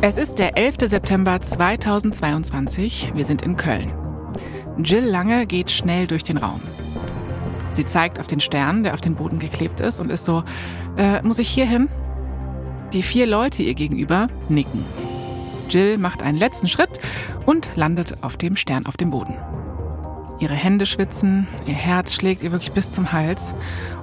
Es 0.00 0.16
ist 0.16 0.38
der 0.38 0.56
11. 0.56 0.76
September 0.82 1.42
2022. 1.42 3.14
Wir 3.16 3.24
sind 3.24 3.42
in 3.42 3.56
Köln. 3.56 3.90
Jill 4.78 5.04
Lange 5.04 5.44
geht 5.44 5.72
schnell 5.72 6.06
durch 6.06 6.22
den 6.22 6.36
Raum. 6.36 6.60
Sie 7.72 7.84
zeigt 7.84 8.20
auf 8.20 8.28
den 8.28 8.38
Stern, 8.38 8.84
der 8.84 8.94
auf 8.94 9.00
den 9.00 9.16
Boden 9.16 9.40
geklebt 9.40 9.80
ist, 9.80 10.00
und 10.00 10.12
ist 10.12 10.24
so, 10.24 10.44
äh, 10.96 11.20
muss 11.22 11.40
ich 11.40 11.48
hier 11.48 11.66
hin? 11.66 11.88
Die 12.92 13.02
vier 13.02 13.26
Leute 13.26 13.64
ihr 13.64 13.74
gegenüber 13.74 14.28
nicken. 14.48 14.84
Jill 15.68 15.98
macht 15.98 16.22
einen 16.22 16.38
letzten 16.38 16.68
Schritt 16.68 17.00
und 17.44 17.68
landet 17.74 18.18
auf 18.22 18.36
dem 18.36 18.54
Stern 18.54 18.86
auf 18.86 18.96
dem 18.96 19.10
Boden. 19.10 19.36
Ihre 20.38 20.54
Hände 20.54 20.86
schwitzen, 20.86 21.48
ihr 21.66 21.74
Herz 21.74 22.14
schlägt 22.14 22.44
ihr 22.44 22.52
wirklich 22.52 22.70
bis 22.70 22.92
zum 22.92 23.10
Hals. 23.10 23.52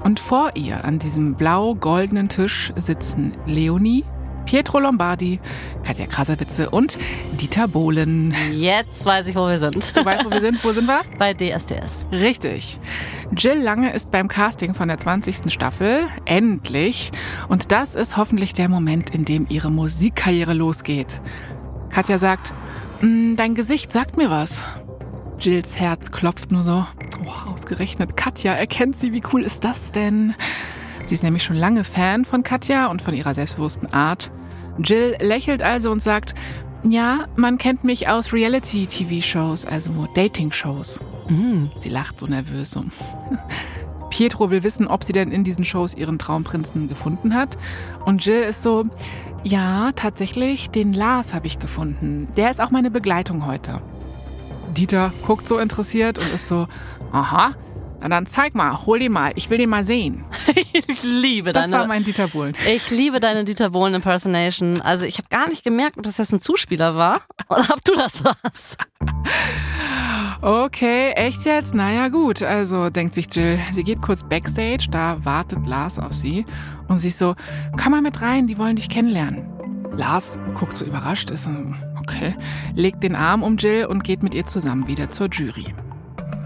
Und 0.03 0.19
vor 0.19 0.51
ihr 0.55 0.83
an 0.83 0.99
diesem 0.99 1.35
blau-goldenen 1.35 2.27
Tisch 2.27 2.73
sitzen 2.75 3.31
Leonie, 3.45 4.03
Pietro 4.45 4.79
Lombardi, 4.79 5.39
Katja 5.83 6.05
Krasavice 6.05 6.67
und 6.69 6.97
Dieter 7.33 7.67
Bohlen. 7.67 8.33
Jetzt 8.53 9.05
weiß 9.05 9.27
ich, 9.27 9.35
wo 9.35 9.47
wir 9.47 9.57
sind. 9.57 9.75
Du 9.97 10.05
weißt, 10.05 10.25
wo 10.25 10.29
wir 10.31 10.39
sind? 10.39 10.63
Wo 10.63 10.71
sind 10.71 10.85
wir? 10.85 11.01
Bei 11.17 11.33
DSDS. 11.33 12.05
Richtig. 12.11 12.79
Jill 13.35 13.59
Lange 13.59 13.91
ist 13.93 14.11
beim 14.11 14.27
Casting 14.27 14.73
von 14.75 14.87
der 14.87 14.99
20. 14.99 15.51
Staffel. 15.51 16.03
Endlich. 16.25 17.11
Und 17.49 17.71
das 17.71 17.95
ist 17.95 18.17
hoffentlich 18.17 18.53
der 18.53 18.69
Moment, 18.69 19.09
in 19.09 19.25
dem 19.25 19.47
ihre 19.49 19.71
Musikkarriere 19.71 20.53
losgeht. 20.53 21.21
Katja 21.89 22.17
sagt, 22.17 22.53
"Mm, 23.01 23.35
dein 23.35 23.55
Gesicht 23.55 23.91
sagt 23.91 24.15
mir 24.17 24.29
was. 24.29 24.63
Jills 25.39 25.79
Herz 25.79 26.11
klopft 26.11 26.51
nur 26.51 26.63
so. 26.63 26.85
Oh, 27.25 27.51
ausgerechnet 27.51 28.15
Katja 28.15 28.53
erkennt 28.53 28.95
sie. 28.95 29.11
Wie 29.11 29.23
cool 29.33 29.43
ist 29.43 29.63
das 29.63 29.91
denn? 29.91 30.35
Sie 31.05 31.13
ist 31.13 31.23
nämlich 31.23 31.43
schon 31.43 31.55
lange 31.55 31.83
Fan 31.83 32.25
von 32.25 32.43
Katja 32.43 32.87
und 32.87 33.01
von 33.01 33.13
ihrer 33.13 33.35
selbstbewussten 33.35 33.93
Art. 33.93 34.31
Jill 34.83 35.15
lächelt 35.19 35.61
also 35.61 35.91
und 35.91 36.01
sagt, 36.01 36.33
ja, 36.83 37.25
man 37.35 37.57
kennt 37.57 37.83
mich 37.83 38.07
aus 38.07 38.33
Reality-TV-Shows, 38.33 39.65
also 39.65 40.07
Dating-Shows. 40.15 41.01
Sie 41.79 41.89
lacht 41.89 42.19
so 42.19 42.27
nervös. 42.27 42.71
So. 42.71 42.83
Pietro 44.09 44.51
will 44.51 44.63
wissen, 44.63 44.87
ob 44.87 45.03
sie 45.03 45.13
denn 45.13 45.31
in 45.31 45.43
diesen 45.43 45.65
Shows 45.65 45.93
ihren 45.93 46.19
Traumprinzen 46.19 46.87
gefunden 46.87 47.35
hat. 47.35 47.57
Und 48.05 48.25
Jill 48.25 48.41
ist 48.41 48.63
so, 48.63 48.85
ja, 49.43 49.91
tatsächlich, 49.95 50.69
den 50.69 50.93
Lars 50.93 51.33
habe 51.33 51.47
ich 51.47 51.59
gefunden. 51.59 52.27
Der 52.35 52.49
ist 52.49 52.61
auch 52.61 52.71
meine 52.71 52.91
Begleitung 52.91 53.45
heute. 53.45 53.81
Dieter 54.75 55.13
guckt 55.25 55.47
so 55.47 55.57
interessiert 55.57 56.17
und 56.17 56.33
ist 56.33 56.47
so, 56.47 56.67
aha, 57.11 57.51
na 58.01 58.09
dann 58.09 58.25
zeig 58.25 58.53
mal, 58.55 58.85
hol 58.85 58.99
den 58.99 59.11
mal, 59.11 59.31
ich 59.35 59.49
will 59.49 59.57
den 59.57 59.69
mal 59.69 59.83
sehen. 59.83 60.23
Ich 60.87 61.03
liebe 61.03 61.53
Das 61.53 61.63
deine. 61.63 61.77
war 61.79 61.87
mein 61.87 62.03
Dieter 62.03 62.27
Bohlen. 62.27 62.53
ich 62.67 62.89
liebe 62.89 63.21
deine 63.21 63.45
Dieter 63.45 63.69
Bohlen 63.69 63.93
Impersonation. 63.93 64.81
Also 64.81 65.05
ich 65.05 65.17
habe 65.17 65.29
gar 65.29 65.47
nicht 65.47 65.63
gemerkt, 65.63 65.97
ob 65.97 66.03
das 66.03 66.17
jetzt 66.17 66.33
ein 66.33 66.41
Zuspieler 66.41 66.97
war 66.97 67.21
oder 67.49 67.65
ob 67.73 67.83
du 67.85 67.93
das 67.95 68.23
warst. 68.25 68.77
Okay, 70.41 71.11
echt 71.11 71.45
jetzt? 71.45 71.73
Naja 71.73 72.09
gut, 72.09 72.43
also 72.43 72.89
denkt 72.89 73.15
sich 73.15 73.27
Jill. 73.33 73.57
Sie 73.71 73.83
geht 73.83 74.01
kurz 74.01 74.23
backstage, 74.27 74.87
da 74.91 75.17
wartet 75.23 75.65
Lars 75.65 75.97
auf 75.97 76.13
sie 76.13 76.45
und 76.87 76.97
sie 76.97 77.07
ist 77.07 77.19
so, 77.19 77.35
komm 77.81 77.93
mal 77.93 78.01
mit 78.01 78.21
rein, 78.21 78.45
die 78.47 78.57
wollen 78.57 78.75
dich 78.75 78.89
kennenlernen. 78.89 79.47
Lars 79.97 80.37
guckt 80.55 80.75
so 80.77 80.85
überrascht, 80.85 81.31
ist 81.31 81.45
so, 81.45 81.51
okay, 81.99 82.35
legt 82.75 83.01
den 83.01 83.15
Arm 83.15 83.43
um 83.43 83.55
Jill 83.57 83.85
und 83.85 84.03
geht 84.03 84.23
mit 84.23 84.35
ihr 84.35 84.45
zusammen 84.45 84.87
wieder 84.87 85.09
zur 85.09 85.29
Jury. 85.29 85.73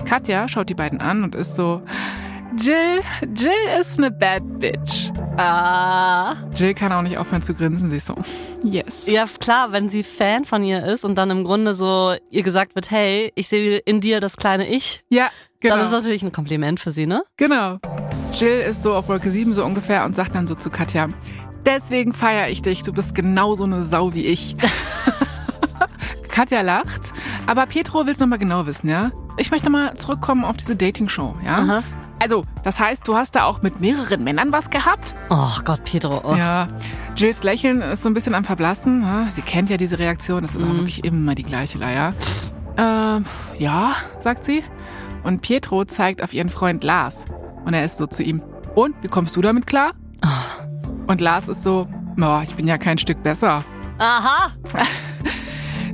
Katja 0.10 0.48
schaut 0.48 0.68
die 0.70 0.74
beiden 0.74 1.00
an 1.00 1.24
und 1.24 1.36
ist 1.36 1.56
so, 1.56 1.84
Jill, 2.58 3.02
Jill 3.36 3.52
ist 3.80 4.00
eine 4.00 4.10
bad 4.10 4.42
bitch. 4.58 5.12
Ah. 5.38 6.36
Jill 6.56 6.74
kann 6.74 6.92
auch 6.92 7.04
nicht 7.04 7.20
aufhören 7.20 7.44
zu 7.44 7.54
grinsen, 7.54 7.92
sie 7.92 7.98
ist 7.98 8.08
so, 8.08 8.16
yes. 8.64 9.06
Ja, 9.06 9.28
klar, 9.40 9.72
wenn 9.72 9.88
sie 9.88 10.02
Fan 10.02 10.46
von 10.46 10.64
ihr 10.64 10.84
ist 10.84 11.06
und 11.06 11.14
dann 11.16 11.30
im 11.30 11.44
Grunde 11.44 11.76
so 11.76 12.16
ihr 12.32 12.42
gesagt 12.42 12.74
wird, 12.74 12.90
hey, 12.90 13.32
ich 13.36 13.50
sehe 13.50 13.78
in 13.78 14.02
dir 14.02 14.20
das 14.20 14.36
kleine 14.36 14.68
Ich, 14.68 15.02
Ja, 15.10 15.30
genau. 15.60 15.76
dann 15.76 15.86
ist 15.86 15.92
das 15.92 16.02
natürlich 16.02 16.24
ein 16.24 16.32
Kompliment 16.32 16.80
für 16.80 16.90
sie, 16.90 17.06
ne? 17.06 17.22
Genau. 17.38 17.78
Jill 18.34 18.62
ist 18.68 18.82
so 18.82 18.96
auf 18.96 19.10
Wolke 19.10 19.30
7 19.30 19.54
so 19.54 19.64
ungefähr 19.64 20.06
und 20.06 20.16
sagt 20.16 20.34
dann 20.34 20.48
so 20.48 20.56
zu 20.56 20.72
Katja, 20.72 21.10
deswegen 21.68 22.14
feiere 22.14 22.50
ich 22.50 22.64
dich, 22.64 22.82
du 22.82 22.94
bist 22.94 23.14
genauso 23.14 23.64
eine 23.66 23.84
Sau 23.84 24.16
wie 24.16 24.26
ich. 24.26 24.56
Katja 26.40 26.62
lacht, 26.62 27.12
aber 27.48 27.66
Pietro 27.66 28.06
will 28.06 28.14
es 28.14 28.20
nochmal 28.20 28.40
genau 28.40 28.66
wissen, 28.66 28.88
ja? 28.90 29.12
Ich 29.36 29.52
möchte 29.52 29.70
mal 29.70 29.96
zurückkommen 29.96 30.46
auf 30.46 30.56
diese 30.56 30.74
Dating-Show, 30.74 31.36
ja? 31.44 31.58
Aha. 31.58 31.84
Also, 32.18 32.46
das 32.64 32.80
heißt, 32.80 33.06
du 33.06 33.18
hast 33.18 33.36
da 33.36 33.44
auch 33.44 33.62
mit 33.62 33.82
mehreren 33.82 34.24
Männern 34.24 34.54
was 34.54 34.70
gehabt? 34.70 35.14
Oh 35.30 35.52
Gott, 35.66 35.84
Pietro. 35.84 36.22
Oh. 36.24 36.36
Ja. 36.36 36.70
Jills 37.18 37.44
Lächeln 37.44 37.82
ist 37.82 38.04
so 38.04 38.10
ein 38.10 38.14
bisschen 38.14 38.36
am 38.36 38.46
Verblassen. 38.46 39.02
Ja? 39.02 39.28
Sie 39.30 39.42
kennt 39.42 39.70
ja 39.70 39.76
diese 39.76 40.00
Reaktion, 40.00 40.42
das 40.42 40.56
ist 40.56 40.64
auch 40.64 40.76
wirklich 40.76 41.04
immer 41.04 41.36
die 41.36 41.44
gleiche 41.44 41.78
Leier. 41.78 42.14
Ähm, 42.78 43.26
ja, 43.58 43.98
sagt 44.22 44.46
sie. 44.46 44.64
Und 45.24 45.42
Pietro 45.42 45.84
zeigt 45.84 46.24
auf 46.24 46.34
ihren 46.34 46.50
Freund 46.50 46.86
Lars. 46.86 47.26
Und 47.66 47.74
er 47.74 47.84
ist 47.84 47.98
so 47.98 48.08
zu 48.08 48.24
ihm, 48.24 48.42
und, 48.76 48.96
wie 49.02 49.10
kommst 49.10 49.36
du 49.36 49.42
damit 49.42 49.68
klar? 49.68 49.92
Und 51.06 51.20
Lars 51.20 51.50
ist 51.50 51.64
so, 51.64 51.86
oh, 52.18 52.40
ich 52.42 52.56
bin 52.56 52.66
ja 52.66 52.78
kein 52.78 52.98
Stück 52.98 53.24
besser. 53.24 53.66
Aha. 53.98 54.52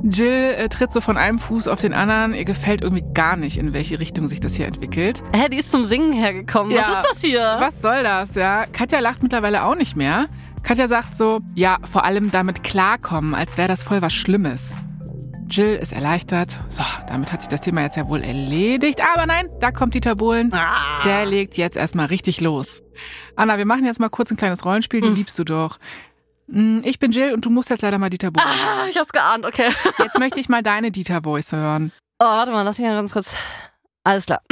Jill 0.08 0.54
äh, 0.58 0.70
tritt 0.70 0.94
so 0.94 1.02
von 1.02 1.18
einem 1.18 1.40
Fuß 1.40 1.68
auf 1.68 1.82
den 1.82 1.94
anderen. 1.94 2.36
Ihr 2.36 2.46
gefällt 2.46 2.82
irgendwie 2.82 3.04
gar 3.14 3.36
nicht, 3.36 3.58
in 3.58 3.74
welche 3.74 4.00
Richtung 4.00 4.28
sich 4.28 4.40
das 4.40 4.54
hier 4.54 4.68
entwickelt. 4.68 5.24
Hä, 5.34 5.50
die 5.50 5.58
ist 5.58 5.72
zum 5.72 5.84
Singen 5.84 6.14
hergekommen. 6.14 6.72
Ja. 6.72 6.84
Was 6.84 7.00
ist 7.00 7.10
das 7.14 7.22
hier? 7.22 7.56
Was 7.60 7.82
soll 7.82 8.04
das, 8.04 8.36
ja? 8.36 8.66
Katja 8.72 9.00
lacht 9.00 9.24
mittlerweile 9.24 9.64
auch 9.64 9.76
nicht 9.76 9.96
mehr. 9.96 10.28
Katja 10.62 10.88
sagt 10.88 11.16
so, 11.16 11.42
ja, 11.56 11.78
vor 11.84 12.06
allem 12.06 12.30
damit 12.30 12.64
klarkommen, 12.64 13.34
als 13.34 13.58
wäre 13.58 13.68
das 13.68 13.84
voll 13.84 14.02
was 14.02 14.14
Schlimmes. 14.14 14.72
Jill 15.50 15.76
ist 15.76 15.92
erleichtert. 15.92 16.60
So, 16.70 16.84
damit 17.08 17.32
hat 17.32 17.42
sich 17.42 17.50
das 17.50 17.62
Thema 17.62 17.82
jetzt 17.82 17.98
ja 17.98 18.08
wohl 18.08 18.22
erledigt. 18.22 19.02
Aber 19.14 19.26
nein, 19.26 19.48
da 19.60 19.72
kommt 19.72 19.94
Dieter 19.94 20.16
Bohlen. 20.16 20.52
Ah. 20.54 21.04
Der 21.04 21.26
legt 21.26 21.58
jetzt 21.58 21.78
erstmal 21.78 22.08
richtig 22.08 22.42
los. 22.42 22.84
Anna, 23.36 23.58
wir 23.58 23.66
machen 23.66 23.86
jetzt 23.86 24.00
mal 24.00 24.10
kurz 24.10 24.32
ein 24.32 24.38
kleines 24.38 24.66
Rollenspiel, 24.66 25.02
die 25.02 25.10
liebst 25.10 25.38
du 25.38 25.44
doch. 25.44 25.78
Mm, 26.48 26.82
Ich 26.84 27.00
bin 27.00 27.12
Jill 27.12 27.34
und 27.34 27.46
du 27.46 27.50
musst 27.50 27.70
jetzt 27.70 27.82
leider 27.82 27.98
mal 27.98 28.10
Dieter 28.10 28.32
Bohlen. 28.32 28.48
Ah, 28.48 28.86
ich 28.90 28.98
hab's 28.98 29.12
geahnt, 29.12 29.46
okay. 29.46 29.70
Jetzt 30.00 30.20
möchte 30.20 30.40
ich 30.40 30.50
mal 30.50 30.62
deine 30.64 30.92
Dieter-Voice 30.92 31.54
hören. 31.54 31.92
Oh, 32.20 32.26
warte 32.26 32.52
mal, 32.52 32.62
lass 32.64 32.78
mich 32.78 32.88
mal 32.88 32.96
ganz 32.96 33.12
kurz. 33.14 33.36
Alles 34.04 34.26
klar. 34.26 34.42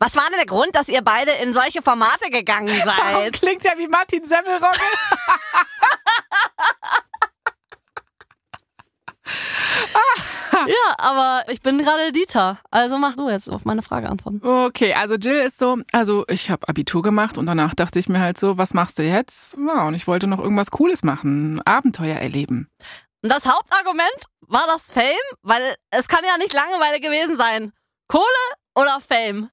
Was 0.00 0.16
war 0.16 0.24
denn 0.28 0.36
der 0.38 0.46
Grund, 0.46 0.74
dass 0.74 0.88
ihr 0.88 1.00
beide 1.02 1.30
in 1.32 1.54
solche 1.54 1.80
Formate 1.82 2.28
gegangen 2.30 2.68
seid? 2.84 3.32
Klingt 3.34 3.64
ja 3.64 3.72
wie 3.78 3.86
Martin 3.88 4.24
Semmelrogge. 4.24 4.78
ja, 10.52 10.94
aber 10.98 11.44
ich 11.50 11.60
bin 11.62 11.78
gerade 11.78 12.12
Dieter. 12.12 12.58
Also 12.70 12.98
mach 12.98 13.16
du 13.16 13.28
jetzt 13.28 13.50
auf 13.50 13.64
meine 13.64 13.82
Frage 13.82 14.08
antworten. 14.08 14.40
Okay, 14.46 14.94
also 14.94 15.14
Jill 15.14 15.40
ist 15.40 15.58
so, 15.58 15.78
also 15.92 16.24
ich 16.28 16.50
habe 16.50 16.68
Abitur 16.68 17.02
gemacht 17.02 17.38
und 17.38 17.46
danach 17.46 17.74
dachte 17.74 17.98
ich 17.98 18.08
mir 18.08 18.20
halt 18.20 18.38
so, 18.38 18.58
was 18.58 18.74
machst 18.74 18.98
du 18.98 19.02
jetzt? 19.02 19.56
Ja, 19.66 19.86
und 19.86 19.94
ich 19.94 20.06
wollte 20.06 20.26
noch 20.26 20.38
irgendwas 20.38 20.70
Cooles 20.70 21.02
machen, 21.02 21.60
Abenteuer 21.64 22.16
erleben. 22.16 22.68
Und 23.22 23.30
das 23.30 23.46
Hauptargument 23.46 24.24
war 24.46 24.64
das 24.66 24.92
Fame, 24.92 25.04
weil 25.42 25.62
es 25.90 26.08
kann 26.08 26.20
ja 26.24 26.36
nicht 26.38 26.52
Langeweile 26.52 27.00
gewesen 27.00 27.36
sein. 27.36 27.72
Kohle 28.08 28.24
oder 28.74 29.00
Fame? 29.00 29.50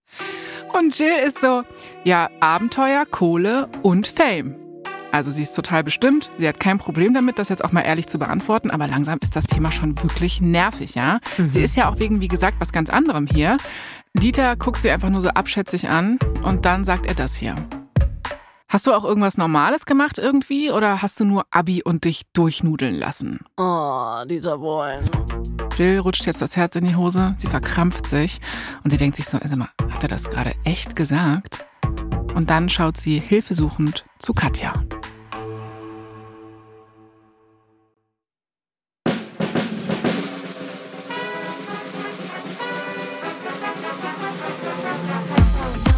Und 0.74 0.98
Jill 0.98 1.18
ist 1.26 1.40
so, 1.40 1.64
ja, 2.04 2.30
Abenteuer, 2.40 3.06
Kohle 3.06 3.70
und 3.82 4.08
Fame. 4.08 4.61
Also 5.12 5.30
sie 5.32 5.42
ist 5.42 5.54
total 5.54 5.84
bestimmt, 5.84 6.32
sie 6.38 6.48
hat 6.48 6.60
kein 6.60 6.78
Problem 6.78 7.14
damit, 7.14 7.38
das 7.38 7.50
jetzt 7.50 7.66
auch 7.66 7.74
mal 7.74 7.82
ehrlich 7.82 8.08
zu 8.08 8.18
beantworten, 8.18 8.72
aber 8.72 8.88
langsam 8.88 9.20
ist 9.22 9.36
das 9.36 9.46
Thema 9.46 9.72
schon 9.72 10.02
wirklich 10.02 10.40
nervig, 10.40 10.96
ja? 10.96 11.20
Sie 11.50 11.62
ist 11.62 11.76
ja 11.76 11.90
auch 11.90 12.00
wegen, 12.00 12.22
wie 12.22 12.30
gesagt, 12.30 12.58
was 12.60 12.72
ganz 12.72 12.90
anderem 12.90 13.28
hier. 13.28 13.58
Dieter 14.14 14.56
guckt 14.56 14.82
sie 14.82 14.90
einfach 14.90 15.10
nur 15.10 15.22
so 15.22 15.30
abschätzig 15.30 15.90
an 15.90 16.18
und 16.44 16.66
dann 16.66 16.86
sagt 16.86 17.08
er 17.08 17.16
das 17.16 17.36
hier. 17.36 17.56
Hast 18.70 18.88
du 18.88 18.94
auch 18.94 19.04
irgendwas 19.04 19.38
Normales 19.38 19.86
gemacht 19.86 20.18
irgendwie 20.18 20.72
oder 20.72 21.02
hast 21.02 21.20
du 21.20 21.26
nur 21.26 21.46
Abi 21.52 21.84
und 21.84 22.06
dich 22.06 22.22
durchnudeln 22.32 22.96
lassen? 22.96 23.42
Oh, 23.58 24.24
Dieter 24.26 24.58
Bohlen. 24.58 25.10
Jill 25.76 26.00
rutscht 26.00 26.26
jetzt 26.26 26.42
das 26.42 26.56
Herz 26.56 26.78
in 26.78 26.86
die 26.86 26.96
Hose, 26.96 27.36
sie 27.38 27.48
verkrampft 27.48 28.08
sich 28.08 28.40
und 28.86 28.92
sie 28.92 28.98
denkt 28.98 29.18
sich 29.18 29.26
so, 29.26 29.38
sag 29.44 29.58
mal, 29.58 29.70
hat 29.90 30.04
er 30.04 30.10
das 30.10 30.24
gerade 30.30 30.56
echt 30.64 30.96
gesagt? 30.96 31.66
Und 32.36 32.50
dann 32.50 32.70
schaut 32.70 32.98
sie 32.98 33.20
hilfesuchend 33.20 34.06
zu 34.20 34.34
Katja. 34.34 34.74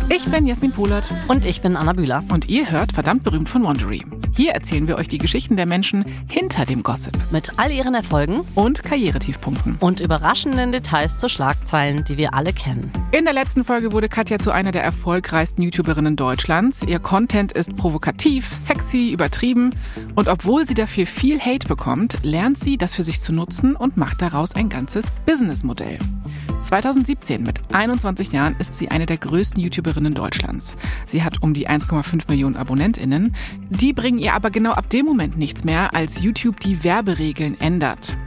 Ich 0.10 0.26
bin 0.26 0.46
Jasmin 0.46 0.72
Polat 0.72 1.12
Und 1.28 1.44
ich 1.44 1.62
bin 1.62 1.76
Anna 1.76 1.94
Bühler. 1.94 2.24
und 2.32 2.48
ihr 2.48 2.70
hört 2.70 2.92
verdammt 2.92 3.24
berühmt 3.24 3.50
von 3.50 3.64
Wondery. 3.64 4.04
Hier 4.36 4.54
erzählen 4.54 4.88
wir 4.88 4.98
euch 4.98 5.08
die 5.08 5.20
Geschichten 5.20 5.58
der 5.58 5.68
Menschen 5.68 6.06
hinter 6.28 6.66
dem 6.66 6.82
Gossip. 6.82 7.14
Mit 7.32 7.52
all 7.58 7.72
ihren 7.72 7.94
Erfolgen 7.94 8.42
und 8.56 8.82
Karrieretiefpunkten. 8.82 9.78
Und 9.80 10.00
überraschenden 10.00 10.72
Details 10.72 11.20
zu 11.20 11.30
Schlagzeilen, 11.30 12.04
die 12.04 12.18
wir 12.18 12.34
alle 12.34 12.52
kennen. 12.52 12.92
In 13.12 13.26
der 13.26 13.34
letzten 13.34 13.64
Folge 13.64 13.92
wurde 13.92 14.10
Katja 14.10 14.40
zu 14.40 14.50
einer 14.50 14.72
der 14.72 14.84
erfolgreichsten 14.84 15.62
YouTuberinnen 15.62 16.16
Deutschlands. 16.16 16.82
Ihr 16.82 16.98
Content 16.98 17.52
ist 17.52 17.76
provokativ, 17.76 18.52
sexy, 18.52 19.12
übertrieben. 19.12 19.70
Und 20.16 20.28
obwohl 20.28 20.66
sie 20.66 20.74
dafür 20.74 21.06
viel 21.06 21.40
Hate 21.40 21.68
bekommt, 21.68 22.18
lernt 22.24 22.58
sie, 22.58 22.78
das 22.78 22.96
für 22.96 23.04
sich 23.04 23.22
zu 23.22 23.34
nutzen 23.34 23.76
und 23.76 23.98
macht 23.98 24.20
daraus 24.24 24.56
ein 24.56 24.68
ganzes 24.68 25.12
Businessmodell. 25.28 26.00
2017, 26.64 27.44
mit 27.44 27.60
21 27.74 28.32
Jahren, 28.32 28.56
ist 28.58 28.76
sie 28.76 28.90
eine 28.90 29.06
der 29.06 29.18
größten 29.18 29.62
YouTuberinnen 29.62 30.14
Deutschlands. 30.14 30.76
Sie 31.06 31.24
hat 31.24 31.44
um 31.44 31.54
die 31.54 31.70
1,5 31.70 32.30
Millionen 32.30 32.56
AbonnentInnen. 32.56 33.36
Die 33.70 33.94
bringen 33.94 34.20
ihr 34.20 34.34
aber 34.34 34.50
genau 34.50 34.72
ab 34.72 34.90
dem 34.90 35.06
Moment 35.06 35.38
nichts 35.38 35.64
mehr, 35.64 35.94
als 35.94 36.22
YouTube 36.22 36.60
die 36.60 36.84
Werberegeln 36.84 37.60
ändert. 37.60 38.18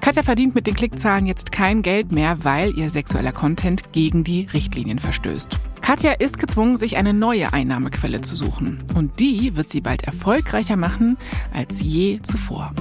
Katja 0.00 0.22
verdient 0.22 0.54
mit 0.54 0.66
den 0.66 0.74
Klickzahlen 0.74 1.26
jetzt 1.26 1.52
kein 1.52 1.82
Geld 1.82 2.12
mehr, 2.12 2.44
weil 2.44 2.76
ihr 2.78 2.88
sexueller 2.88 3.32
Content 3.32 3.92
gegen 3.92 4.24
die 4.24 4.46
Richtlinien 4.52 4.98
verstößt. 4.98 5.58
Katja 5.82 6.12
ist 6.12 6.38
gezwungen, 6.38 6.76
sich 6.76 6.96
eine 6.96 7.14
neue 7.14 7.52
Einnahmequelle 7.52 8.20
zu 8.20 8.36
suchen. 8.36 8.82
Und 8.94 9.20
die 9.20 9.56
wird 9.56 9.68
sie 9.68 9.80
bald 9.80 10.04
erfolgreicher 10.04 10.76
machen 10.76 11.16
als 11.52 11.80
je 11.80 12.20
zuvor. 12.22 12.72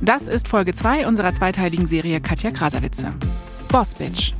Das 0.00 0.28
ist 0.28 0.48
Folge 0.48 0.72
2 0.72 1.06
unserer 1.06 1.32
zweiteiligen 1.32 1.86
Serie 1.86 2.20
Katja 2.20 2.50
Krasavice. 2.50 3.12
Boss 3.68 3.94
Bitch. 3.94 4.32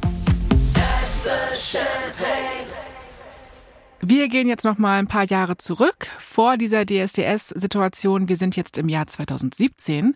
Wir 4.01 4.29
gehen 4.29 4.49
jetzt 4.49 4.65
noch 4.65 4.79
mal 4.79 4.99
ein 4.99 5.09
paar 5.09 5.27
Jahre 5.27 5.57
zurück 5.57 6.07
vor 6.19 6.57
dieser 6.57 6.85
DSDS-Situation. 6.87 8.29
Wir 8.29 8.37
sind 8.37 8.57
jetzt 8.57 8.79
im 8.79 8.89
Jahr 8.89 9.07
2017. 9.07 10.15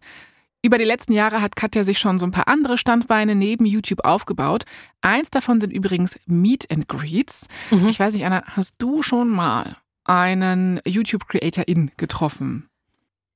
Über 0.63 0.79
die 0.79 0.85
letzten 0.85 1.13
Jahre 1.13 1.41
hat 1.41 1.57
Katja 1.57 1.85
sich 1.85 1.99
schon 1.99 2.19
so 2.19 2.27
ein 2.27 2.33
paar 2.33 2.47
andere 2.47 2.77
Standbeine 2.77 3.35
neben 3.35 3.65
YouTube 3.65 4.05
aufgebaut. 4.05 4.65
Eins 5.01 5.31
davon 5.31 5.61
sind 5.61 5.73
übrigens 5.73 6.19
Meet 6.27 6.71
and 6.71 6.87
Greets. 6.87 7.47
Mhm. 7.71 7.89
Ich 7.89 7.99
weiß 7.99 8.15
nicht, 8.15 8.27
Anna, 8.27 8.43
hast 8.47 8.75
du 8.79 9.03
schon 9.03 9.29
mal 9.29 9.77
einen 10.05 10.81
YouTube-Creator-In 10.87 11.93
getroffen? 11.97 12.69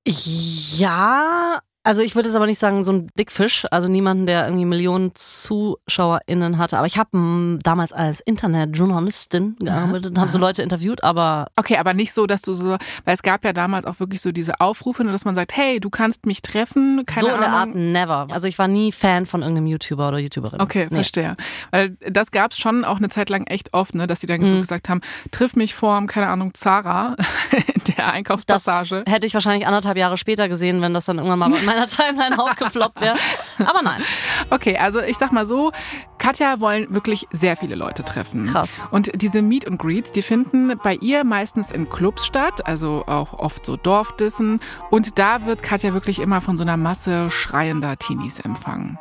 Ja, 0.06 1.61
also 1.84 2.00
ich 2.00 2.14
würde 2.14 2.28
jetzt 2.28 2.36
aber 2.36 2.46
nicht 2.46 2.58
sagen, 2.58 2.82
so 2.82 2.92
ein 2.92 3.08
Dickfisch, 3.19 3.66
also 3.70 3.88
niemanden, 3.88 4.26
der 4.26 4.46
irgendwie 4.46 4.64
Millionen 4.64 5.12
ZuschauerInnen 5.14 6.56
hatte. 6.56 6.78
Aber 6.78 6.86
ich 6.86 6.96
habe 6.96 7.58
damals 7.62 7.92
als 7.92 8.20
Internetjournalistin 8.20 9.56
gearbeitet 9.60 10.12
und 10.12 10.19
habe 10.19 10.31
so 10.31 10.38
Leute 10.38 10.62
interviewt, 10.62 11.04
aber. 11.04 11.48
Okay, 11.56 11.76
aber 11.76 11.92
nicht 11.92 12.14
so, 12.14 12.26
dass 12.26 12.40
du 12.40 12.54
so, 12.54 12.78
weil 13.04 13.14
es 13.14 13.22
gab 13.22 13.44
ja 13.44 13.52
damals 13.52 13.84
auch 13.84 14.00
wirklich 14.00 14.22
so 14.22 14.32
diese 14.32 14.60
Aufrufe, 14.60 15.04
dass 15.04 15.26
man 15.26 15.34
sagt, 15.34 15.54
hey, 15.56 15.78
du 15.78 15.90
kannst 15.90 16.25
mich 16.25 16.40
treffen. 16.40 17.02
Keine 17.04 17.20
so 17.20 17.28
in 17.28 17.40
der 17.40 17.52
Art 17.52 17.75
never. 17.75 18.28
Also 18.31 18.48
ich 18.48 18.58
war 18.58 18.66
nie 18.66 18.90
Fan 18.90 19.26
von 19.26 19.42
irgendeinem 19.42 19.66
YouTuber 19.66 20.08
oder 20.08 20.19
YouTuberin. 20.19 20.62
Okay, 20.62 20.86
nee. 20.90 20.96
verstehe. 20.96 21.36
Weil 21.70 21.98
das 22.08 22.31
gab 22.31 22.52
es 22.52 22.58
schon 22.58 22.86
auch 22.86 22.96
eine 22.96 23.10
Zeit 23.10 23.28
lang 23.28 23.46
echt 23.46 23.75
oft, 23.75 23.94
ne, 23.94 24.06
dass 24.06 24.20
die 24.20 24.26
dann 24.26 24.40
mhm. 24.40 24.46
so 24.46 24.56
gesagt 24.56 24.88
haben, 24.88 25.02
triff 25.31 25.54
mich 25.54 25.75
vor, 25.75 26.06
keine 26.06 26.28
Ahnung, 26.28 26.54
Zara 26.54 27.14
in 27.52 27.94
der 27.96 28.10
Einkaufspassage. 28.10 29.02
Das 29.04 29.14
hätte 29.14 29.26
ich 29.26 29.34
wahrscheinlich 29.34 29.66
anderthalb 29.66 29.98
Jahre 29.98 30.16
später 30.16 30.48
gesehen, 30.48 30.81
wenn 30.81 30.94
das 30.94 31.04
dann 31.04 31.19
irgendwann 31.19 31.38
mal 31.38 31.50
meiner 31.75 31.87
Timeline 31.87 32.38
aufgefloppt 32.38 33.00
wäre. 33.00 33.17
Aber 33.59 33.82
nein. 33.82 34.03
Okay, 34.50 34.76
also 34.76 35.00
ich 35.00 35.17
sag 35.17 35.32
mal 35.32 35.44
so, 35.44 35.73
Katja 36.19 36.61
wollen 36.61 36.94
wirklich 36.94 37.26
sehr 37.32 37.56
viele 37.56 37.75
Leute 37.75 38.05
treffen. 38.05 38.47
Krass. 38.47 38.85
Und 38.91 39.11
diese 39.21 39.43
Meet 39.43 39.67
and 39.67 39.79
Greets, 39.79 40.12
die 40.12 40.23
finden 40.23 40.73
bei 40.82 40.94
ihr 40.97 41.25
meistens 41.25 41.71
in 41.71 41.88
Clubs 41.88 42.26
statt, 42.26 42.67
also 42.67 43.05
auch 43.06 43.35
oft 43.35 43.67
so 43.67 43.76
Dorfdissen. 43.76 44.61
Und 44.91 45.19
da 45.19 45.47
wird 45.47 45.62
Katja 45.62 45.93
wirklich 45.94 46.21
immer 46.21 46.41
von 46.41 46.56
so 46.56 46.62
einer 46.62 46.76
Masse 46.76 47.31
schreiender 47.31 47.97
Teenies 47.99 48.41
empfangen. 48.41 48.99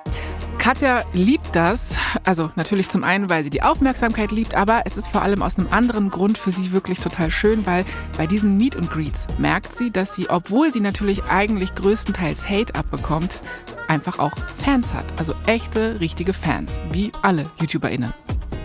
Katja 0.64 1.04
liebt 1.12 1.58
das, 1.58 1.98
also 2.24 2.50
natürlich 2.56 2.88
zum 2.88 3.04
einen, 3.04 3.30
weil 3.30 3.44
sie 3.44 3.50
die 3.50 3.64
Aufmerksamkeit 3.64 4.32
liebt, 4.32 4.56
aber 4.56 4.84
es 4.86 4.96
ist 4.96 5.10
vor 5.10 5.22
allem 5.22 5.42
aus 5.42 5.60
einem 5.60 5.68
anderen 5.74 6.10
Grund 6.10 6.38
für 6.38 6.52
sie 6.52 6.72
wirklich 6.72 7.02
total 7.02 7.32
schön, 7.32 7.66
weil 7.66 7.84
bei 8.18 8.28
diesen 8.28 8.56
Meet 8.56 8.78
and 8.78 8.90
Greets 8.90 9.28
merkt 9.38 9.74
sie, 9.74 9.92
dass 9.92 10.16
sie, 10.16 10.30
obwohl 10.30 10.72
sie 10.72 10.80
natürlich 10.80 11.26
eigentlich 11.26 11.76
größtenteils 11.76 12.50
Hate 12.50 12.76
abbekommt, 12.76 13.42
einfach 13.90 14.20
auch 14.20 14.32
Fans 14.56 14.94
hat. 14.94 15.04
Also 15.18 15.34
echte, 15.48 16.00
richtige 16.00 16.32
Fans, 16.32 16.82
wie 16.94 17.12
alle 17.22 17.46
YouTuberInnen. 17.60 18.14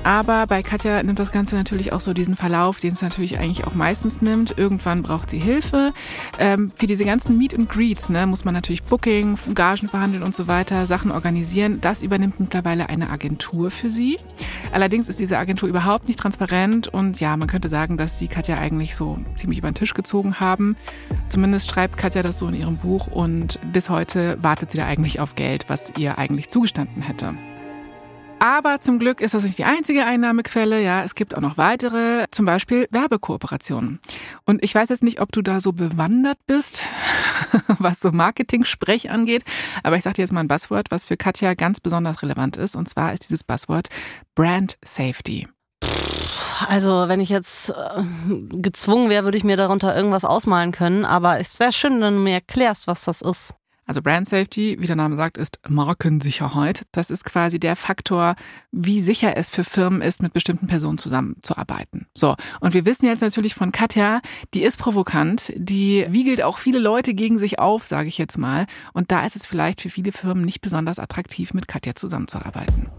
Aber 0.04 0.46
bei 0.46 0.62
Katja 0.62 1.02
nimmt 1.02 1.18
das 1.18 1.32
Ganze 1.32 1.56
natürlich 1.56 1.92
auch 1.92 2.00
so 2.00 2.14
diesen 2.14 2.36
Verlauf, 2.36 2.80
den 2.80 2.92
es 2.92 3.02
natürlich 3.02 3.38
eigentlich 3.38 3.66
auch 3.66 3.74
meistens 3.74 4.22
nimmt. 4.22 4.56
Irgendwann 4.56 5.02
braucht 5.02 5.30
sie 5.30 5.38
Hilfe. 5.38 5.92
Ähm, 6.38 6.70
für 6.74 6.86
diese 6.86 7.04
ganzen 7.04 7.36
Meet 7.36 7.54
and 7.54 7.68
Greets 7.68 8.08
ne, 8.08 8.26
muss 8.26 8.44
man 8.44 8.54
natürlich 8.54 8.82
Booking, 8.84 9.36
Gagen 9.54 9.88
verhandeln 9.88 10.22
und 10.22 10.34
so 10.34 10.46
weiter, 10.46 10.86
Sachen 10.86 11.10
organisieren. 11.10 11.80
Das 11.80 12.02
übernimmt 12.02 12.40
mittlerweile 12.40 12.88
eine 12.88 13.10
Agentur 13.10 13.70
für 13.70 13.90
sie. 13.90 14.16
Allerdings 14.72 15.08
ist 15.08 15.20
diese 15.20 15.38
Agentur 15.38 15.68
überhaupt 15.68 16.08
nicht 16.08 16.18
transparent 16.18 16.88
und 16.88 17.20
ja, 17.20 17.36
man 17.36 17.48
könnte 17.48 17.68
sagen, 17.68 17.96
dass 17.96 18.18
sie 18.18 18.28
Katja 18.28 18.56
eigentlich 18.56 18.94
so 18.94 19.18
ziemlich 19.36 19.58
über 19.58 19.70
den 19.70 19.74
Tisch 19.74 19.94
gezogen 19.94 20.40
haben. 20.40 20.76
Zumindest 21.28 21.70
schreibt 21.70 21.96
Katja 21.96 22.22
das 22.22 22.38
so 22.38 22.48
in 22.48 22.54
ihrem 22.54 22.76
Buch 22.76 23.08
und 23.08 23.58
bis 23.72 23.90
heute 23.90 24.38
wartet 24.42 24.72
sie 24.72 24.78
da 24.78 24.86
eigentlich 24.86 25.20
auf 25.20 25.34
Geld, 25.34 25.68
was 25.68 25.92
ihr 25.96 26.18
eigentlich 26.18 26.48
zugestanden 26.48 27.02
hätte. 27.02 27.34
Aber 28.40 28.80
zum 28.80 28.98
Glück 28.98 29.20
ist 29.20 29.34
das 29.34 29.42
nicht 29.42 29.58
die 29.58 29.64
einzige 29.64 30.04
Einnahmequelle. 30.04 30.82
Ja, 30.82 31.02
es 31.02 31.14
gibt 31.14 31.36
auch 31.36 31.40
noch 31.40 31.56
weitere, 31.56 32.26
zum 32.30 32.46
Beispiel 32.46 32.86
Werbekooperationen. 32.90 33.98
Und 34.44 34.62
ich 34.62 34.74
weiß 34.74 34.88
jetzt 34.90 35.02
nicht, 35.02 35.20
ob 35.20 35.32
du 35.32 35.42
da 35.42 35.60
so 35.60 35.72
bewandert 35.72 36.38
bist, 36.46 36.84
was 37.78 38.00
so 38.00 38.12
Marketing-Sprech 38.12 39.10
angeht. 39.10 39.44
Aber 39.82 39.96
ich 39.96 40.04
sage 40.04 40.14
dir 40.14 40.22
jetzt 40.22 40.32
mal 40.32 40.40
ein 40.40 40.48
Buzzword, 40.48 40.90
was 40.90 41.04
für 41.04 41.16
Katja 41.16 41.54
ganz 41.54 41.80
besonders 41.80 42.22
relevant 42.22 42.56
ist. 42.56 42.76
Und 42.76 42.88
zwar 42.88 43.12
ist 43.12 43.28
dieses 43.28 43.44
Buzzword 43.44 43.88
Brand 44.34 44.78
Safety. 44.84 45.48
Also, 46.66 47.08
wenn 47.08 47.20
ich 47.20 47.28
jetzt 47.28 47.70
äh, 47.70 48.02
gezwungen 48.50 49.10
wäre, 49.10 49.24
würde 49.24 49.38
ich 49.38 49.44
mir 49.44 49.56
darunter 49.56 49.96
irgendwas 49.96 50.24
ausmalen 50.24 50.72
können. 50.72 51.04
Aber 51.04 51.38
es 51.38 51.58
wäre 51.60 51.72
schön, 51.72 52.00
wenn 52.00 52.14
du 52.14 52.20
mir 52.20 52.34
erklärst, 52.34 52.86
was 52.86 53.04
das 53.04 53.20
ist. 53.20 53.54
Also 53.88 54.02
Brand 54.02 54.28
Safety, 54.28 54.76
wie 54.78 54.86
der 54.86 54.96
Name 54.96 55.16
sagt, 55.16 55.38
ist 55.38 55.60
Markensicherheit. 55.66 56.84
Das 56.92 57.10
ist 57.10 57.24
quasi 57.24 57.58
der 57.58 57.74
Faktor, 57.74 58.36
wie 58.70 59.00
sicher 59.00 59.38
es 59.38 59.50
für 59.50 59.64
Firmen 59.64 60.02
ist, 60.02 60.20
mit 60.20 60.34
bestimmten 60.34 60.66
Personen 60.66 60.98
zusammenzuarbeiten. 60.98 62.06
So, 62.14 62.36
und 62.60 62.74
wir 62.74 62.84
wissen 62.84 63.06
jetzt 63.06 63.22
natürlich 63.22 63.54
von 63.54 63.72
Katja, 63.72 64.20
die 64.52 64.62
ist 64.62 64.76
provokant, 64.76 65.54
die 65.56 66.04
wiegelt 66.10 66.42
auch 66.42 66.58
viele 66.58 66.78
Leute 66.78 67.14
gegen 67.14 67.38
sich 67.38 67.58
auf, 67.58 67.86
sage 67.86 68.08
ich 68.08 68.18
jetzt 68.18 68.36
mal. 68.36 68.66
Und 68.92 69.10
da 69.10 69.24
ist 69.24 69.36
es 69.36 69.46
vielleicht 69.46 69.80
für 69.80 69.88
viele 69.88 70.12
Firmen 70.12 70.44
nicht 70.44 70.60
besonders 70.60 70.98
attraktiv, 70.98 71.54
mit 71.54 71.66
Katja 71.66 71.94
zusammenzuarbeiten. 71.94 72.90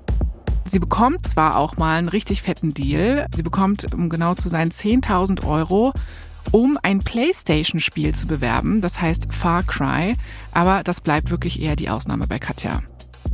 Sie 0.65 0.79
bekommt 0.79 1.27
zwar 1.27 1.57
auch 1.57 1.77
mal 1.77 1.99
einen 1.99 2.09
richtig 2.09 2.41
fetten 2.41 2.73
Deal. 2.73 3.27
Sie 3.35 3.43
bekommt, 3.43 3.93
um 3.93 4.09
genau 4.09 4.33
zu 4.33 4.49
sein, 4.49 4.71
10.000 4.71 5.45
Euro 5.45 5.93
um 6.51 6.77
ein 6.81 6.99
PlayStation-Spiel 6.99 8.15
zu 8.15 8.27
bewerben, 8.27 8.81
das 8.81 9.01
heißt 9.01 9.33
Far 9.33 9.63
Cry, 9.63 10.15
aber 10.51 10.83
das 10.83 11.01
bleibt 11.01 11.31
wirklich 11.31 11.61
eher 11.61 11.75
die 11.75 11.89
Ausnahme 11.89 12.27
bei 12.27 12.39
Katja. 12.39 12.81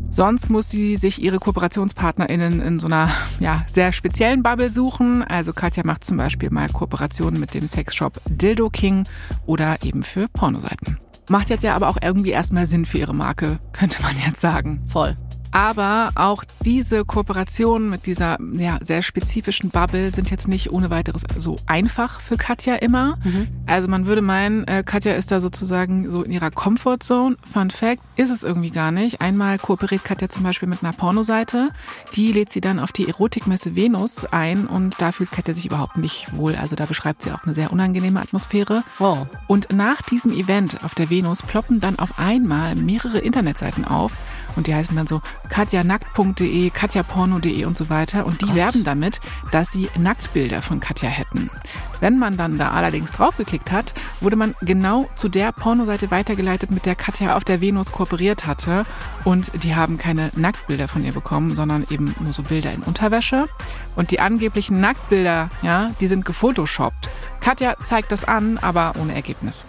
Sonst 0.09 0.49
muss 0.49 0.69
sie 0.69 0.95
sich 0.95 1.21
ihre 1.21 1.39
KooperationspartnerInnen 1.39 2.61
in 2.61 2.79
so 2.79 2.87
einer 2.87 3.09
ja, 3.39 3.63
sehr 3.67 3.91
speziellen 3.91 4.43
Bubble 4.43 4.69
suchen. 4.69 5.23
Also 5.23 5.51
Katja 5.51 5.83
macht 5.85 6.05
zum 6.05 6.17
Beispiel 6.17 6.49
mal 6.51 6.69
Kooperationen 6.69 7.39
mit 7.39 7.53
dem 7.53 7.67
Sexshop 7.67 8.21
Dildo 8.25 8.69
King 8.69 9.05
oder 9.45 9.83
eben 9.83 10.03
für 10.03 10.27
Pornoseiten. 10.29 10.97
Macht 11.29 11.49
jetzt 11.49 11.63
ja 11.63 11.75
aber 11.75 11.89
auch 11.89 11.97
irgendwie 12.01 12.31
erstmal 12.31 12.65
Sinn 12.65 12.85
für 12.85 12.99
ihre 12.99 13.15
Marke, 13.15 13.59
könnte 13.73 14.01
man 14.03 14.13
jetzt 14.25 14.39
sagen. 14.39 14.83
Voll. 14.87 15.17
Aber 15.55 16.09
auch 16.15 16.43
diese 16.65 17.05
Kooperationen 17.05 17.89
mit 17.89 18.07
dieser 18.07 18.37
ja, 18.57 18.77
sehr 18.81 19.01
spezifischen 19.01 19.69
Bubble 19.69 20.11
sind 20.11 20.29
jetzt 20.29 20.49
nicht 20.49 20.73
ohne 20.73 20.89
weiteres 20.89 21.21
so 21.39 21.55
einfach 21.65 22.19
für 22.19 22.35
Katja 22.35 22.75
immer. 22.75 23.17
Mhm. 23.23 23.47
Also 23.65 23.87
man 23.87 24.05
würde 24.05 24.21
meinen, 24.21 24.67
äh, 24.67 24.83
Katja 24.85 25.13
ist 25.13 25.31
da 25.31 25.39
sozusagen 25.39 26.11
so 26.11 26.23
in 26.23 26.31
ihrer 26.31 26.51
Comfortzone. 26.51 27.37
Fun 27.45 27.71
Fact, 27.71 28.01
ist 28.17 28.31
es 28.31 28.43
irgendwie 28.43 28.69
gar 28.69 28.91
nicht. 28.91 29.21
Einmal 29.21 29.57
kooperiert 29.57 30.03
Katja 30.03 30.27
zum 30.27 30.43
Beispiel 30.43 30.67
mit 30.67 30.83
einer 30.83 30.91
Pornoseite. 30.91 31.69
Die 32.15 32.33
lädt 32.33 32.51
sie 32.51 32.59
dann 32.59 32.77
auf 32.77 32.91
die 32.91 33.07
Erotikmesse 33.07 33.77
Venus 33.77 34.25
ein 34.25 34.67
und 34.67 34.95
da 34.97 35.13
fühlt 35.13 35.31
Katja 35.31 35.53
sich 35.53 35.67
überhaupt 35.67 35.95
nicht 35.95 36.35
wohl. 36.35 36.57
Also 36.57 36.75
da 36.75 36.83
beschreibt 36.83 37.21
sie 37.21 37.31
auch 37.31 37.45
eine 37.45 37.55
sehr 37.55 37.71
unangenehme 37.71 38.19
Atmosphäre. 38.19 38.83
Wow. 38.99 39.27
Und 39.47 39.71
nach 39.71 40.01
diesem 40.01 40.33
Event 40.33 40.83
auf 40.83 40.95
der 40.95 41.09
Venus 41.09 41.41
ploppen 41.43 41.79
dann 41.79 41.97
auf 41.97 42.19
einmal 42.19 42.75
mehrere 42.75 43.19
Internetseiten 43.19 43.85
auf 43.85 44.17
und 44.55 44.67
die 44.67 44.75
heißen 44.75 44.95
dann 44.95 45.07
so 45.07 45.21
katjanackt.de, 45.49 46.69
katjaporno.de 46.69 47.65
und 47.65 47.77
so 47.77 47.89
weiter. 47.89 48.25
Und 48.25 48.41
die 48.41 48.47
Gott. 48.47 48.55
werben 48.55 48.83
damit, 48.83 49.19
dass 49.51 49.71
sie 49.71 49.89
Nacktbilder 49.97 50.61
von 50.61 50.79
Katja 50.79 51.09
hätten. 51.09 51.49
Wenn 51.99 52.19
man 52.19 52.37
dann 52.37 52.57
da 52.57 52.71
allerdings 52.71 53.11
draufgeklickt 53.11 53.71
hat, 53.71 53.93
wurde 54.21 54.35
man 54.35 54.55
genau 54.61 55.07
zu 55.15 55.29
der 55.29 55.51
Pornoseite 55.51 56.11
weitergeleitet, 56.11 56.71
mit 56.71 56.85
der 56.85 56.95
Katja 56.95 57.35
auf 57.35 57.43
der 57.43 57.61
Venus 57.61 57.91
kooperiert 57.91 58.45
hatte. 58.45 58.85
Und 59.23 59.63
die 59.63 59.75
haben 59.75 59.97
keine 59.97 60.31
Nacktbilder 60.35 60.87
von 60.87 61.03
ihr 61.03 61.13
bekommen, 61.13 61.55
sondern 61.55 61.85
eben 61.89 62.15
nur 62.19 62.33
so 62.33 62.43
Bilder 62.43 62.73
in 62.73 62.83
Unterwäsche. 62.83 63.47
Und 63.95 64.11
die 64.11 64.19
angeblichen 64.19 64.79
Nacktbilder, 64.79 65.49
ja, 65.61 65.89
die 65.99 66.07
sind 66.07 66.25
gefotoshoppt. 66.25 67.09
Katja 67.39 67.75
zeigt 67.77 68.11
das 68.11 68.23
an, 68.23 68.57
aber 68.57 68.93
ohne 68.99 69.13
Ergebnis. 69.15 69.65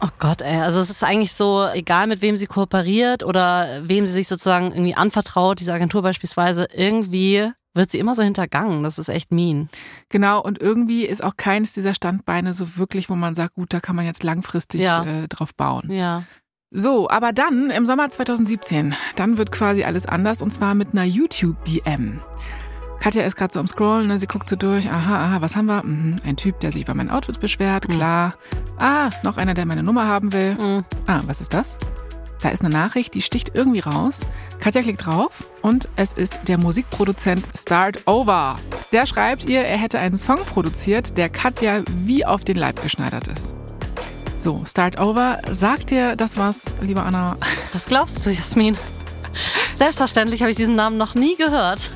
Oh 0.00 0.08
Gott, 0.18 0.42
ey. 0.42 0.60
Also 0.60 0.78
es 0.80 0.90
ist 0.90 1.02
eigentlich 1.02 1.32
so, 1.32 1.66
egal 1.72 2.06
mit 2.06 2.22
wem 2.22 2.36
sie 2.36 2.46
kooperiert 2.46 3.24
oder 3.24 3.80
wem 3.82 4.06
sie 4.06 4.12
sich 4.12 4.28
sozusagen 4.28 4.70
irgendwie 4.70 4.94
anvertraut, 4.94 5.58
diese 5.58 5.72
Agentur 5.72 6.02
beispielsweise, 6.02 6.68
irgendwie 6.72 7.50
wird 7.74 7.90
sie 7.90 7.98
immer 7.98 8.14
so 8.14 8.22
hintergangen. 8.22 8.82
Das 8.84 8.98
ist 8.98 9.08
echt 9.08 9.32
mean. 9.32 9.68
Genau, 10.08 10.40
und 10.42 10.60
irgendwie 10.60 11.04
ist 11.04 11.22
auch 11.22 11.36
keines 11.36 11.72
dieser 11.72 11.94
Standbeine 11.94 12.54
so 12.54 12.76
wirklich, 12.76 13.10
wo 13.10 13.14
man 13.14 13.34
sagt, 13.34 13.54
gut, 13.54 13.72
da 13.72 13.80
kann 13.80 13.96
man 13.96 14.04
jetzt 14.06 14.22
langfristig 14.22 14.82
Ja. 14.82 15.04
äh, 15.04 15.28
drauf 15.28 15.54
bauen. 15.54 15.90
Ja. 15.90 16.24
So, 16.70 17.08
aber 17.08 17.32
dann 17.32 17.70
im 17.70 17.86
Sommer 17.86 18.10
2017, 18.10 18.94
dann 19.16 19.38
wird 19.38 19.50
quasi 19.50 19.84
alles 19.84 20.06
anders 20.06 20.42
und 20.42 20.52
zwar 20.52 20.74
mit 20.74 20.92
einer 20.92 21.04
YouTube-DM. 21.04 22.20
Katja 23.00 23.22
ist 23.24 23.36
gerade 23.36 23.52
so 23.52 23.60
am 23.60 23.68
Scrollen, 23.68 24.08
ne? 24.08 24.18
sie 24.18 24.26
guckt 24.26 24.48
so 24.48 24.56
durch, 24.56 24.90
aha, 24.90 25.26
aha, 25.26 25.40
was 25.40 25.54
haben 25.56 25.66
wir? 25.66 25.82
Mhm, 25.84 26.18
ein 26.24 26.36
Typ, 26.36 26.58
der 26.60 26.72
sich 26.72 26.82
über 26.82 26.94
mein 26.94 27.10
Outfit 27.10 27.38
beschwert, 27.40 27.88
Mhm. 27.88 27.92
klar. 27.92 28.34
Ah, 28.78 29.10
noch 29.22 29.36
einer, 29.36 29.54
der 29.54 29.66
meine 29.66 29.82
Nummer 29.82 30.06
haben 30.06 30.32
will. 30.32 30.54
Mhm. 30.54 30.84
Ah, 31.06 31.22
was 31.26 31.40
ist 31.40 31.54
das? 31.54 31.76
Da 32.42 32.50
ist 32.50 32.60
eine 32.64 32.72
Nachricht, 32.72 33.14
die 33.14 33.22
sticht 33.22 33.52
irgendwie 33.54 33.80
raus. 33.80 34.20
Katja 34.60 34.82
klickt 34.82 35.04
drauf 35.06 35.44
und 35.62 35.88
es 35.96 36.12
ist 36.12 36.38
der 36.46 36.56
Musikproduzent 36.58 37.44
Start 37.56 38.06
Over. 38.06 38.58
Der 38.92 39.06
schreibt 39.06 39.44
ihr, 39.46 39.62
er 39.62 39.76
hätte 39.78 39.98
einen 39.98 40.16
Song 40.16 40.38
produziert, 40.44 41.16
der 41.16 41.28
Katja 41.30 41.82
wie 42.04 42.24
auf 42.24 42.44
den 42.44 42.56
Leib 42.56 42.80
geschneidert 42.82 43.26
ist. 43.28 43.54
So, 44.38 44.64
Start 44.64 45.00
Over, 45.00 45.38
sagt 45.50 45.90
dir 45.90 46.14
das 46.14 46.36
was, 46.38 46.66
liebe 46.80 47.02
Anna? 47.02 47.36
Was 47.72 47.86
glaubst 47.86 48.24
du, 48.24 48.30
Jasmin? 48.30 48.76
Selbstverständlich 49.74 50.40
habe 50.42 50.50
ich 50.52 50.56
diesen 50.56 50.76
Namen 50.76 50.96
noch 50.96 51.14
nie 51.16 51.36
gehört. 51.36 51.90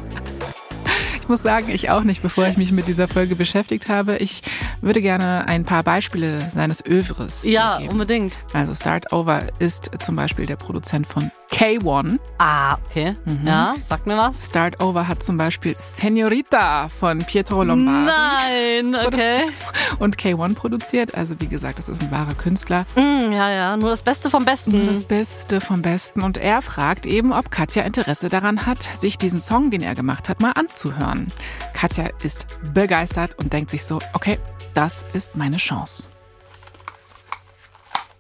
Ich 1.21 1.29
muss 1.29 1.43
sagen, 1.43 1.71
ich 1.71 1.89
auch 1.91 2.03
nicht, 2.03 2.21
bevor 2.23 2.47
ich 2.49 2.57
mich 2.57 2.73
mit 2.73 2.89
dieser 2.89 3.07
Folge 3.09 3.37
beschäftigt 3.37 3.89
habe. 3.89 4.17
Ich 4.17 4.43
würde 4.81 5.01
gerne 5.01 5.47
ein 5.47 5.65
paar 5.65 5.83
Beispiele 5.83 6.51
seines 6.51 6.85
Övres 6.85 7.45
Ja, 7.45 7.79
geben. 7.79 7.93
unbedingt. 7.93 8.35
Also 8.53 8.75
Start 8.75 9.13
Over 9.13 9.43
ist 9.61 9.91
zum 10.03 10.17
Beispiel 10.17 10.47
der 10.47 10.57
Produzent 10.57 11.07
von 11.07 11.31
K1. 11.53 12.19
Ah, 12.39 12.79
okay. 12.87 13.15
Mhm. 13.25 13.47
Ja, 13.47 13.75
sag 13.83 14.07
mir 14.07 14.17
was. 14.17 14.47
Start 14.47 14.83
Over 14.83 15.07
hat 15.07 15.23
zum 15.23 15.37
Beispiel 15.37 15.75
Senorita 15.79 16.89
von 16.89 17.19
Pietro 17.19 17.63
Lombardi 17.63 18.11
Nein, 18.11 18.97
okay. 19.07 19.51
und 19.99 20.17
K1 20.17 20.55
produziert. 20.55 21.15
Also 21.15 21.39
wie 21.41 21.47
gesagt, 21.47 21.79
das 21.79 21.89
ist 21.89 22.03
ein 22.03 22.11
wahrer 22.11 22.35
Künstler. 22.35 22.87
Mm, 22.97 23.33
ja, 23.33 23.51
ja, 23.51 23.77
nur 23.77 23.91
das 23.91 24.03
Beste 24.03 24.31
vom 24.31 24.45
Besten. 24.45 24.87
Das 24.87 25.05
Beste 25.05 25.61
vom 25.61 25.83
Besten. 25.83 26.23
Und 26.23 26.39
er 26.39 26.63
fragt 26.63 27.05
eben, 27.07 27.33
ob 27.33 27.51
Katja 27.51 27.83
Interesse 27.83 28.29
daran 28.31 28.67
hat, 28.67 28.83
sich 28.83 29.19
diesen 29.19 29.41
Song, 29.41 29.71
den 29.71 29.83
er 29.83 29.95
gemacht 29.95 30.29
hat, 30.29 30.41
mal 30.41 30.53
anzuhören. 30.53 31.33
Katja 31.75 32.09
ist 32.23 32.47
begeistert 32.73 33.39
und 33.39 33.53
denkt 33.53 33.71
sich 33.71 33.85
so, 33.85 33.99
okay, 34.15 34.39
das 34.75 35.05
ist 35.13 35.37
meine 35.37 35.59
Chance. 35.59 36.12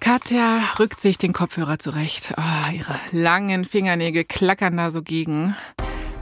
Katja 0.03 0.65
rückt 0.81 1.01
sich 1.01 1.17
den 1.17 1.33
Kopfhörer 1.33 1.79
zurecht. 1.79 2.35
Oh, 2.37 2.73
ihre 2.73 2.99
langen 3.13 3.65
Fingernägel 3.65 4.25
klackern 4.25 4.77
da 4.77 4.91
so 4.91 5.01
gegen. 5.01 5.55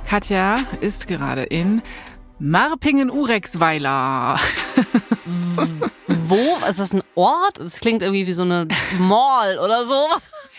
Katja 0.07 0.57
ist 0.83 1.09
gerade 1.09 1.45
in 1.45 1.81
Marpingen-Urexweiler. 2.41 4.39
Wo? 6.07 6.59
Ist 6.69 6.79
das 6.81 6.93
ein 6.93 7.03
Ort? 7.15 7.59
Es 7.59 7.81
klingt 7.81 8.03
irgendwie 8.03 8.27
wie 8.27 8.33
so 8.33 8.43
eine 8.43 8.67
Mall 8.99 9.59
oder 9.59 9.85
so. 9.85 9.95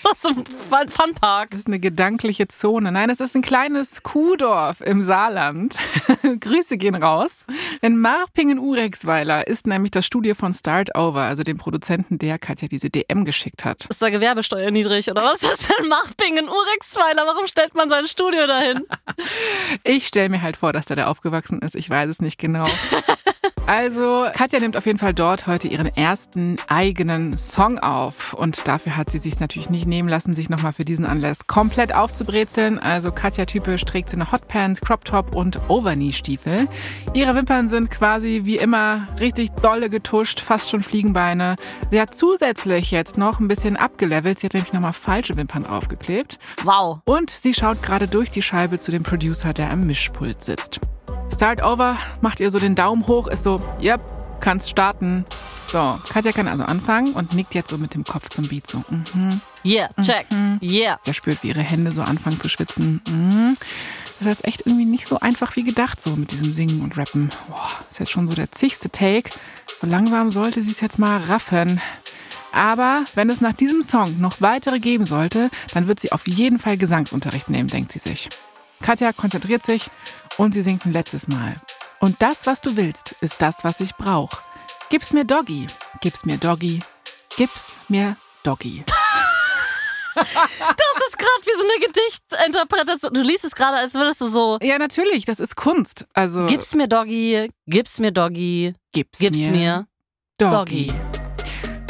Was? 0.03 0.21
So 0.23 0.29
ein 0.29 0.43
Fun- 0.45 0.89
Funpark. 0.89 1.51
Das 1.51 1.59
ist 1.59 1.67
eine 1.67 1.79
gedankliche 1.79 2.47
Zone. 2.47 2.91
Nein, 2.91 3.11
es 3.11 3.19
ist 3.19 3.35
ein 3.35 3.43
kleines 3.43 4.01
Kuhdorf 4.01 4.81
im 4.81 5.03
Saarland. 5.03 5.75
Grüße 6.39 6.77
gehen 6.77 6.95
raus. 6.95 7.45
In 7.81 7.99
Marpingen-Urexweiler 7.99 9.45
ist 9.47 9.67
nämlich 9.67 9.91
das 9.91 10.07
Studio 10.07 10.33
von 10.33 10.53
Start 10.53 10.97
Over, 10.97 11.21
also 11.21 11.43
dem 11.43 11.57
Produzenten, 11.59 12.17
der 12.17 12.39
Katja 12.39 12.67
diese 12.67 12.89
DM 12.89 13.25
geschickt 13.25 13.63
hat. 13.63 13.85
Ist 13.85 14.01
da 14.01 14.09
Gewerbesteuer 14.09 14.71
niedrig 14.71 15.07
oder 15.11 15.21
was 15.21 15.43
ist 15.43 15.51
das 15.51 15.67
denn? 15.77 15.87
Machbingen, 15.87 16.49
Urexweiler, 16.49 17.27
warum 17.27 17.45
stellt 17.45 17.75
man 17.75 17.89
sein 17.89 18.07
Studio 18.07 18.47
dahin? 18.47 18.87
Ich 19.83 20.07
stelle 20.07 20.29
mir 20.29 20.41
halt 20.41 20.57
vor, 20.57 20.73
dass 20.73 20.85
der 20.87 20.95
da 20.95 21.07
aufgewachsen 21.07 21.59
ist. 21.59 21.70
Ich 21.75 21.89
weiß 21.89 22.09
es 22.09 22.21
nicht 22.21 22.37
genau. 22.37 22.63
Also, 23.67 24.27
Katja 24.33 24.59
nimmt 24.59 24.75
auf 24.75 24.85
jeden 24.85 24.97
Fall 24.97 25.13
dort 25.13 25.47
heute 25.47 25.69
ihren 25.69 25.87
ersten 25.95 26.57
eigenen 26.67 27.37
Song 27.37 27.79
auf. 27.79 28.33
Und 28.33 28.67
dafür 28.67 28.97
hat 28.97 29.09
sie 29.09 29.19
sich 29.19 29.39
natürlich 29.39 29.69
nicht 29.69 29.85
nehmen 29.85 30.09
lassen, 30.09 30.33
sich 30.33 30.49
nochmal 30.49 30.73
für 30.73 30.83
diesen 30.83 31.05
Anlass 31.05 31.47
komplett 31.47 31.95
aufzubrezeln. 31.95 32.79
Also, 32.79 33.11
Katja 33.11 33.45
typisch 33.45 33.85
trägt 33.85 34.09
sie 34.09 34.17
eine 34.17 34.31
Hotpants, 34.31 34.81
Crop 34.81 35.05
Top 35.05 35.35
und 35.35 35.69
Overknee-Stiefel. 35.69 36.67
Ihre 37.13 37.33
Wimpern 37.33 37.69
sind 37.69 37.91
quasi 37.91 38.41
wie 38.43 38.57
immer 38.57 39.07
richtig 39.21 39.51
dolle 39.51 39.89
getuscht, 39.89 40.41
fast 40.41 40.69
schon 40.69 40.83
Fliegenbeine. 40.83 41.55
Sie 41.91 42.01
hat 42.01 42.13
zusätzlich 42.13 42.91
jetzt 42.91 43.17
noch 43.17 43.39
ein 43.39 43.47
bisschen 43.47 43.77
abgelevelt. 43.77 44.39
Sie 44.39 44.47
hat 44.47 44.53
nämlich 44.53 44.73
nochmal 44.73 44.91
falsche 44.93 45.37
Wimpern 45.37 45.65
aufgeklebt. 45.65 46.39
Wow. 46.63 46.99
Und 47.05 47.29
sie 47.29 47.53
schaut 47.53 47.81
gerade 47.81 48.07
durch 48.07 48.31
die 48.31 48.41
Scheibe 48.41 48.79
zu 48.79 48.91
dem 48.91 49.03
Producer, 49.03 49.53
der 49.53 49.71
am 49.71 49.85
Mischpult 49.87 50.43
sitzt. 50.43 50.81
Start 51.33 51.63
over, 51.63 51.97
macht 52.21 52.39
ihr 52.39 52.51
so 52.51 52.59
den 52.59 52.75
Daumen 52.75 53.07
hoch, 53.07 53.27
ist 53.27 53.43
so, 53.43 53.61
yep, 53.81 54.01
kannst 54.39 54.69
starten. 54.69 55.25
So, 55.67 55.99
Katja 56.09 56.33
kann 56.33 56.47
also 56.47 56.63
anfangen 56.63 57.13
und 57.13 57.33
nickt 57.33 57.55
jetzt 57.55 57.69
so 57.69 57.77
mit 57.77 57.93
dem 57.93 58.03
Kopf 58.03 58.29
zum 58.29 58.47
Beat 58.47 58.67
so. 58.67 58.83
Mhm. 58.89 59.39
Yeah, 59.63 59.89
check. 60.01 60.27
Yeah. 60.61 60.99
Er 61.05 61.13
spürt, 61.13 61.43
wie 61.43 61.47
ihre 61.47 61.61
Hände 61.61 61.93
so 61.93 62.01
anfangen 62.01 62.39
zu 62.39 62.49
schwitzen. 62.49 63.01
Mhm. 63.07 63.57
Das 64.19 64.27
ist 64.27 64.27
jetzt 64.27 64.45
echt 64.45 64.67
irgendwie 64.67 64.85
nicht 64.85 65.07
so 65.07 65.19
einfach 65.19 65.55
wie 65.55 65.63
gedacht, 65.63 66.01
so 66.01 66.11
mit 66.11 66.31
diesem 66.31 66.51
Singen 66.53 66.81
und 66.81 66.97
Rappen. 66.97 67.31
Boah, 67.47 67.69
ist 67.89 67.99
jetzt 67.99 68.11
schon 68.11 68.27
so 68.27 68.33
der 68.33 68.51
zigste 68.51 68.89
Take. 68.89 69.31
So 69.79 69.87
langsam 69.87 70.29
sollte 70.29 70.61
sie 70.61 70.71
es 70.71 70.81
jetzt 70.81 70.99
mal 70.99 71.17
raffen. 71.21 71.81
Aber 72.51 73.05
wenn 73.15 73.29
es 73.29 73.39
nach 73.39 73.53
diesem 73.53 73.81
Song 73.81 74.19
noch 74.19 74.41
weitere 74.41 74.79
geben 74.79 75.05
sollte, 75.05 75.49
dann 75.73 75.87
wird 75.87 76.01
sie 76.01 76.11
auf 76.11 76.27
jeden 76.27 76.59
Fall 76.59 76.77
Gesangsunterricht 76.77 77.49
nehmen, 77.49 77.69
denkt 77.69 77.93
sie 77.93 77.99
sich. 77.99 78.29
Katja 78.81 79.13
konzentriert 79.13 79.63
sich 79.63 79.89
und 80.37 80.53
sie 80.53 80.61
singt 80.61 80.85
ein 80.85 80.93
letztes 80.93 81.27
Mal. 81.27 81.55
Und 81.99 82.21
das, 82.21 82.47
was 82.47 82.61
du 82.61 82.75
willst, 82.75 83.15
ist 83.21 83.41
das, 83.41 83.63
was 83.63 83.79
ich 83.79 83.95
brauche. 83.95 84.37
Gib's 84.89 85.13
mir 85.13 85.23
Doggy, 85.23 85.67
gib's 86.01 86.25
mir 86.25 86.37
Doggy, 86.37 86.81
gib's 87.37 87.79
mir 87.87 88.17
Doggy. 88.43 88.83
Das 90.15 90.27
ist 90.27 91.17
gerade 91.17 91.45
wie 91.45 91.57
so 91.57 91.63
eine 91.63 91.85
Gedichtinterpretation. 91.87 93.13
Du 93.13 93.21
liest 93.21 93.45
es 93.45 93.55
gerade, 93.55 93.77
als 93.77 93.93
würdest 93.93 94.19
du 94.21 94.27
so. 94.27 94.57
Ja, 94.61 94.77
natürlich, 94.77 95.25
das 95.25 95.39
ist 95.39 95.55
Kunst. 95.55 96.05
Also 96.13 96.45
Gib's 96.47 96.75
mir 96.75 96.87
Doggy, 96.87 97.49
gib's 97.65 97.99
mir 97.99 98.11
Doggy, 98.11 98.73
gib's, 98.91 99.19
gib's 99.19 99.37
mir, 99.37 99.51
mir. 99.51 99.87
Doggy. 100.37 100.87
Doggy. 100.87 101.10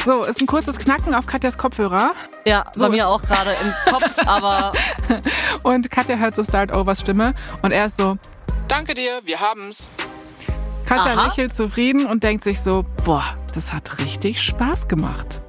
So, 0.05 0.24
ist 0.24 0.41
ein 0.41 0.48
kurzes 0.48 0.79
Knacken 0.79 1.13
auf 1.13 1.27
Katjas 1.27 1.58
Kopfhörer 1.58 2.12
Ja, 2.46 2.65
So 2.74 2.86
bei 2.86 2.89
mir 2.89 3.08
auch 3.08 3.22
gerade 3.22 3.51
im 3.62 3.93
Kopf, 3.93 4.17
aber 4.25 4.72
und 5.63 5.91
Katja 5.91 6.15
hört 6.15 6.36
so 6.36 6.43
Start 6.43 6.75
Overs 6.75 7.01
Stimme 7.01 7.36
und 7.62 7.72
er 7.72 7.86
ist 7.86 7.98
so, 7.98 8.17
danke 8.67 8.93
dir, 8.93 9.22
wir 9.24 9.39
haben's. 9.39 9.91
Katja 10.86 11.13
Aha. 11.13 11.25
lächelt 11.25 11.53
zufrieden 11.53 12.05
und 12.05 12.24
denkt 12.24 12.43
sich 12.43 12.60
so, 12.62 12.84
boah, 13.05 13.24
das 13.53 13.72
hat 13.72 14.00
richtig 14.00 14.41
Spaß 14.41 14.88
gemacht. 14.88 15.39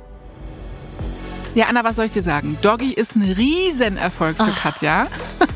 Ja, 1.54 1.66
Anna, 1.66 1.84
was 1.84 1.96
soll 1.96 2.06
ich 2.06 2.12
dir 2.12 2.22
sagen? 2.22 2.58
Doggy 2.62 2.92
ist 2.92 3.16
ein 3.16 3.22
Riesenerfolg 3.22 4.36
für 4.36 4.52
Katja. 4.52 5.06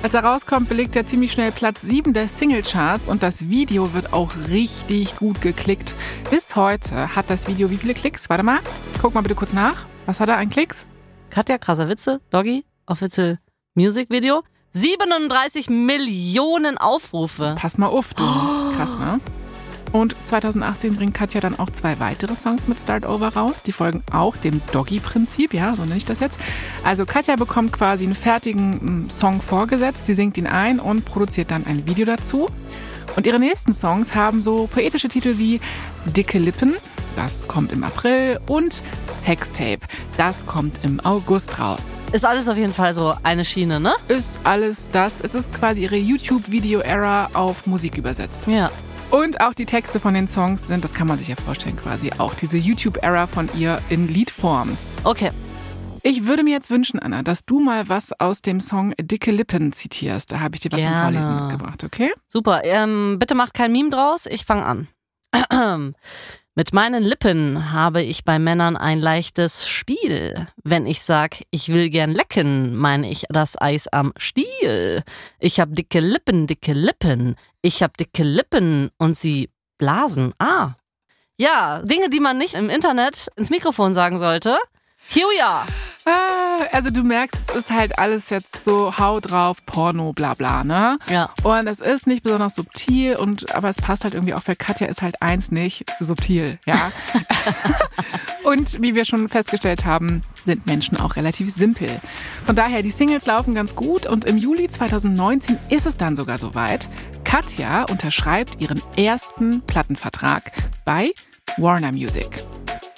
Als 0.00 0.14
er 0.14 0.22
rauskommt, 0.22 0.68
belegt 0.68 0.94
er 0.94 1.06
ziemlich 1.06 1.32
schnell 1.32 1.50
Platz 1.50 1.80
7 1.82 2.12
der 2.12 2.28
Singlecharts 2.28 3.08
und 3.08 3.24
das 3.24 3.48
Video 3.48 3.94
wird 3.94 4.12
auch 4.12 4.32
richtig 4.48 5.16
gut 5.16 5.40
geklickt. 5.40 5.94
Bis 6.30 6.54
heute 6.54 7.16
hat 7.16 7.30
das 7.30 7.48
Video 7.48 7.68
wie 7.68 7.76
viele 7.76 7.94
Klicks? 7.94 8.30
Warte 8.30 8.44
mal, 8.44 8.60
guck 9.02 9.14
mal 9.14 9.22
bitte 9.22 9.34
kurz 9.34 9.52
nach. 9.52 9.86
Was 10.06 10.20
hat 10.20 10.28
er 10.28 10.36
an 10.36 10.50
Klicks? 10.50 10.86
Katja, 11.30 11.58
krasser 11.58 11.88
Witze, 11.88 12.20
Doggy, 12.30 12.64
Official 12.86 13.40
Music 13.74 14.08
Video. 14.08 14.42
37 14.72 15.68
Millionen 15.68 16.78
Aufrufe. 16.78 17.56
Pass 17.58 17.76
mal 17.76 17.88
auf, 17.88 18.14
du. 18.14 18.22
Krass, 18.76 18.96
ne? 18.98 19.18
Und 19.92 20.14
2018 20.24 20.96
bringt 20.96 21.14
Katja 21.14 21.40
dann 21.40 21.58
auch 21.58 21.70
zwei 21.70 21.98
weitere 21.98 22.34
Songs 22.34 22.68
mit 22.68 22.78
Start 22.78 23.06
Over 23.06 23.28
raus. 23.28 23.62
Die 23.62 23.72
folgen 23.72 24.02
auch 24.12 24.36
dem 24.36 24.60
Doggy-Prinzip, 24.72 25.54
ja, 25.54 25.74
so 25.74 25.84
nenne 25.84 25.96
ich 25.96 26.04
das 26.04 26.20
jetzt. 26.20 26.38
Also 26.84 27.06
Katja 27.06 27.36
bekommt 27.36 27.72
quasi 27.72 28.04
einen 28.04 28.14
fertigen 28.14 29.04
mm, 29.06 29.10
Song 29.10 29.40
vorgesetzt, 29.40 30.06
sie 30.06 30.14
singt 30.14 30.36
ihn 30.36 30.46
ein 30.46 30.80
und 30.80 31.04
produziert 31.04 31.50
dann 31.50 31.66
ein 31.66 31.86
Video 31.86 32.04
dazu. 32.04 32.48
Und 33.16 33.26
ihre 33.26 33.38
nächsten 33.38 33.72
Songs 33.72 34.14
haben 34.14 34.42
so 34.42 34.66
poetische 34.66 35.08
Titel 35.08 35.38
wie 35.38 35.60
Dicke 36.04 36.38
Lippen, 36.38 36.76
das 37.16 37.48
kommt 37.48 37.72
im 37.72 37.82
April, 37.82 38.38
und 38.46 38.80
Sextape, 39.04 39.80
das 40.16 40.46
kommt 40.46 40.84
im 40.84 41.00
August 41.00 41.58
raus. 41.58 41.94
Ist 42.12 42.24
alles 42.24 42.48
auf 42.48 42.56
jeden 42.56 42.72
Fall 42.72 42.94
so 42.94 43.14
eine 43.22 43.44
Schiene, 43.44 43.80
ne? 43.80 43.94
Ist 44.06 44.38
alles 44.44 44.90
das, 44.92 45.20
es 45.20 45.34
ist 45.34 45.52
quasi 45.52 45.82
ihre 45.82 45.96
YouTube-Video-Era 45.96 47.30
auf 47.32 47.66
Musik 47.66 47.96
übersetzt. 47.96 48.46
Ja. 48.46 48.70
Und 49.10 49.40
auch 49.40 49.54
die 49.54 49.64
Texte 49.64 50.00
von 50.00 50.12
den 50.12 50.28
Songs 50.28 50.68
sind, 50.68 50.84
das 50.84 50.92
kann 50.92 51.06
man 51.06 51.18
sich 51.18 51.28
ja 51.28 51.36
vorstellen, 51.36 51.76
quasi 51.76 52.12
auch 52.18 52.34
diese 52.34 52.58
YouTube-Era 52.58 53.26
von 53.26 53.48
ihr 53.56 53.80
in 53.88 54.06
Liedform. 54.06 54.76
Okay. 55.04 55.30
Ich 56.02 56.26
würde 56.26 56.42
mir 56.42 56.50
jetzt 56.50 56.70
wünschen, 56.70 57.00
Anna, 57.00 57.22
dass 57.22 57.46
du 57.46 57.58
mal 57.58 57.88
was 57.88 58.12
aus 58.20 58.42
dem 58.42 58.60
Song 58.60 58.92
Dicke 59.00 59.30
Lippen 59.30 59.72
zitierst. 59.72 60.30
Da 60.32 60.40
habe 60.40 60.56
ich 60.56 60.60
dir 60.60 60.70
was 60.72 60.82
zum 60.82 60.92
Gerne. 60.92 61.22
Vorlesen 61.22 61.36
mitgebracht, 61.36 61.84
okay? 61.84 62.12
Super. 62.28 62.62
Ähm, 62.64 63.18
bitte 63.18 63.34
macht 63.34 63.54
kein 63.54 63.72
Meme 63.72 63.90
draus. 63.90 64.26
Ich 64.26 64.44
fange 64.44 64.64
an. 64.64 64.88
Mit 66.58 66.72
meinen 66.72 67.04
Lippen 67.04 67.72
habe 67.72 68.02
ich 68.02 68.24
bei 68.24 68.40
Männern 68.40 68.76
ein 68.76 68.98
leichtes 68.98 69.68
Spiel. 69.68 70.48
Wenn 70.64 70.86
ich 70.86 71.02
sag, 71.02 71.36
ich 71.52 71.68
will 71.68 71.88
gern 71.88 72.10
lecken, 72.10 72.74
meine 72.76 73.08
ich 73.08 73.26
das 73.28 73.60
Eis 73.60 73.86
am 73.86 74.12
Stiel. 74.16 75.04
Ich 75.38 75.60
hab 75.60 75.72
dicke 75.74 76.00
Lippen, 76.00 76.48
dicke 76.48 76.72
Lippen. 76.72 77.36
Ich 77.60 77.82
hab 77.82 77.96
dicke 77.96 78.22
Lippen 78.22 78.90
und 78.98 79.16
sie 79.16 79.50
blasen. 79.78 80.32
Ah. 80.38 80.74
Ja, 81.36 81.82
Dinge, 81.82 82.08
die 82.08 82.20
man 82.20 82.38
nicht 82.38 82.54
im 82.54 82.70
Internet 82.70 83.28
ins 83.36 83.50
Mikrofon 83.50 83.94
sagen 83.94 84.18
sollte. 84.18 84.56
Here 85.10 85.26
we 85.26 85.42
are. 85.42 85.66
Ah, 86.04 86.64
also 86.72 86.90
du 86.90 87.02
merkst, 87.02 87.50
es 87.50 87.56
ist 87.56 87.70
halt 87.70 87.98
alles 87.98 88.30
jetzt 88.30 88.64
so 88.64 88.98
Hau 88.98 89.20
drauf, 89.20 89.64
Porno, 89.64 90.12
bla 90.12 90.34
bla, 90.34 90.64
ne? 90.64 90.98
Ja. 91.10 91.30
Und 91.42 91.66
es 91.66 91.80
ist 91.80 92.06
nicht 92.06 92.22
besonders 92.22 92.54
subtil 92.54 93.16
und 93.16 93.54
aber 93.54 93.68
es 93.68 93.78
passt 93.78 94.04
halt 94.04 94.14
irgendwie 94.14 94.34
auch, 94.34 94.42
weil 94.46 94.56
Katja 94.56 94.86
ist 94.86 95.00
halt 95.00 95.20
eins 95.22 95.50
nicht 95.50 95.84
subtil, 96.00 96.58
ja. 96.66 96.92
und 98.44 98.80
wie 98.82 98.94
wir 98.94 99.04
schon 99.04 99.28
festgestellt 99.28 99.84
haben, 99.84 100.22
sind 100.44 100.66
Menschen 100.66 100.98
auch 100.98 101.16
relativ 101.16 101.50
simpel. 101.50 101.88
Von 102.46 102.56
daher, 102.56 102.82
die 102.82 102.90
Singles 102.90 103.26
laufen 103.26 103.54
ganz 103.54 103.74
gut 103.74 104.06
und 104.06 104.24
im 104.24 104.36
Juli 104.36 104.68
2019 104.68 105.58
ist 105.68 105.86
es 105.86 105.96
dann 105.96 106.16
sogar 106.16 106.38
soweit. 106.38 106.88
Katja 107.24 107.84
unterschreibt 107.84 108.60
ihren 108.60 108.82
ersten 108.96 109.62
Plattenvertrag 109.62 110.52
bei 110.84 111.12
Warner 111.56 111.92
Music. 111.92 112.44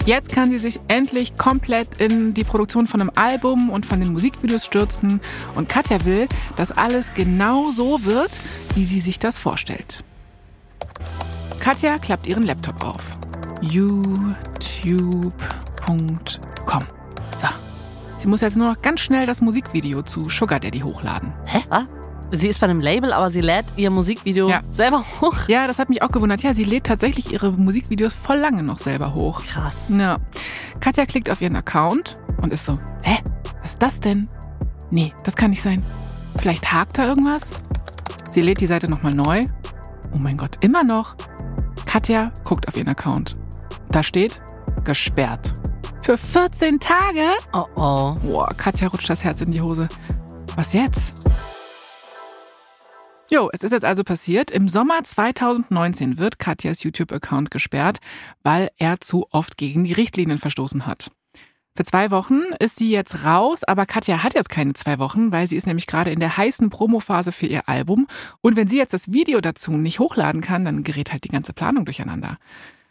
Jetzt 0.06 0.32
kann 0.32 0.50
sie 0.50 0.58
sich 0.58 0.80
endlich 0.88 1.36
komplett 1.36 2.00
in 2.00 2.32
die 2.32 2.44
Produktion 2.44 2.86
von 2.86 3.00
einem 3.00 3.10
Album 3.14 3.68
und 3.70 3.84
von 3.84 4.00
den 4.00 4.12
Musikvideos 4.12 4.64
stürzen. 4.64 5.20
Und 5.54 5.68
Katja 5.68 6.04
will, 6.04 6.26
dass 6.56 6.72
alles 6.72 7.12
genau 7.14 7.70
so 7.70 8.04
wird, 8.04 8.30
wie 8.74 8.84
sie 8.84 9.00
sich 9.00 9.18
das 9.18 9.36
vorstellt. 9.38 10.02
Katja 11.58 11.98
klappt 11.98 12.26
ihren 12.26 12.44
Laptop 12.44 12.82
auf. 12.82 13.02
youtube.com. 13.60 15.30
So. 17.36 17.48
Sie 18.18 18.26
muss 18.26 18.40
jetzt 18.40 18.56
nur 18.56 18.72
noch 18.72 18.80
ganz 18.80 19.00
schnell 19.00 19.26
das 19.26 19.42
Musikvideo 19.42 20.02
zu 20.02 20.30
Sugar 20.30 20.60
Daddy 20.60 20.80
hochladen. 20.80 21.34
Hä? 21.44 21.62
Was? 21.68 21.99
Sie 22.32 22.46
ist 22.48 22.60
bei 22.60 22.66
einem 22.68 22.80
Label, 22.80 23.12
aber 23.12 23.28
sie 23.30 23.40
lädt 23.40 23.66
ihr 23.76 23.90
Musikvideo 23.90 24.48
Ja. 24.48 24.62
selber 24.68 25.02
hoch. 25.20 25.48
Ja, 25.48 25.66
das 25.66 25.78
hat 25.78 25.88
mich 25.88 26.02
auch 26.02 26.10
gewundert. 26.12 26.42
Ja, 26.42 26.54
sie 26.54 26.64
lädt 26.64 26.84
tatsächlich 26.86 27.32
ihre 27.32 27.50
Musikvideos 27.52 28.14
voll 28.14 28.36
lange 28.38 28.62
noch 28.62 28.78
selber 28.78 29.14
hoch. 29.14 29.42
Krass. 29.44 29.90
Ja. 29.96 30.16
Katja 30.78 31.06
klickt 31.06 31.28
auf 31.30 31.40
ihren 31.40 31.56
Account 31.56 32.18
und 32.40 32.52
ist 32.52 32.64
so, 32.66 32.78
hä? 33.02 33.18
Was 33.60 33.70
ist 33.70 33.82
das 33.82 34.00
denn? 34.00 34.28
Nee, 34.90 35.12
das 35.24 35.34
kann 35.36 35.50
nicht 35.50 35.62
sein. 35.62 35.84
Vielleicht 36.38 36.72
hakt 36.72 36.98
da 36.98 37.06
irgendwas? 37.06 37.42
Sie 38.30 38.40
lädt 38.42 38.60
die 38.60 38.66
Seite 38.66 38.88
nochmal 38.88 39.12
neu. 39.12 39.46
Oh 40.12 40.18
mein 40.18 40.36
Gott, 40.36 40.56
immer 40.60 40.84
noch. 40.84 41.16
Katja 41.84 42.32
guckt 42.44 42.68
auf 42.68 42.76
ihren 42.76 42.88
Account. 42.88 43.36
Da 43.90 44.02
steht, 44.04 44.40
gesperrt. 44.84 45.54
Für 46.02 46.16
14 46.16 46.78
Tage? 46.78 47.30
Oh 47.52 47.64
oh. 47.74 48.14
Boah, 48.22 48.48
Katja 48.56 48.86
rutscht 48.88 49.10
das 49.10 49.24
Herz 49.24 49.40
in 49.40 49.50
die 49.50 49.60
Hose. 49.60 49.88
Was 50.56 50.72
jetzt? 50.72 51.12
Jo, 53.32 53.48
es 53.52 53.62
ist 53.62 53.70
jetzt 53.70 53.84
also 53.84 54.02
passiert. 54.02 54.50
Im 54.50 54.68
Sommer 54.68 55.04
2019 55.04 56.18
wird 56.18 56.40
Katjas 56.40 56.82
YouTube-Account 56.82 57.52
gesperrt, 57.52 57.98
weil 58.42 58.70
er 58.76 59.00
zu 59.00 59.28
oft 59.30 59.56
gegen 59.56 59.84
die 59.84 59.92
Richtlinien 59.92 60.38
verstoßen 60.38 60.84
hat. 60.84 61.12
Für 61.76 61.84
zwei 61.84 62.10
Wochen 62.10 62.40
ist 62.58 62.74
sie 62.74 62.90
jetzt 62.90 63.24
raus, 63.24 63.62
aber 63.62 63.86
Katja 63.86 64.24
hat 64.24 64.34
jetzt 64.34 64.50
keine 64.50 64.74
zwei 64.74 64.98
Wochen, 64.98 65.30
weil 65.30 65.46
sie 65.46 65.54
ist 65.54 65.68
nämlich 65.68 65.86
gerade 65.86 66.10
in 66.10 66.18
der 66.18 66.36
heißen 66.36 66.70
Promophase 66.70 67.30
für 67.30 67.46
ihr 67.46 67.68
Album. 67.68 68.08
Und 68.40 68.56
wenn 68.56 68.66
sie 68.66 68.78
jetzt 68.78 68.94
das 68.94 69.12
Video 69.12 69.40
dazu 69.40 69.70
nicht 69.70 70.00
hochladen 70.00 70.40
kann, 70.40 70.64
dann 70.64 70.82
gerät 70.82 71.12
halt 71.12 71.22
die 71.22 71.28
ganze 71.28 71.52
Planung 71.52 71.84
durcheinander. 71.84 72.36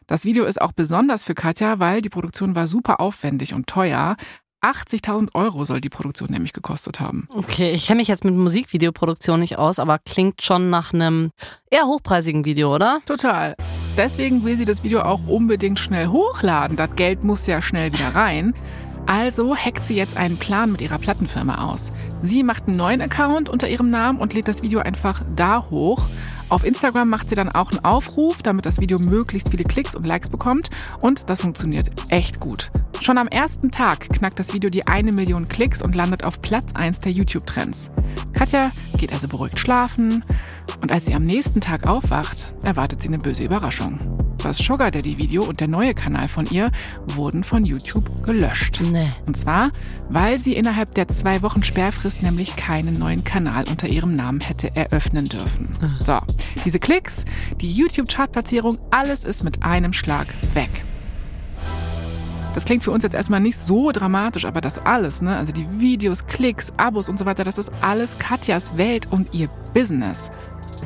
Das 0.08 0.24
Video 0.24 0.46
ist 0.46 0.62
auch 0.62 0.72
besonders 0.72 1.26
für 1.26 1.36
Katja, 1.36 1.80
weil 1.80 2.02
die 2.02 2.10
Produktion 2.10 2.56
war 2.56 2.66
super 2.66 3.02
aufwendig 3.02 3.54
und 3.54 3.68
teuer. 3.68 4.16
80.000 4.62 5.30
Euro 5.34 5.64
soll 5.66 5.82
die 5.82 5.90
Produktion 5.90 6.30
nämlich 6.32 6.54
gekostet 6.54 7.00
haben. 7.00 7.28
Okay, 7.30 7.72
ich 7.72 7.88
kenne 7.88 8.00
mich 8.00 8.08
jetzt 8.08 8.26
mit 8.26 8.36
Musikvideoproduktion 8.36 9.40
nicht 9.40 9.58
aus, 9.58 9.80
aber 9.80 10.00
klingt 10.00 10.42
schon 10.42 10.70
nach 10.70 10.94
einem 10.94 11.32
eher 11.70 11.86
hochpreisigen 11.86 12.46
Video, 12.46 12.74
oder? 12.74 13.00
Total. 13.06 13.56
Deswegen 13.98 14.44
will 14.44 14.58
sie 14.58 14.66
das 14.66 14.84
Video 14.84 15.02
auch 15.02 15.28
unbedingt 15.28 15.80
schnell 15.80 16.08
hochladen. 16.08 16.78
Das 16.78 16.90
Geld 16.96 17.24
muss 17.24 17.48
ja 17.48 17.62
schnell 17.62 17.92
wieder 17.94 18.16
rein. 18.16 18.54
Also 19.06 19.56
hackt 19.56 19.84
sie 19.86 19.96
jetzt 19.96 20.18
einen 20.18 20.38
Plan 20.38 20.72
mit 20.72 20.82
ihrer 20.82 21.00
Plattenfirma 21.00 21.70
aus. 21.70 21.90
Sie 22.22 22.44
macht 22.44 22.68
einen 22.68 22.78
neuen 22.78 23.02
Account 23.02 23.50
unter 23.50 23.68
ihrem 23.68 23.90
Namen 23.90 24.20
und 24.20 24.34
lädt 24.34 24.48
das 24.48 24.62
Video 24.62 24.80
einfach 24.80 25.22
da 25.36 25.66
hoch. 25.70 26.06
Auf 26.50 26.64
Instagram 26.64 27.10
macht 27.10 27.30
sie 27.30 27.36
dann 27.36 27.50
auch 27.50 27.72
einen 27.72 27.84
Aufruf, 27.84 28.44
damit 28.44 28.66
das 28.66 28.80
Video 28.80 29.00
möglichst 29.00 29.50
viele 29.50 29.64
Klicks 29.64 29.96
und 29.96 30.06
Likes 30.06 30.30
bekommt. 30.30 30.70
Und 31.00 31.30
das 31.30 31.42
funktioniert 31.42 31.90
echt 32.10 32.40
gut. 32.40 32.72
Schon 33.02 33.18
am 33.18 33.30
ersten 33.30 33.72
Tag 33.72 34.10
knackt 34.10 34.40
das 34.40 34.54
Video 34.54 34.70
die 34.70 34.86
eine 34.86 35.14
Million 35.14 35.48
Klicks 35.48 35.82
und 35.82 35.96
landet 35.96 36.26
auf 36.26 36.42
Platz 36.42 36.74
1 36.74 37.00
der 37.00 37.14
YouTube-Trends. 37.14 37.92
Katja 38.34 38.72
geht 38.98 39.14
also 39.14 39.30
beruhigt 39.30 39.58
schlafen 39.58 40.26
und 40.82 40.92
als 40.92 41.06
sie 41.06 41.14
am 41.14 41.24
nächsten 41.24 41.62
Tag 41.62 41.88
aufwacht, 41.88 42.54
erwartet 42.64 43.02
sie 43.02 43.08
eine 43.08 43.18
böse 43.18 43.46
Überraschung. 43.46 44.00
Das 44.44 44.58
Sugar 44.58 44.92
Daddy 44.92 45.18
Video 45.18 45.44
und 45.44 45.62
der 45.62 45.68
neue 45.68 45.94
Kanal 45.94 46.28
von 46.28 46.46
ihr 46.50 46.72
wurden 47.08 47.44
von 47.44 47.66
YouTube 47.66 48.24
gelöscht. 48.24 48.82
Nee. 48.82 49.12
Und 49.26 49.36
zwar, 49.36 49.72
weil 50.10 50.38
sie 50.38 50.56
innerhalb 50.56 50.94
der 50.96 51.08
zwei 51.08 51.42
Wochen 51.42 51.64
Sperrfrist 51.64 52.22
nämlich 52.22 52.56
keinen 52.58 53.00
neuen 53.00 53.24
Kanal 53.24 53.66
unter 53.70 53.88
ihrem 53.88 54.14
Namen 54.14 54.42
hätte 54.42 54.76
eröffnen 54.76 55.30
dürfen. 55.30 55.78
So, 56.02 56.20
diese 56.66 56.80
Klicks, 56.80 57.24
die 57.60 57.72
YouTube-Chartplatzierung, 57.72 58.78
alles 58.92 59.24
ist 59.24 59.44
mit 59.44 59.64
einem 59.64 59.94
Schlag 59.94 60.28
weg. 60.54 60.84
Das 62.54 62.66
klingt 62.66 62.84
für 62.84 62.92
uns 62.92 63.04
jetzt 63.04 63.14
erstmal 63.14 63.40
nicht 63.40 63.58
so 63.58 63.92
dramatisch, 63.92 64.46
aber 64.46 64.60
das 64.60 64.80
alles, 64.80 65.22
ne, 65.22 65.38
also 65.38 65.52
die 65.54 65.80
Videos, 65.80 66.26
Klicks, 66.26 66.74
Abos 66.78 67.08
und 67.08 67.20
so 67.20 67.26
weiter, 67.26 67.44
das 67.44 67.58
ist 67.58 67.72
alles 67.82 68.18
Katjas 68.18 68.76
Welt 68.76 69.12
und 69.12 69.34
ihr 69.34 69.50
Business. 69.74 70.32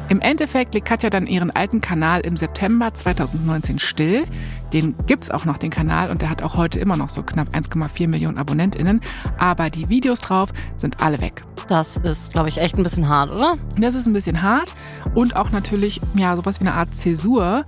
Im 0.10 0.20
Endeffekt 0.20 0.74
legt 0.74 0.86
Katja 0.86 1.10
dann 1.10 1.28
ihren 1.28 1.50
alten 1.52 1.80
Kanal 1.80 2.22
im 2.22 2.36
September 2.36 2.94
2019 2.94 3.80
still. 3.80 4.26
Den 4.74 4.96
gibt's 5.08 5.32
auch 5.32 5.46
noch, 5.46 5.58
den 5.58 5.70
Kanal, 5.70 6.12
und 6.12 6.22
der 6.22 6.30
hat 6.30 6.42
auch 6.42 6.58
heute 6.58 6.80
immer 6.80 6.98
noch 6.98 7.10
so 7.10 7.24
knapp 7.24 7.56
1,4 7.56 8.10
Millionen 8.10 8.38
AbonnentInnen. 8.38 9.00
Aber 9.38 9.70
die 9.70 9.88
Videos 9.88 10.20
drauf 10.20 10.52
sind 10.76 11.02
alle 11.02 11.22
weg. 11.22 11.44
Das 11.70 11.98
ist, 11.98 12.34
glaube 12.34 12.50
ich, 12.50 12.58
echt 12.58 12.78
ein 12.78 12.84
bisschen 12.84 13.08
hart, 13.08 13.34
oder? 13.34 13.56
Das 13.78 13.96
ist 13.96 14.08
ein 14.08 14.14
bisschen 14.14 14.42
hart 14.42 14.74
und 15.16 15.36
auch 15.36 15.52
natürlich, 15.52 16.02
ja, 16.16 16.36
sowas 16.36 16.60
wie 16.60 16.68
eine 16.68 16.74
Art 16.74 16.94
Zäsur. 16.94 17.66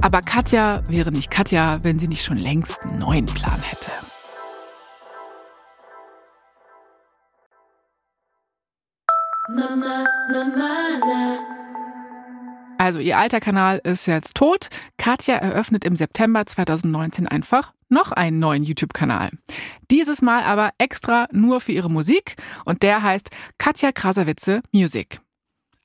Aber 0.00 0.22
Katja 0.22 0.82
wäre 0.88 1.10
nicht 1.10 1.30
Katja, 1.30 1.80
wenn 1.82 1.98
sie 1.98 2.08
nicht 2.08 2.24
schon 2.24 2.36
längst 2.36 2.80
einen 2.82 2.98
neuen 2.98 3.26
Plan 3.26 3.60
hätte. 3.60 3.90
Also 12.78 13.00
ihr 13.00 13.18
alter 13.18 13.40
Kanal 13.40 13.80
ist 13.82 14.06
jetzt 14.06 14.34
tot. 14.34 14.68
Katja 14.98 15.36
eröffnet 15.36 15.84
im 15.84 15.96
September 15.96 16.44
2019 16.46 17.26
einfach 17.26 17.72
noch 17.88 18.12
einen 18.12 18.38
neuen 18.38 18.64
YouTube-Kanal. 18.64 19.30
Dieses 19.90 20.20
Mal 20.22 20.42
aber 20.42 20.70
extra 20.78 21.26
nur 21.32 21.60
für 21.60 21.72
ihre 21.72 21.90
Musik 21.90 22.36
und 22.64 22.82
der 22.82 23.02
heißt 23.02 23.30
Katja 23.58 23.92
Krasavice 23.92 24.60
Music. 24.72 25.20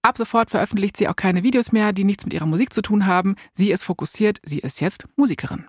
Ab 0.04 0.18
sofort 0.18 0.50
veröffentlicht 0.50 0.98
sie 0.98 1.08
auch 1.08 1.16
keine 1.16 1.44
Videos 1.44 1.72
mehr, 1.72 1.94
die 1.94 2.04
nichts 2.04 2.26
mit 2.26 2.34
ihrer 2.34 2.48
Musik 2.48 2.74
zu 2.74 2.82
tun 2.82 3.06
haben. 3.06 3.36
Sie 3.54 3.70
ist 3.72 3.84
fokussiert, 3.84 4.40
sie 4.44 4.60
ist 4.60 4.82
jetzt 4.82 5.06
Musikerin. 5.16 5.68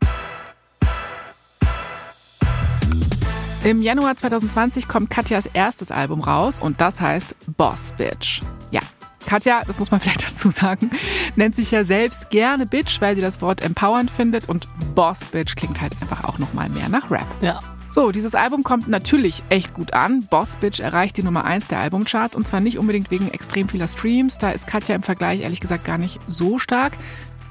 Im 3.63 3.83
Januar 3.83 4.17
2020 4.17 4.89
kommt 4.89 5.11
Katjas 5.11 5.47
erstes 5.47 5.91
Album 5.91 6.21
raus 6.21 6.61
und 6.61 6.81
das 6.81 7.01
heißt 7.01 7.37
Boss 7.59 7.93
Bitch. 7.99 8.41
Ja, 8.71 8.81
Katja, 9.27 9.61
das 9.67 9.79
muss 9.79 9.91
man 9.91 10.01
vielleicht 10.01 10.25
dazu 10.25 10.51
sagen, 10.51 10.91
nennt 11.37 11.55
sich 11.55 11.71
ja 11.71 11.85
selbst 11.85 12.31
gerne 12.31 12.67
Bitch, 12.67 13.03
weil 13.03 13.15
sie 13.15 13.23
das 13.23 13.43
Wort 13.43 13.61
empowernd 13.61 14.11
findet 14.11 14.49
und 14.49 14.67
Boss 14.95 15.27
Bitch 15.27 15.55
klingt 15.57 15.81
halt 15.83 15.93
einfach 16.01 16.25
auch 16.25 16.39
nochmal 16.39 16.71
mehr 16.71 16.89
nach 16.89 17.11
Rap. 17.11 17.27
Ja. 17.43 17.61
So, 17.95 18.11
dieses 18.11 18.35
Album 18.35 18.63
kommt 18.63 18.89
natürlich 18.89 19.43
echt 19.51 19.75
gut 19.75 19.93
an. 19.93 20.25
Boss 20.31 20.57
Bitch 20.57 20.81
erreicht 20.81 21.19
die 21.19 21.23
Nummer 21.23 21.45
1 21.45 21.67
der 21.67 21.79
Albumcharts 21.79 22.35
und 22.35 22.47
zwar 22.47 22.61
nicht 22.61 22.79
unbedingt 22.79 23.11
wegen 23.11 23.29
extrem 23.29 23.69
vieler 23.69 23.87
Streams. 23.87 24.39
Da 24.39 24.51
ist 24.51 24.67
Katja 24.67 24.95
im 24.95 25.03
Vergleich 25.03 25.43
ehrlich 25.43 25.61
gesagt 25.61 25.85
gar 25.85 25.99
nicht 25.99 26.19
so 26.27 26.59
stark. 26.59 26.95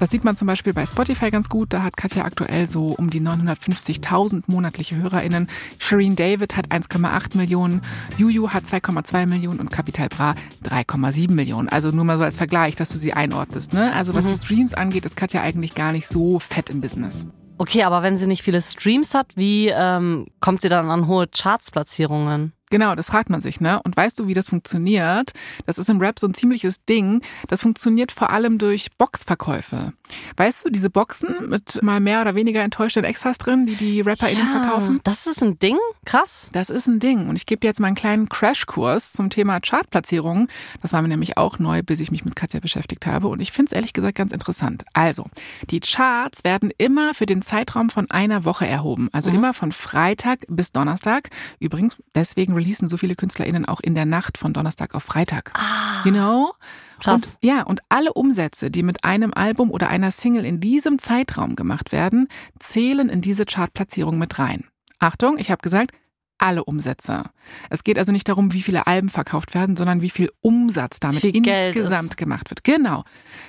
Das 0.00 0.10
sieht 0.10 0.24
man 0.24 0.36
zum 0.36 0.48
Beispiel 0.48 0.72
bei 0.72 0.84
Spotify 0.84 1.30
ganz 1.30 1.48
gut. 1.48 1.72
Da 1.72 1.84
hat 1.84 1.96
Katja 1.96 2.24
aktuell 2.24 2.66
so 2.66 2.88
um 2.88 3.08
die 3.08 3.20
950.000 3.20 4.42
monatliche 4.48 4.96
HörerInnen. 4.96 5.46
Shireen 5.78 6.16
David 6.16 6.56
hat 6.56 6.72
1,8 6.72 7.36
Millionen, 7.36 7.80
Juju 8.18 8.50
hat 8.50 8.64
2,2 8.64 9.26
Millionen 9.26 9.60
und 9.60 9.70
Capital 9.70 10.08
Bra 10.08 10.34
3,7 10.64 11.30
Millionen. 11.30 11.68
Also 11.68 11.92
nur 11.92 12.04
mal 12.04 12.18
so 12.18 12.24
als 12.24 12.36
Vergleich, 12.36 12.74
dass 12.74 12.88
du 12.88 12.98
sie 12.98 13.12
einordnest. 13.12 13.74
Ne? 13.74 13.94
Also 13.94 14.12
was 14.12 14.26
die 14.26 14.44
Streams 14.44 14.74
angeht, 14.74 15.06
ist 15.06 15.14
Katja 15.14 15.40
eigentlich 15.40 15.76
gar 15.76 15.92
nicht 15.92 16.08
so 16.08 16.40
fett 16.40 16.68
im 16.68 16.80
Business. 16.80 17.28
Okay, 17.62 17.84
aber 17.84 18.02
wenn 18.02 18.16
sie 18.16 18.26
nicht 18.26 18.42
viele 18.42 18.60
Streams 18.60 19.14
hat, 19.14 19.36
wie 19.36 19.68
ähm, 19.68 20.26
kommt 20.40 20.62
sie 20.62 20.68
dann 20.68 20.90
an 20.90 21.06
hohe 21.06 21.28
Chartsplatzierungen? 21.28 22.54
Genau, 22.72 22.94
das 22.94 23.10
fragt 23.10 23.28
man 23.28 23.42
sich, 23.42 23.60
ne? 23.60 23.82
Und 23.82 23.94
weißt 23.94 24.18
du, 24.18 24.28
wie 24.28 24.32
das 24.32 24.48
funktioniert? 24.48 25.32
Das 25.66 25.76
ist 25.76 25.90
im 25.90 26.00
Rap 26.00 26.18
so 26.18 26.26
ein 26.26 26.32
ziemliches 26.32 26.82
Ding. 26.86 27.20
Das 27.48 27.60
funktioniert 27.60 28.12
vor 28.12 28.30
allem 28.30 28.56
durch 28.56 28.88
Boxverkäufe. 28.96 29.92
Weißt 30.38 30.64
du, 30.64 30.70
diese 30.70 30.88
Boxen 30.88 31.50
mit 31.50 31.82
mal 31.82 32.00
mehr 32.00 32.22
oder 32.22 32.34
weniger 32.34 32.62
enttäuschten 32.62 33.04
Extras 33.04 33.36
drin, 33.36 33.66
die 33.66 33.74
die 33.74 34.00
RapperInnen 34.00 34.46
ja, 34.46 34.60
verkaufen? 34.60 35.00
Das 35.04 35.26
ist 35.26 35.42
ein 35.42 35.58
Ding? 35.58 35.76
Krass. 36.06 36.48
Das 36.54 36.70
ist 36.70 36.86
ein 36.86 36.98
Ding. 36.98 37.28
Und 37.28 37.36
ich 37.36 37.44
gebe 37.44 37.60
dir 37.60 37.66
jetzt 37.66 37.78
mal 37.78 37.88
einen 37.88 37.96
kleinen 37.96 38.30
Crashkurs 38.30 39.12
zum 39.12 39.28
Thema 39.28 39.60
Chartplatzierung. 39.60 40.48
Das 40.80 40.94
war 40.94 41.02
mir 41.02 41.08
nämlich 41.08 41.36
auch 41.36 41.58
neu, 41.58 41.82
bis 41.82 42.00
ich 42.00 42.10
mich 42.10 42.24
mit 42.24 42.36
Katja 42.36 42.60
beschäftigt 42.60 43.04
habe. 43.06 43.28
Und 43.28 43.40
ich 43.40 43.52
finde 43.52 43.68
es 43.68 43.72
ehrlich 43.72 43.92
gesagt 43.92 44.16
ganz 44.16 44.32
interessant. 44.32 44.86
Also, 44.94 45.26
die 45.68 45.80
Charts 45.80 46.42
werden 46.42 46.72
immer 46.78 47.12
für 47.12 47.26
den 47.26 47.42
Zeitraum 47.42 47.90
von 47.90 48.10
einer 48.10 48.46
Woche 48.46 48.66
erhoben. 48.66 49.10
Also 49.12 49.28
mhm. 49.28 49.36
immer 49.36 49.52
von 49.52 49.72
Freitag 49.72 50.46
bis 50.48 50.72
Donnerstag. 50.72 51.28
Übrigens, 51.60 51.96
deswegen 52.14 52.54
releasen 52.62 52.88
so 52.88 52.96
viele 52.96 53.16
KünstlerInnen 53.16 53.66
auch 53.66 53.80
in 53.80 53.94
der 53.94 54.06
Nacht 54.06 54.38
von 54.38 54.52
Donnerstag 54.52 54.94
auf 54.94 55.02
Freitag. 55.02 55.52
Ah. 55.54 56.04
You 56.04 56.12
know? 56.12 56.52
Krass. 57.00 57.22
Und, 57.22 57.38
ja, 57.42 57.62
und 57.62 57.80
alle 57.88 58.12
Umsätze, 58.12 58.70
die 58.70 58.84
mit 58.84 59.04
einem 59.04 59.34
Album 59.34 59.70
oder 59.70 59.88
einer 59.88 60.12
Single 60.12 60.44
in 60.44 60.60
diesem 60.60 60.98
Zeitraum 60.98 61.56
gemacht 61.56 61.90
werden, 61.90 62.28
zählen 62.60 63.08
in 63.08 63.20
diese 63.20 63.44
Chartplatzierung 63.44 64.18
mit 64.18 64.38
rein. 64.38 64.68
Achtung, 65.00 65.36
ich 65.38 65.50
habe 65.50 65.60
gesagt, 65.62 65.92
alle 66.38 66.64
Umsätze. 66.64 67.24
Es 67.70 67.84
geht 67.84 67.98
also 67.98 68.10
nicht 68.10 68.28
darum, 68.28 68.52
wie 68.52 68.62
viele 68.62 68.86
Alben 68.86 69.10
verkauft 69.10 69.54
werden, 69.54 69.76
sondern 69.76 70.00
wie 70.00 70.10
viel 70.10 70.30
Umsatz 70.40 70.98
damit 71.00 71.20
Viel 71.20 71.36
insgesamt 71.36 72.16
gemacht 72.16 72.50
wird. 72.50 72.64
Genau. 72.64 73.04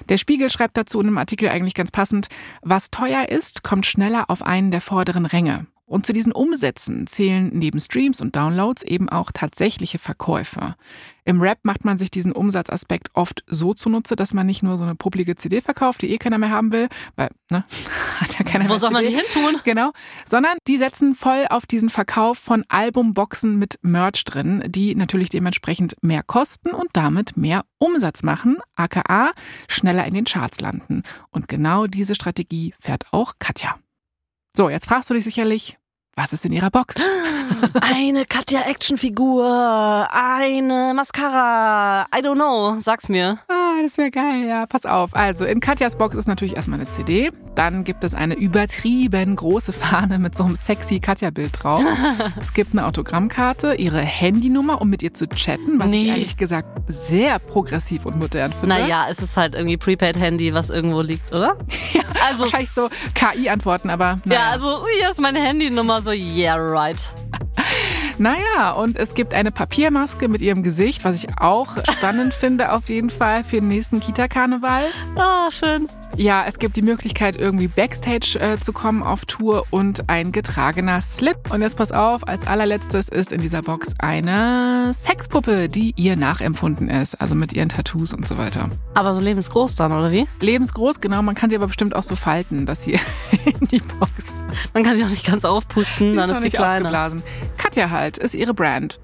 Der 0.09 0.17
Spiegel 0.17 0.49
schreibt 0.49 0.77
dazu 0.77 0.99
in 0.99 1.07
einem 1.07 1.17
Artikel 1.17 1.49
eigentlich 1.49 1.73
ganz 1.73 1.91
passend, 1.91 2.27
was 2.61 2.91
teuer 2.91 3.29
ist, 3.29 3.63
kommt 3.63 3.85
schneller 3.85 4.29
auf 4.29 4.43
einen 4.43 4.71
der 4.71 4.81
vorderen 4.81 5.25
Ränge. 5.25 5.67
Und 5.93 6.07
zu 6.07 6.11
diesen 6.11 6.31
Umsätzen 6.31 7.05
zählen 7.05 7.51
neben 7.53 7.79
Streams 7.79 8.19
und 8.19 8.35
Downloads 8.35 8.81
eben 8.81 9.09
auch 9.09 9.31
tatsächliche 9.31 9.99
Verkäufe. 9.99 10.73
Im 11.23 11.39
Rap 11.39 11.59
macht 11.61 11.85
man 11.85 11.99
sich 11.99 12.09
diesen 12.09 12.31
Umsatzaspekt 12.31 13.11
oft 13.13 13.43
so 13.45 13.75
zunutze, 13.75 14.15
dass 14.15 14.33
man 14.33 14.47
nicht 14.47 14.63
nur 14.63 14.79
so 14.79 14.85
eine 14.85 14.95
publige 14.95 15.35
CD 15.35 15.61
verkauft, 15.61 16.01
die 16.01 16.09
eh 16.09 16.17
keiner 16.17 16.39
mehr 16.39 16.49
haben 16.49 16.71
will, 16.71 16.89
weil, 17.15 17.29
ne, 17.51 17.63
hat 18.19 18.39
ja 18.39 18.43
keiner 18.43 18.63
Wo 18.63 18.69
mehr 18.69 18.77
soll 18.79 18.89
man 18.89 19.03
CD. 19.03 19.15
die 19.15 19.21
hin 19.21 19.31
tun? 19.31 19.61
Genau, 19.65 19.91
sondern 20.25 20.57
die 20.67 20.79
setzen 20.79 21.13
voll 21.13 21.45
auf 21.51 21.67
diesen 21.67 21.91
Verkauf 21.91 22.39
von 22.39 22.65
Albumboxen 22.69 23.59
mit 23.59 23.77
Merch 23.83 24.23
drin, 24.25 24.63
die 24.65 24.95
natürlich 24.95 25.29
dementsprechend 25.29 25.95
mehr 26.01 26.23
kosten 26.23 26.71
und 26.71 26.89
damit 26.93 27.37
mehr 27.37 27.65
Umsatz 27.77 28.23
machen, 28.23 28.57
aka 28.75 29.31
schneller 29.67 30.07
in 30.07 30.15
den 30.15 30.25
Charts 30.25 30.59
landen. 30.59 31.03
Und 31.29 31.47
genau 31.47 31.85
diese 31.85 32.15
Strategie 32.15 32.73
fährt 32.79 33.13
auch 33.13 33.33
Katja. 33.37 33.77
So, 34.57 34.69
jetzt 34.69 34.87
fragst 34.87 35.11
du 35.11 35.13
dich 35.13 35.23
sicherlich, 35.23 35.77
was 36.15 36.33
ist 36.33 36.45
in 36.45 36.53
ihrer 36.53 36.69
Box? 36.69 36.95
Eine 37.81 38.25
Katja-Actionfigur, 38.25 40.07
eine 40.11 40.93
Mascara, 40.95 42.05
I 42.15 42.19
don't 42.19 42.35
know, 42.35 42.79
sag's 42.79 43.09
mir. 43.09 43.39
Ah, 43.75 43.81
das 43.81 43.97
wäre 43.97 44.11
geil, 44.11 44.45
ja. 44.47 44.67
Pass 44.67 44.85
auf. 44.85 45.15
Also, 45.15 45.45
in 45.45 45.59
Katjas 45.59 45.97
Box 45.97 46.15
ist 46.15 46.27
natürlich 46.27 46.55
erstmal 46.55 46.79
eine 46.79 46.89
CD. 46.89 47.31
Dann 47.55 47.83
gibt 47.83 48.03
es 48.03 48.13
eine 48.13 48.35
übertrieben 48.35 49.35
große 49.35 49.73
Fahne 49.73 50.19
mit 50.19 50.35
so 50.35 50.43
einem 50.43 50.55
sexy 50.55 50.99
Katja-Bild 50.99 51.51
drauf. 51.63 51.81
es 52.39 52.53
gibt 52.53 52.73
eine 52.73 52.85
Autogrammkarte, 52.85 53.73
ihre 53.75 54.01
Handynummer, 54.01 54.79
um 54.81 54.89
mit 54.89 55.01
ihr 55.01 55.13
zu 55.13 55.27
chatten, 55.27 55.79
was 55.79 55.89
Nee. 55.89 56.03
ich 56.03 56.07
ehrlich 56.09 56.37
gesagt 56.37 56.67
sehr 56.87 57.39
progressiv 57.39 58.05
und 58.05 58.19
modern 58.19 58.51
finde. 58.53 58.67
Naja, 58.75 59.07
es 59.09 59.19
ist 59.19 59.37
halt 59.37 59.55
irgendwie 59.55 59.77
Prepaid-Handy, 59.77 60.53
was 60.53 60.69
irgendwo 60.69 61.01
liegt, 61.01 61.31
oder? 61.31 61.57
ja, 61.93 62.01
also- 62.29 62.43
wahrscheinlich 62.43 62.69
so 62.71 62.89
KI-Antworten, 63.15 63.89
aber 63.89 64.19
naja. 64.25 64.39
Ja, 64.41 64.49
also 64.51 64.85
hier 64.99 65.09
ist 65.09 65.19
meine 65.21 65.39
Handynummer, 65.41 66.01
so 66.01 66.11
yeah, 66.11 66.55
right. 66.57 67.11
Naja, 68.19 68.71
und 68.71 68.97
es 68.97 69.13
gibt 69.13 69.33
eine 69.33 69.51
Papiermaske 69.51 70.27
mit 70.27 70.41
ihrem 70.41 70.63
Gesicht, 70.63 71.03
was 71.03 71.17
ich 71.17 71.27
auch 71.39 71.77
spannend 71.91 72.33
finde 72.33 72.71
auf 72.71 72.89
jeden 72.89 73.09
Fall 73.09 73.43
für 73.43 73.57
den 73.57 73.67
nächsten 73.67 73.99
Kita-Karneval. 73.99 74.83
Ah, 75.15 75.49
schön. 75.49 75.87
Ja, 76.15 76.45
es 76.47 76.59
gibt 76.59 76.75
die 76.75 76.83
Möglichkeit, 76.83 77.39
irgendwie 77.39 77.67
Backstage 77.67 78.37
äh, 78.39 78.59
zu 78.59 78.71
kommen 78.71 79.01
auf 79.01 79.25
Tour 79.25 79.65
und 79.71 80.09
ein 80.09 80.31
getragener 80.31 81.01
Slip. 81.01 81.51
Und 81.51 81.63
jetzt 81.63 81.77
pass 81.77 81.91
auf, 81.91 82.27
als 82.27 82.45
allerletztes 82.45 83.09
ist 83.09 83.31
in 83.31 83.41
dieser 83.41 83.63
Box 83.63 83.95
eine 83.97 84.91
Sexpuppe, 84.93 85.69
die 85.69 85.93
ihr 85.95 86.15
nachempfunden 86.15 86.87
ist. 86.87 87.19
Also 87.19 87.33
mit 87.33 87.53
ihren 87.53 87.69
Tattoos 87.69 88.13
und 88.13 88.27
so 88.27 88.37
weiter. 88.37 88.69
Aber 88.93 89.15
so 89.15 89.21
lebensgroß 89.21 89.75
dann, 89.75 89.91
oder 89.91 90.11
wie? 90.11 90.27
Lebensgroß, 90.39 91.01
genau. 91.01 91.23
Man 91.23 91.33
kann 91.33 91.49
sie 91.49 91.55
aber 91.55 91.67
bestimmt 91.67 91.95
auch 91.95 92.03
so 92.03 92.15
falten, 92.15 92.67
dass 92.67 92.83
sie 92.83 92.93
in 93.45 93.67
die 93.69 93.79
Box 93.79 94.33
Man 94.73 94.83
kann 94.83 94.97
sie 94.97 95.03
auch 95.03 95.09
nicht 95.09 95.25
ganz 95.25 95.45
aufpusten, 95.45 96.07
Sie 96.07 96.15
dann 96.15 96.29
noch 96.29 96.37
ist 96.37 96.43
sie 96.43 96.49
kleiner. 96.49 97.11
Katja 97.57 97.89
halt, 97.89 98.02
ist 98.17 98.35
ihre 98.35 98.53
Brand. 98.53 98.99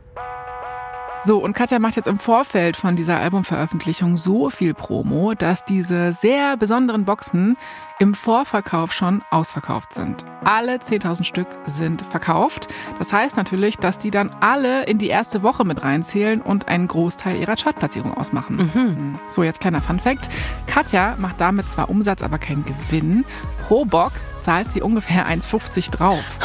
So, 1.22 1.38
und 1.38 1.54
Katja 1.54 1.80
macht 1.80 1.98
jetzt 1.98 2.08
im 2.08 2.18
Vorfeld 2.18 2.78
von 2.78 2.96
dieser 2.96 3.20
Albumveröffentlichung 3.20 4.16
so 4.16 4.50
viel 4.50 4.74
Promo, 4.74 5.34
dass 5.34 5.66
diese 5.66 6.14
sehr 6.14 6.56
besonderen 6.56 7.04
Boxen 7.04 7.58
im 8.00 8.16
Vorverkauf 8.16 8.94
schon 8.94 9.22
ausverkauft 9.30 9.92
sind. 9.92 10.24
Alle 10.46 10.78
10.000 10.78 11.26
Stück 11.26 11.48
sind 11.66 12.04
verkauft. 12.04 12.70
Das 13.00 13.12
heißt 13.12 13.36
natürlich, 13.36 13.76
dass 13.76 13.98
die 13.98 14.12
dann 14.12 14.34
alle 14.40 14.86
in 14.86 14.98
die 14.98 15.10
erste 15.10 15.44
Woche 15.44 15.66
mit 15.66 15.84
reinzählen 15.84 16.42
und 16.42 16.70
einen 16.70 16.88
Großteil 16.88 17.38
ihrer 17.38 17.58
Chartplatzierung 17.58 18.14
ausmachen. 18.14 18.72
Mhm. 18.74 19.20
So, 19.28 19.44
jetzt 19.44 19.60
kleiner 19.60 19.82
Funfact. 19.82 20.30
Katja 20.68 21.18
macht 21.18 21.42
damit 21.42 21.68
zwar 21.68 21.90
Umsatz, 21.90 22.24
aber 22.24 22.38
keinen 22.38 22.64
Gewinn. 22.64 23.26
Pro 23.68 23.84
Box 23.84 24.36
zahlt 24.40 24.72
sie 24.72 24.82
ungefähr 24.82 25.28
1,50 25.28 25.92
drauf. 25.92 26.40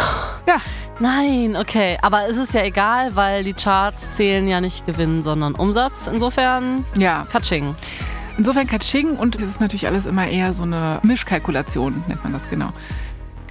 Ja, 0.47 0.57
Nein, 1.01 1.57
okay. 1.57 1.99
Aber 2.03 2.29
es 2.29 2.37
ist 2.37 2.55
ja 2.55 2.63
egal, 2.63 3.17
weil 3.17 3.45
die 3.45 3.53
Charts 3.53 4.17
zählen 4.17 4.47
ja 4.47 4.61
nicht 4.61 4.87
Gewinn, 4.87 5.23
sondern 5.23 5.55
Umsatz. 5.55 6.07
Insofern, 6.07 6.85
ja. 6.97 7.27
Katsching. 7.31 7.75
Insofern 8.37 8.67
Katsching 8.67 9.17
und 9.17 9.37
das 9.37 9.43
ist 9.43 9.61
natürlich 9.61 9.87
alles 9.87 10.07
immer 10.07 10.27
eher 10.27 10.53
so 10.53 10.63
eine 10.63 11.01
Mischkalkulation, 11.03 12.03
nennt 12.09 12.23
man 12.25 12.33
das 12.33 12.49
genau. 12.49 12.73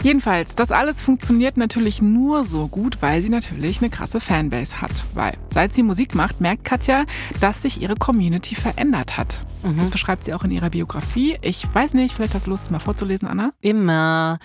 Jedenfalls, 0.04 0.56
das 0.56 0.74
alles 0.74 1.02
funktioniert 1.02 1.56
natürlich 1.56 2.02
nur 2.02 2.44
so 2.44 2.68
gut, 2.68 3.02
weil 3.02 3.22
sie 3.22 3.30
natürlich 3.30 3.80
eine 3.80 3.90
krasse 3.90 4.20
Fanbase 4.20 4.82
hat. 4.82 4.92
Weil 5.14 5.38
seit 5.52 5.74
sie 5.74 5.82
Musik 5.82 6.14
macht, 6.14 6.42
merkt 6.42 6.66
Katja, 6.66 7.06
dass 7.40 7.62
sich 7.62 7.82
ihre 7.82 7.96
Community 7.96 8.56
verändert 8.56 9.18
hat. 9.18 9.46
Das 9.78 9.92
beschreibt 9.92 10.26
sie 10.26 10.34
auch 10.34 10.44
in 10.44 10.52
ihrer 10.52 10.70
Biografie. 10.70 11.38
Ich 11.42 11.66
weiß 11.74 11.94
nicht, 11.94 12.14
vielleicht 12.14 12.36
hast 12.36 12.48
du 12.48 12.50
Lust, 12.50 12.64
es 12.64 12.70
mal 12.70 12.80
vorzulesen, 12.80 13.30
Anna? 13.30 13.52
Immer. 13.62 14.40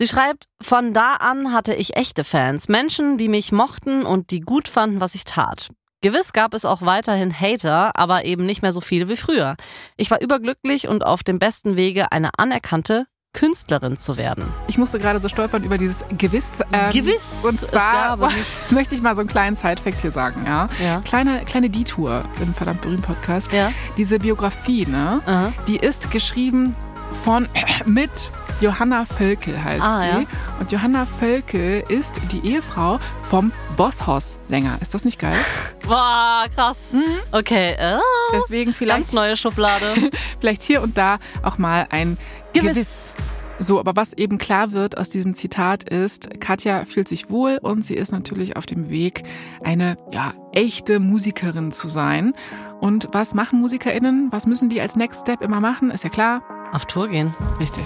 Sie 0.00 0.06
schreibt, 0.06 0.46
von 0.62 0.94
da 0.94 1.14
an 1.14 1.52
hatte 1.52 1.74
ich 1.74 1.96
echte 1.96 2.22
Fans, 2.22 2.68
Menschen, 2.68 3.18
die 3.18 3.28
mich 3.28 3.50
mochten 3.50 4.06
und 4.06 4.30
die 4.30 4.40
gut 4.40 4.68
fanden, 4.68 5.00
was 5.00 5.16
ich 5.16 5.24
tat. 5.24 5.70
Gewiss 6.02 6.32
gab 6.32 6.54
es 6.54 6.64
auch 6.64 6.82
weiterhin 6.82 7.34
Hater, 7.34 7.96
aber 7.96 8.24
eben 8.24 8.46
nicht 8.46 8.62
mehr 8.62 8.72
so 8.72 8.80
viele 8.80 9.08
wie 9.08 9.16
früher. 9.16 9.56
Ich 9.96 10.12
war 10.12 10.20
überglücklich 10.20 10.86
und 10.86 11.04
auf 11.04 11.24
dem 11.24 11.40
besten 11.40 11.74
Wege, 11.74 12.12
eine 12.12 12.30
anerkannte 12.38 13.06
Künstlerin 13.32 13.98
zu 13.98 14.16
werden. 14.16 14.44
Ich 14.68 14.78
musste 14.78 15.00
gerade 15.00 15.18
so 15.18 15.28
stolpern 15.28 15.64
über 15.64 15.78
dieses 15.78 16.04
Gewiss. 16.16 16.60
ähm, 16.72 16.92
Gewiss, 16.92 17.44
Und 17.44 17.58
zwar 17.58 18.16
möchte 18.70 18.94
ich 18.94 19.02
mal 19.02 19.16
so 19.16 19.20
einen 19.22 19.28
kleinen 19.28 19.56
Sidefact 19.56 20.00
hier 20.00 20.12
sagen, 20.12 20.44
ja. 20.46 20.68
Ja. 20.80 21.00
Kleine, 21.00 21.42
kleine 21.44 21.70
Detour 21.70 22.22
im 22.40 22.54
verdammt 22.54 22.82
berühmten 22.82 23.02
Podcast. 23.02 23.52
Ja. 23.52 23.72
Diese 23.96 24.20
Biografie, 24.20 24.86
ne? 24.86 25.20
Aha. 25.26 25.52
Die 25.66 25.76
ist 25.76 26.12
geschrieben 26.12 26.76
von 27.10 27.48
mit 27.86 28.10
Johanna 28.60 29.04
Völkel 29.04 29.62
heißt 29.62 29.82
Ah, 29.82 30.00
sie. 30.02 30.08
ja. 30.08 30.22
Und 30.60 30.72
Johanna 30.72 31.06
Völkel 31.06 31.84
ist 31.88 32.20
die 32.32 32.46
Ehefrau 32.48 32.98
vom 33.22 33.52
Bosshaus-Sänger. 33.76 34.78
Ist 34.80 34.94
das 34.94 35.04
nicht 35.04 35.18
geil? 35.18 35.36
Boah, 35.86 36.44
krass. 36.54 36.94
Okay, 37.32 37.72
äh, 37.78 37.98
Deswegen 38.32 38.74
vielleicht, 38.74 38.98
ganz 38.98 39.12
neue 39.12 39.36
Schublade. 39.36 40.10
vielleicht 40.40 40.62
hier 40.62 40.82
und 40.82 40.98
da 40.98 41.18
auch 41.42 41.58
mal 41.58 41.86
ein 41.90 42.18
Gewiss. 42.52 43.14
So, 43.60 43.80
aber 43.80 43.96
was 43.96 44.12
eben 44.12 44.38
klar 44.38 44.70
wird 44.70 44.96
aus 44.98 45.10
diesem 45.10 45.34
Zitat 45.34 45.82
ist, 45.88 46.40
Katja 46.40 46.84
fühlt 46.84 47.08
sich 47.08 47.28
wohl 47.28 47.58
und 47.60 47.84
sie 47.84 47.94
ist 47.94 48.12
natürlich 48.12 48.56
auf 48.56 48.66
dem 48.66 48.88
Weg, 48.88 49.24
eine 49.64 49.96
ja, 50.12 50.32
echte 50.52 51.00
Musikerin 51.00 51.72
zu 51.72 51.88
sein. 51.88 52.34
Und 52.80 53.08
was 53.10 53.34
machen 53.34 53.60
MusikerInnen? 53.60 54.28
Was 54.30 54.46
müssen 54.46 54.68
die 54.68 54.80
als 54.80 54.94
Next 54.94 55.22
Step 55.22 55.42
immer 55.42 55.58
machen? 55.60 55.90
Ist 55.90 56.04
ja 56.04 56.10
klar. 56.10 56.42
Auf 56.72 56.84
Tour 56.86 57.08
gehen. 57.08 57.34
Richtig. 57.58 57.84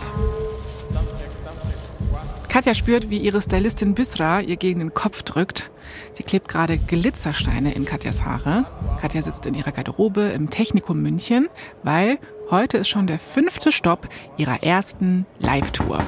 Katja 2.49 2.75
spürt, 2.75 3.09
wie 3.09 3.17
ihre 3.17 3.41
Stylistin 3.41 3.95
Büsra 3.95 4.41
ihr 4.41 4.57
gegen 4.57 4.81
den 4.81 4.93
Kopf 4.93 5.23
drückt. 5.23 5.71
Sie 6.13 6.23
klebt 6.23 6.49
gerade 6.49 6.77
Glitzersteine 6.77 7.73
in 7.73 7.87
Katjas 7.87 8.25
Haare. 8.25 8.67
Katja 9.01 9.23
sitzt 9.23 9.47
in 9.47 9.55
ihrer 9.55 9.73
Garderobe 9.73 10.21
im 10.21 10.51
Technikum 10.51 11.01
München, 11.01 11.49
weil 11.83 12.19
heute 12.51 12.77
ist 12.77 12.89
schon 12.89 13.07
der 13.07 13.19
fünfte 13.19 13.73
Stopp 13.73 14.09
ihrer 14.37 14.63
ersten 14.63 15.25
Live-Tour. 15.39 15.99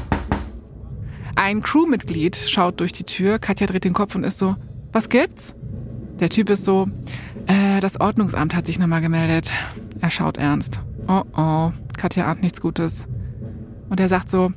Ein 1.35 1.63
Crewmitglied 1.63 2.37
schaut 2.37 2.81
durch 2.81 2.93
die 2.93 3.05
Tür. 3.05 3.39
Katja 3.39 3.67
dreht 3.67 3.85
den 3.85 3.95
Kopf 3.95 4.15
und 4.15 4.25
ist 4.25 4.39
so, 4.39 4.57
was 4.93 5.09
gibt's? 5.09 5.55
Der 6.21 6.29
Typ 6.29 6.51
ist 6.51 6.65
so, 6.65 6.89
äh, 7.47 7.81
das 7.81 8.01
Ordnungsamt 8.01 8.55
hat 8.55 8.67
sich 8.67 8.79
nochmal 8.79 9.01
gemeldet. 9.01 9.51
Er 10.01 10.11
schaut 10.11 10.37
ernst. 10.37 10.81
Oh 11.07 11.23
oh, 11.37 11.73
Katja 11.97 12.27
ahnt 12.27 12.43
nichts 12.43 12.61
Gutes. 12.61 13.07
Und 13.91 14.01
er 14.01 14.09
sagt 14.09 14.31
so, 14.31 14.53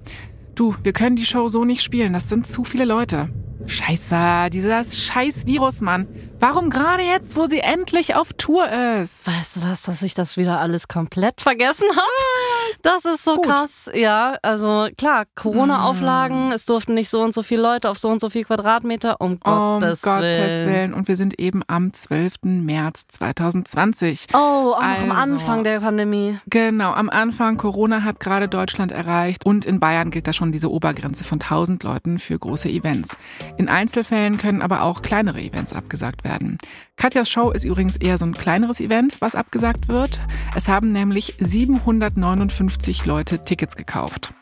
du, 0.55 0.75
wir 0.83 0.93
können 0.93 1.15
die 1.15 1.25
Show 1.25 1.47
so 1.47 1.65
nicht 1.65 1.83
spielen, 1.83 2.13
das 2.13 2.29
sind 2.29 2.47
zu 2.47 2.63
viele 2.63 2.85
Leute. 2.85 3.29
Scheiße, 3.65 4.49
dieses 4.51 4.97
scheiß 4.97 5.45
Virus, 5.45 5.81
Mann. 5.81 6.07
Warum 6.39 6.69
gerade 6.69 7.01
jetzt, 7.01 7.35
wo 7.35 7.47
sie 7.47 7.59
endlich 7.61 8.13
auf 8.13 8.31
Tour 8.33 8.69
ist? 8.69 9.25
Weißt 9.25 9.57
du 9.57 9.63
was, 9.63 9.81
dass 9.81 10.03
ich 10.03 10.13
das 10.13 10.37
wieder 10.37 10.59
alles 10.59 10.87
komplett 10.87 11.41
vergessen 11.41 11.87
habe? 11.89 12.77
Das 12.83 13.05
ist 13.05 13.23
so 13.23 13.37
Gut. 13.37 13.47
krass. 13.47 13.89
Ja, 13.95 14.35
also 14.43 14.87
klar, 14.99 15.25
Corona-Auflagen, 15.33 16.51
es 16.51 16.65
durften 16.65 16.93
nicht 16.93 17.09
so 17.09 17.21
und 17.21 17.33
so 17.33 17.41
viele 17.41 17.63
Leute 17.63 17.89
auf 17.89 17.97
so 17.97 18.09
und 18.09 18.21
so 18.21 18.29
viel 18.29 18.43
Quadratmeter, 18.43 19.19
um 19.19 19.31
Um 19.31 19.79
Gottes, 19.79 20.03
Gottes 20.03 20.37
Willen. 20.37 20.67
Willen. 20.67 20.93
Und 20.93 21.07
wir 21.07 21.15
sind 21.15 21.39
eben 21.39 21.63
am 21.65 21.91
12. 21.91 22.35
März 22.43 23.05
2020. 23.07 24.27
Oh, 24.33 24.37
auch 24.37 24.79
noch 24.79 24.81
am 24.81 25.11
Also. 25.11 25.33
Anfang 25.33 25.63
der 25.63 25.79
Pandemie. 25.79 26.37
Genau, 26.47 26.91
am 26.91 27.09
Anfang, 27.09 27.57
Corona 27.57 28.03
hat 28.03 28.19
gerade 28.19 28.47
Deutschland 28.47 28.91
erreicht 28.91 29.43
und 29.43 29.65
in 29.65 29.79
Bayern 29.79 30.11
gilt 30.11 30.27
da 30.27 30.33
schon 30.33 30.51
diese 30.51 30.69
Obergrenze 30.71 31.23
von 31.23 31.41
1000 31.41 31.81
Leuten 31.83 32.19
für 32.19 32.37
große 32.37 32.69
Events. 32.69 33.17
In 33.57 33.69
Einzelfällen 33.69 34.37
können 34.37 34.61
aber 34.61 34.83
auch 34.83 35.01
kleinere 35.01 35.41
Events 35.41 35.73
abgesagt 35.73 36.23
werden. 36.23 36.26
Katjas 36.95 37.29
Show 37.29 37.51
ist 37.51 37.63
übrigens 37.63 37.97
eher 37.97 38.17
so 38.17 38.25
ein 38.25 38.33
kleineres 38.33 38.79
Event, 38.79 39.21
was 39.21 39.35
abgesagt 39.35 39.87
wird. 39.87 40.19
Es 40.55 40.67
haben 40.67 40.91
nämlich 40.91 41.35
759 41.39 43.05
Leute 43.05 43.39
Tickets 43.39 43.75
gekauft. 43.75 44.33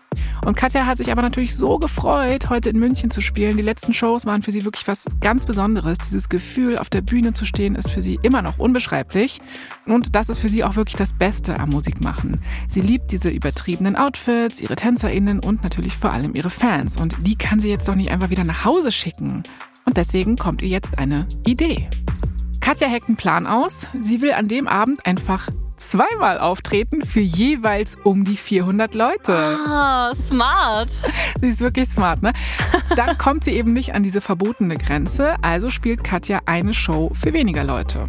Und 0.46 0.56
Katja 0.56 0.86
hat 0.86 0.98
sich 0.98 1.12
aber 1.12 1.22
natürlich 1.22 1.56
so 1.56 1.78
gefreut, 1.80 2.50
heute 2.50 2.70
in 2.70 2.80
München 2.80 3.10
zu 3.10 3.22
spielen. 3.22 3.58
Die 3.58 3.64
letzten 3.64 3.94
Shows 3.94 4.26
waren 4.26 4.44
für 4.44 4.52
sie 4.52 4.64
wirklich 4.64 4.88
was 4.88 5.06
ganz 5.22 5.46
Besonderes. 5.46 5.98
Dieses 5.98 6.30
Gefühl, 6.30 6.78
auf 6.78 6.90
der 6.90 7.02
Bühne 7.02 7.34
zu 7.34 7.46
stehen, 7.46 7.76
ist 7.76 7.90
für 7.90 8.02
sie 8.02 8.20
immer 8.22 8.42
noch 8.42 8.60
unbeschreiblich. 8.60 9.42
Und 9.86 10.16
das 10.16 10.30
ist 10.30 10.40
für 10.40 10.50
sie 10.50 10.64
auch 10.64 10.76
wirklich 10.76 10.96
das 10.96 11.14
Beste 11.14 11.60
am 11.60 11.72
Musikmachen. 11.72 12.42
Sie 12.68 12.82
liebt 12.82 13.12
diese 13.12 13.30
übertriebenen 13.30 13.96
Outfits, 13.96 14.62
ihre 14.62 14.76
TänzerInnen 14.76 15.40
und 15.40 15.64
natürlich 15.64 15.98
vor 15.98 16.12
allem 16.12 16.36
ihre 16.36 16.50
Fans. 16.50 16.98
Und 16.98 17.16
die 17.26 17.36
kann 17.36 17.60
sie 17.60 17.70
jetzt 17.70 17.88
doch 17.88 17.96
nicht 17.96 18.12
einfach 18.12 18.30
wieder 18.30 18.44
nach 18.44 18.66
Hause 18.66 18.92
schicken. 18.92 19.44
Und 19.86 19.98
deswegen 19.98 20.36
kommt 20.36 20.62
ihr 20.62 20.70
jetzt 20.70 20.98
eine 20.98 21.28
Idee. 21.46 21.88
Katja 22.60 22.90
hackt 22.90 23.08
einen 23.08 23.18
Plan 23.18 23.46
aus. 23.46 23.88
Sie 24.02 24.22
will 24.22 24.34
an 24.34 24.48
dem 24.48 24.68
Abend 24.68 25.06
einfach 25.06 25.50
zweimal 25.78 26.40
auftreten 26.40 27.04
für 27.04 27.20
jeweils 27.20 27.96
um 28.04 28.26
die 28.26 28.38
400 28.38 28.96
Leute. 28.96 29.36
Ah, 29.36 30.14
smart. 30.16 30.90
Sie 31.42 31.48
ist 31.48 31.60
wirklich 31.60 31.90
smart, 31.90 32.24
ne? 32.24 32.34
Dann 32.96 33.18
kommt 33.20 33.44
sie 33.44 33.52
eben 33.52 33.74
nicht 33.74 33.94
an 33.94 34.04
diese 34.04 34.22
verbotene 34.22 34.78
Grenze, 34.78 35.36
also 35.44 35.70
spielt 35.70 36.04
Katja 36.04 36.42
eine 36.46 36.74
Show 36.74 37.12
für 37.14 37.34
weniger 37.34 37.64
Leute. 37.64 38.08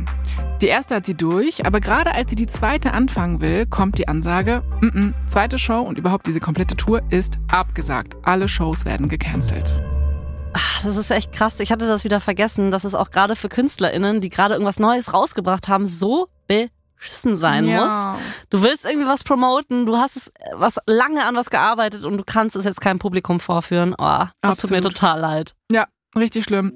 Die 0.63 0.69
erste 0.69 0.95
hat 0.95 1.07
sie 1.07 1.15
durch, 1.15 1.67
aber 1.67 1.81
gerade 1.81 2.13
als 2.13 2.31
sie 2.31 2.37
die 2.37 2.47
zweite 2.47 2.93
anfangen 2.93 3.41
will, 3.41 3.67
kommt 3.67 3.99
die 3.99 4.09
Ansage, 4.09 4.63
mm 4.81 4.87
-mm, 4.87 5.15
zweite 5.27 5.59
Show 5.59 5.81
und 5.81 5.99
überhaupt 5.99 6.27
diese 6.27 6.41
komplette 6.41 6.77
Tour 6.77 7.03
ist 7.11 7.39
abgesagt. 7.51 8.17
Alle 8.23 8.49
Shows 8.49 8.85
werden 8.85 9.09
gecancelt. 9.09 9.83
Ach, 10.59 10.83
das 10.83 10.97
ist 10.97 11.11
echt 11.11 11.33
krass. 11.33 11.61
Ich 11.61 11.71
hatte 11.71 11.87
das 11.87 12.05
wieder 12.05 12.19
vergessen, 12.19 12.71
dass 12.71 12.85
es 12.85 12.95
auch 12.95 13.11
gerade 13.11 13.37
für 13.37 13.51
KünstlerInnen, 13.51 14.23
die 14.23 14.31
gerade 14.31 14.55
irgendwas 14.55 14.79
Neues 14.79 15.13
rausgebracht 15.13 15.69
haben, 15.69 15.85
so 15.85 16.29
beschissen 16.47 17.37
sein 17.37 17.67
muss. 17.67 17.91
Du 18.49 18.63
willst 18.63 18.87
irgendwie 18.87 19.07
was 19.07 19.23
promoten, 19.23 19.85
du 19.85 19.99
hast 19.99 20.17
es, 20.17 20.29
äh, 20.29 20.53
was 20.55 20.79
lange 20.87 21.27
an 21.27 21.37
was 21.37 21.51
gearbeitet 21.51 22.05
und 22.05 22.17
du 22.17 22.25
kannst 22.25 22.57
es 22.57 22.65
jetzt 22.65 22.81
keinem 22.81 22.99
Publikum 22.99 23.39
vorführen. 23.39 23.95
Oh, 23.99 24.25
das 24.41 24.57
tut 24.57 24.71
mir 24.71 24.79
Absolut. 24.79 24.97
total 24.97 25.21
leid. 25.21 25.55
Ja, 25.71 25.89
richtig 26.17 26.45
schlimm. 26.45 26.73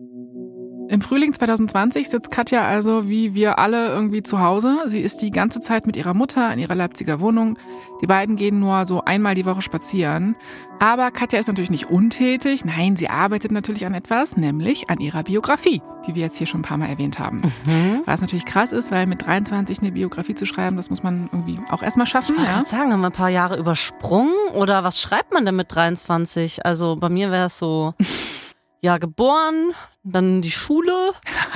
Im 0.91 1.03
Frühling 1.03 1.33
2020 1.33 2.09
sitzt 2.11 2.33
Katja 2.33 2.67
also 2.67 3.09
wie 3.09 3.33
wir 3.33 3.61
alle 3.61 3.91
irgendwie 3.91 4.25
zu 4.25 4.41
Hause. 4.41 4.77
Sie 4.87 5.01
ist 5.01 5.23
die 5.23 5.31
ganze 5.31 5.61
Zeit 5.61 5.87
mit 5.87 5.97
ihrer 5.97 6.15
Mutter 6.15 6.53
in 6.53 6.59
ihrer 6.59 6.75
Leipziger 6.75 7.21
Wohnung. 7.21 7.57
Die 8.03 8.09
beiden 8.09 8.35
gehen 8.35 8.59
nur 8.59 8.85
so 8.87 9.05
einmal 9.05 9.37
die 9.37 9.45
Woche 9.45 9.63
spazieren. 9.63 10.35
Aber 10.81 11.13
Katja 11.13 11.39
ist 11.39 11.47
natürlich 11.47 11.71
nicht 11.71 11.91
untätig. 11.91 12.65
Nein, 12.65 12.97
sie 12.97 13.09
arbeitet 13.09 13.53
natürlich 13.53 13.87
an 13.87 13.95
etwas, 13.95 14.37
nämlich 14.37 14.91
an 14.91 14.99
ihrer 14.99 15.23
Biografie, 15.23 15.81
die 16.09 16.17
wir 16.17 16.23
jetzt 16.23 16.39
hier 16.39 16.49
schon 16.49 16.61
ein 16.61 16.65
paar 16.65 16.79
Mal 16.79 16.89
erwähnt 16.89 17.21
haben. 17.21 17.43
Mhm. 17.67 18.03
Was 18.07 18.21
natürlich 18.21 18.45
krass 18.45 18.73
ist, 18.73 18.91
weil 18.91 19.07
mit 19.07 19.25
23 19.25 19.83
eine 19.83 19.93
Biografie 19.93 20.35
zu 20.35 20.45
schreiben, 20.45 20.77
das 20.77 20.91
muss 20.91 21.05
man 21.05 21.29
irgendwie 21.31 21.61
auch 21.71 21.85
erstmal 21.85 22.07
schaffen. 22.07 22.35
Ich 22.37 22.43
Ja? 22.43 22.65
sagen, 22.65 22.93
haben 22.93 23.01
wir 23.03 23.11
ein 23.11 23.13
paar 23.13 23.29
Jahre 23.31 23.59
übersprungen 23.61 24.33
oder 24.55 24.83
was 24.83 25.01
schreibt 25.01 25.33
man 25.33 25.45
denn 25.45 25.55
mit 25.55 25.73
23? 25.73 26.67
Also 26.67 26.97
bei 26.97 27.11
mir 27.11 27.31
wäre 27.31 27.47
es 27.47 27.61
so, 27.61 27.95
ja, 28.81 28.99
geboren, 28.99 29.73
dann 30.03 30.43
die 30.43 30.51
Schule 30.51 31.13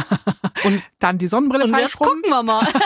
und, 0.64 0.82
Dann 0.98 1.18
die 1.18 1.26
Sonnenbrille 1.26 1.64
und 1.64 1.76
jetzt 1.76 1.96
gucken 1.98 2.22
wir 2.26 2.42
mal. 2.42 2.66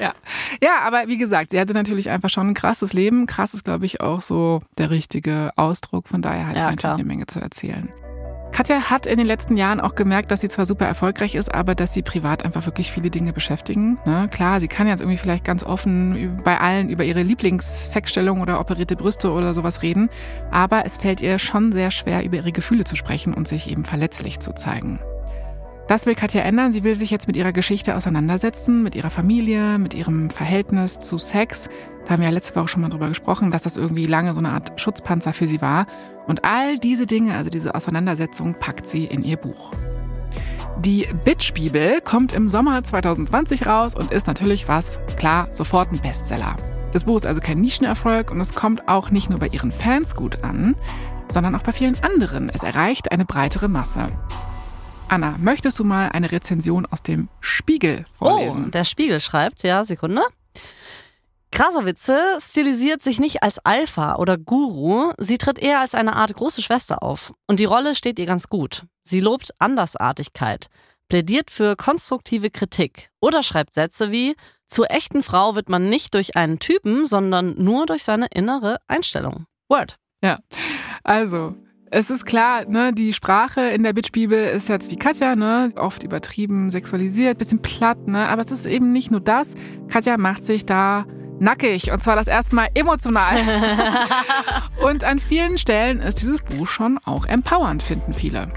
Ja. 0.00 0.14
ja, 0.62 0.80
aber 0.82 1.08
wie 1.08 1.18
gesagt, 1.18 1.50
sie 1.50 1.58
hatte 1.58 1.72
natürlich 1.72 2.08
einfach 2.08 2.30
schon 2.30 2.48
ein 2.48 2.54
krasses 2.54 2.92
Leben. 2.92 3.26
Krass 3.26 3.52
ist, 3.52 3.64
glaube 3.64 3.84
ich, 3.84 4.00
auch 4.00 4.22
so 4.22 4.62
der 4.78 4.90
richtige 4.90 5.50
Ausdruck. 5.56 6.06
Von 6.06 6.22
daher 6.22 6.46
hat 6.46 6.54
Ja, 6.56 6.62
natürlich 6.62 6.78
klar. 6.78 6.94
eine 6.94 7.04
Menge 7.04 7.26
zu 7.26 7.40
erzählen. 7.40 7.92
Katja 8.52 8.90
hat 8.90 9.06
in 9.06 9.16
den 9.16 9.26
letzten 9.26 9.56
Jahren 9.56 9.80
auch 9.80 9.94
gemerkt, 9.94 10.30
dass 10.30 10.40
sie 10.40 10.48
zwar 10.48 10.66
super 10.66 10.86
erfolgreich 10.86 11.34
ist, 11.34 11.54
aber 11.54 11.74
dass 11.74 11.94
sie 11.94 12.02
privat 12.02 12.44
einfach 12.44 12.66
wirklich 12.66 12.90
viele 12.90 13.10
Dinge 13.10 13.32
beschäftigen. 13.32 13.98
Ne? 14.04 14.28
Klar, 14.30 14.60
sie 14.60 14.68
kann 14.68 14.88
jetzt 14.88 15.00
irgendwie 15.00 15.18
vielleicht 15.18 15.44
ganz 15.44 15.62
offen 15.62 16.40
bei 16.44 16.58
allen 16.58 16.88
über 16.88 17.04
ihre 17.04 17.22
Lieblingssexstellung 17.22 18.40
oder 18.40 18.60
operierte 18.60 18.96
Brüste 18.96 19.30
oder 19.30 19.54
sowas 19.54 19.82
reden, 19.82 20.08
aber 20.50 20.84
es 20.84 20.96
fällt 20.96 21.20
ihr 21.20 21.38
schon 21.38 21.72
sehr 21.72 21.90
schwer, 21.90 22.24
über 22.24 22.36
ihre 22.36 22.52
Gefühle 22.52 22.84
zu 22.84 22.96
sprechen 22.96 23.34
und 23.34 23.46
sich 23.46 23.70
eben 23.70 23.84
verletzlich 23.84 24.40
zu 24.40 24.54
zeigen. 24.54 25.00
Das 25.88 26.04
will 26.04 26.14
Katja 26.14 26.42
ändern. 26.42 26.70
Sie 26.70 26.84
will 26.84 26.94
sich 26.94 27.10
jetzt 27.10 27.28
mit 27.28 27.36
ihrer 27.36 27.52
Geschichte 27.52 27.96
auseinandersetzen, 27.96 28.82
mit 28.82 28.94
ihrer 28.94 29.08
Familie, 29.08 29.78
mit 29.78 29.94
ihrem 29.94 30.28
Verhältnis 30.28 30.98
zu 30.98 31.16
Sex. 31.16 31.70
Da 32.04 32.10
haben 32.10 32.20
wir 32.20 32.28
ja 32.28 32.34
letzte 32.34 32.56
Woche 32.56 32.68
schon 32.68 32.82
mal 32.82 32.90
drüber 32.90 33.08
gesprochen, 33.08 33.50
dass 33.50 33.62
das 33.62 33.78
irgendwie 33.78 34.04
lange 34.04 34.34
so 34.34 34.38
eine 34.38 34.50
Art 34.50 34.78
Schutzpanzer 34.78 35.32
für 35.32 35.46
sie 35.46 35.62
war. 35.62 35.86
Und 36.26 36.44
all 36.44 36.76
diese 36.76 37.06
Dinge, 37.06 37.34
also 37.34 37.48
diese 37.48 37.74
Auseinandersetzung, 37.74 38.54
packt 38.60 38.86
sie 38.86 39.06
in 39.06 39.24
ihr 39.24 39.38
Buch. 39.38 39.70
Die 40.80 41.08
Bitch-Bibel 41.24 42.02
kommt 42.02 42.34
im 42.34 42.50
Sommer 42.50 42.82
2020 42.82 43.66
raus 43.66 43.94
und 43.94 44.12
ist 44.12 44.26
natürlich 44.26 44.68
was, 44.68 45.00
klar, 45.16 45.48
sofort 45.50 45.90
ein 45.90 46.00
Bestseller. 46.00 46.54
Das 46.92 47.04
Buch 47.04 47.16
ist 47.16 47.26
also 47.26 47.40
kein 47.40 47.62
Nischenerfolg 47.62 48.30
und 48.30 48.40
es 48.42 48.54
kommt 48.54 48.88
auch 48.88 49.10
nicht 49.10 49.30
nur 49.30 49.38
bei 49.38 49.48
ihren 49.48 49.72
Fans 49.72 50.14
gut 50.14 50.44
an, 50.44 50.76
sondern 51.30 51.54
auch 51.54 51.62
bei 51.62 51.72
vielen 51.72 51.96
anderen. 52.02 52.50
Es 52.50 52.62
erreicht 52.62 53.10
eine 53.10 53.24
breitere 53.24 53.68
Masse. 53.68 54.06
Anna, 55.08 55.36
möchtest 55.38 55.78
du 55.78 55.84
mal 55.84 56.10
eine 56.10 56.30
Rezension 56.30 56.84
aus 56.86 57.02
dem 57.02 57.28
Spiegel 57.40 58.04
Oh, 58.20 58.26
vorlesen? 58.26 58.70
der 58.70 58.84
Spiegel 58.84 59.20
schreibt, 59.20 59.62
ja, 59.62 59.84
Sekunde. 59.84 60.22
Krasowitze 61.50 62.18
stilisiert 62.40 63.02
sich 63.02 63.18
nicht 63.18 63.42
als 63.42 63.58
Alpha 63.64 64.16
oder 64.16 64.36
Guru, 64.36 65.12
sie 65.16 65.38
tritt 65.38 65.58
eher 65.58 65.80
als 65.80 65.94
eine 65.94 66.14
Art 66.14 66.34
große 66.34 66.60
Schwester 66.60 67.02
auf. 67.02 67.32
Und 67.46 67.58
die 67.58 67.64
Rolle 67.64 67.94
steht 67.94 68.18
ihr 68.18 68.26
ganz 68.26 68.48
gut. 68.48 68.84
Sie 69.02 69.20
lobt 69.20 69.50
Andersartigkeit, 69.58 70.68
plädiert 71.08 71.50
für 71.50 71.74
konstruktive 71.74 72.50
Kritik 72.50 73.08
oder 73.20 73.42
schreibt 73.42 73.72
Sätze 73.74 74.12
wie 74.12 74.36
Zur 74.66 74.90
echten 74.90 75.22
Frau 75.22 75.54
wird 75.54 75.70
man 75.70 75.88
nicht 75.88 76.12
durch 76.12 76.36
einen 76.36 76.58
Typen, 76.58 77.06
sondern 77.06 77.54
nur 77.56 77.86
durch 77.86 78.04
seine 78.04 78.26
innere 78.26 78.76
Einstellung. 78.86 79.46
Word. 79.70 79.96
Ja, 80.22 80.40
also, 81.02 81.54
es 81.90 82.10
ist 82.10 82.26
klar, 82.26 82.64
ne, 82.66 82.92
die 82.92 83.12
Sprache 83.12 83.60
in 83.60 83.82
der 83.82 83.92
Bitch-Bibel 83.92 84.38
ist 84.38 84.68
jetzt 84.68 84.90
wie 84.90 84.96
Katja, 84.96 85.36
ne, 85.36 85.72
oft 85.76 86.02
übertrieben, 86.02 86.70
sexualisiert, 86.70 87.38
bisschen 87.38 87.62
platt, 87.62 88.08
ne, 88.08 88.28
aber 88.28 88.42
es 88.42 88.50
ist 88.50 88.66
eben 88.66 88.92
nicht 88.92 89.10
nur 89.10 89.20
das. 89.20 89.54
Katja 89.88 90.16
macht 90.18 90.44
sich 90.44 90.66
da 90.66 91.06
nackig 91.40 91.92
und 91.92 92.02
zwar 92.02 92.16
das 92.16 92.28
erste 92.28 92.54
Mal 92.56 92.68
emotional. 92.74 93.36
und 94.84 95.04
an 95.04 95.18
vielen 95.18 95.58
Stellen 95.58 96.00
ist 96.00 96.20
dieses 96.20 96.42
Buch 96.42 96.66
schon 96.66 96.98
auch 97.04 97.26
empowernd, 97.26 97.82
finden 97.82 98.14
viele. 98.14 98.48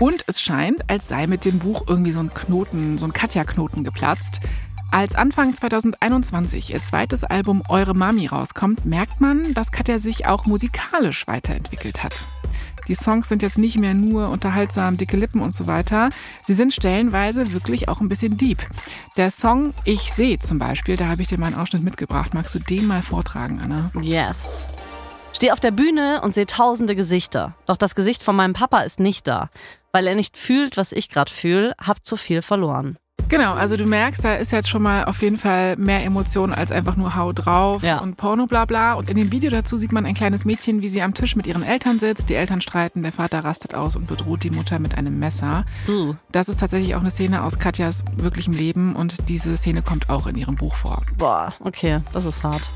Und 0.00 0.24
es 0.26 0.40
scheint, 0.40 0.88
als 0.88 1.08
sei 1.08 1.26
mit 1.26 1.44
dem 1.44 1.58
Buch 1.58 1.84
irgendwie 1.86 2.12
so 2.12 2.20
ein 2.20 2.32
Knoten, 2.34 2.98
so 2.98 3.06
ein 3.06 3.12
Katja-Knoten 3.12 3.84
geplatzt. 3.84 4.40
Als 4.92 5.14
Anfang 5.14 5.54
2021 5.54 6.74
ihr 6.74 6.82
zweites 6.82 7.24
Album 7.24 7.62
Eure 7.70 7.94
Mami 7.94 8.26
rauskommt, 8.26 8.84
merkt 8.84 9.22
man, 9.22 9.54
dass 9.54 9.72
Katja 9.72 9.98
sich 9.98 10.26
auch 10.26 10.44
musikalisch 10.44 11.26
weiterentwickelt 11.26 12.02
hat. 12.02 12.26
Die 12.88 12.94
Songs 12.94 13.30
sind 13.30 13.40
jetzt 13.40 13.56
nicht 13.56 13.78
mehr 13.78 13.94
nur 13.94 14.28
unterhaltsam, 14.28 14.98
dicke 14.98 15.16
Lippen 15.16 15.40
und 15.40 15.52
so 15.54 15.66
weiter. 15.66 16.10
Sie 16.42 16.52
sind 16.52 16.74
stellenweise 16.74 17.54
wirklich 17.54 17.88
auch 17.88 18.02
ein 18.02 18.10
bisschen 18.10 18.36
deep. 18.36 18.66
Der 19.16 19.30
Song 19.30 19.72
Ich 19.86 20.12
seh 20.12 20.38
zum 20.38 20.58
Beispiel, 20.58 20.96
da 20.96 21.08
habe 21.08 21.22
ich 21.22 21.28
dir 21.28 21.38
mal 21.38 21.46
einen 21.46 21.56
Ausschnitt 21.56 21.84
mitgebracht. 21.84 22.34
Magst 22.34 22.54
du 22.54 22.58
den 22.58 22.86
mal 22.86 23.00
vortragen, 23.00 23.60
Anna? 23.60 23.90
Yes. 24.02 24.68
Steh 25.32 25.52
auf 25.52 25.60
der 25.60 25.70
Bühne 25.70 26.20
und 26.22 26.34
sehe 26.34 26.44
tausende 26.44 26.94
Gesichter. 26.94 27.54
Doch 27.64 27.78
das 27.78 27.94
Gesicht 27.94 28.22
von 28.22 28.36
meinem 28.36 28.52
Papa 28.52 28.80
ist 28.80 29.00
nicht 29.00 29.26
da. 29.26 29.48
Weil 29.90 30.06
er 30.06 30.16
nicht 30.16 30.36
fühlt, 30.36 30.76
was 30.76 30.92
ich 30.92 31.08
gerade 31.08 31.32
fühle, 31.32 31.74
hab 31.80 32.04
zu 32.04 32.16
viel 32.16 32.42
verloren. 32.42 32.98
Genau, 33.32 33.54
also 33.54 33.78
du 33.78 33.86
merkst, 33.86 34.22
da 34.22 34.34
ist 34.34 34.52
jetzt 34.52 34.68
schon 34.68 34.82
mal 34.82 35.06
auf 35.06 35.22
jeden 35.22 35.38
Fall 35.38 35.78
mehr 35.78 36.04
Emotion 36.04 36.52
als 36.52 36.70
einfach 36.70 36.96
nur 36.96 37.16
Hau 37.16 37.32
drauf 37.32 37.82
Ja. 37.82 37.96
und 38.00 38.18
Porno 38.18 38.46
bla 38.46 38.66
bla. 38.66 38.92
Und 38.92 39.08
in 39.08 39.16
dem 39.16 39.32
Video 39.32 39.50
dazu 39.50 39.78
sieht 39.78 39.90
man 39.90 40.04
ein 40.04 40.12
kleines 40.12 40.44
Mädchen, 40.44 40.82
wie 40.82 40.88
sie 40.88 41.00
am 41.00 41.14
Tisch 41.14 41.34
mit 41.34 41.46
ihren 41.46 41.62
Eltern 41.62 41.98
sitzt. 41.98 42.28
Die 42.28 42.34
Eltern 42.34 42.60
streiten, 42.60 43.02
der 43.02 43.12
Vater 43.12 43.42
rastet 43.42 43.74
aus 43.74 43.96
und 43.96 44.06
bedroht 44.06 44.44
die 44.44 44.50
Mutter 44.50 44.78
mit 44.78 44.98
einem 44.98 45.18
Messer. 45.18 45.64
Uh. 45.88 46.14
Das 46.30 46.50
ist 46.50 46.60
tatsächlich 46.60 46.94
auch 46.94 47.00
eine 47.00 47.10
Szene 47.10 47.42
aus 47.42 47.58
Katjas 47.58 48.04
wirklichem 48.16 48.52
Leben 48.52 48.94
und 48.94 49.30
diese 49.30 49.56
Szene 49.56 49.80
kommt 49.80 50.10
auch 50.10 50.26
in 50.26 50.36
ihrem 50.36 50.56
Buch 50.56 50.74
vor. 50.74 51.00
Boah, 51.16 51.52
okay, 51.60 52.00
das 52.12 52.26
ist 52.26 52.44
hart. 52.44 52.70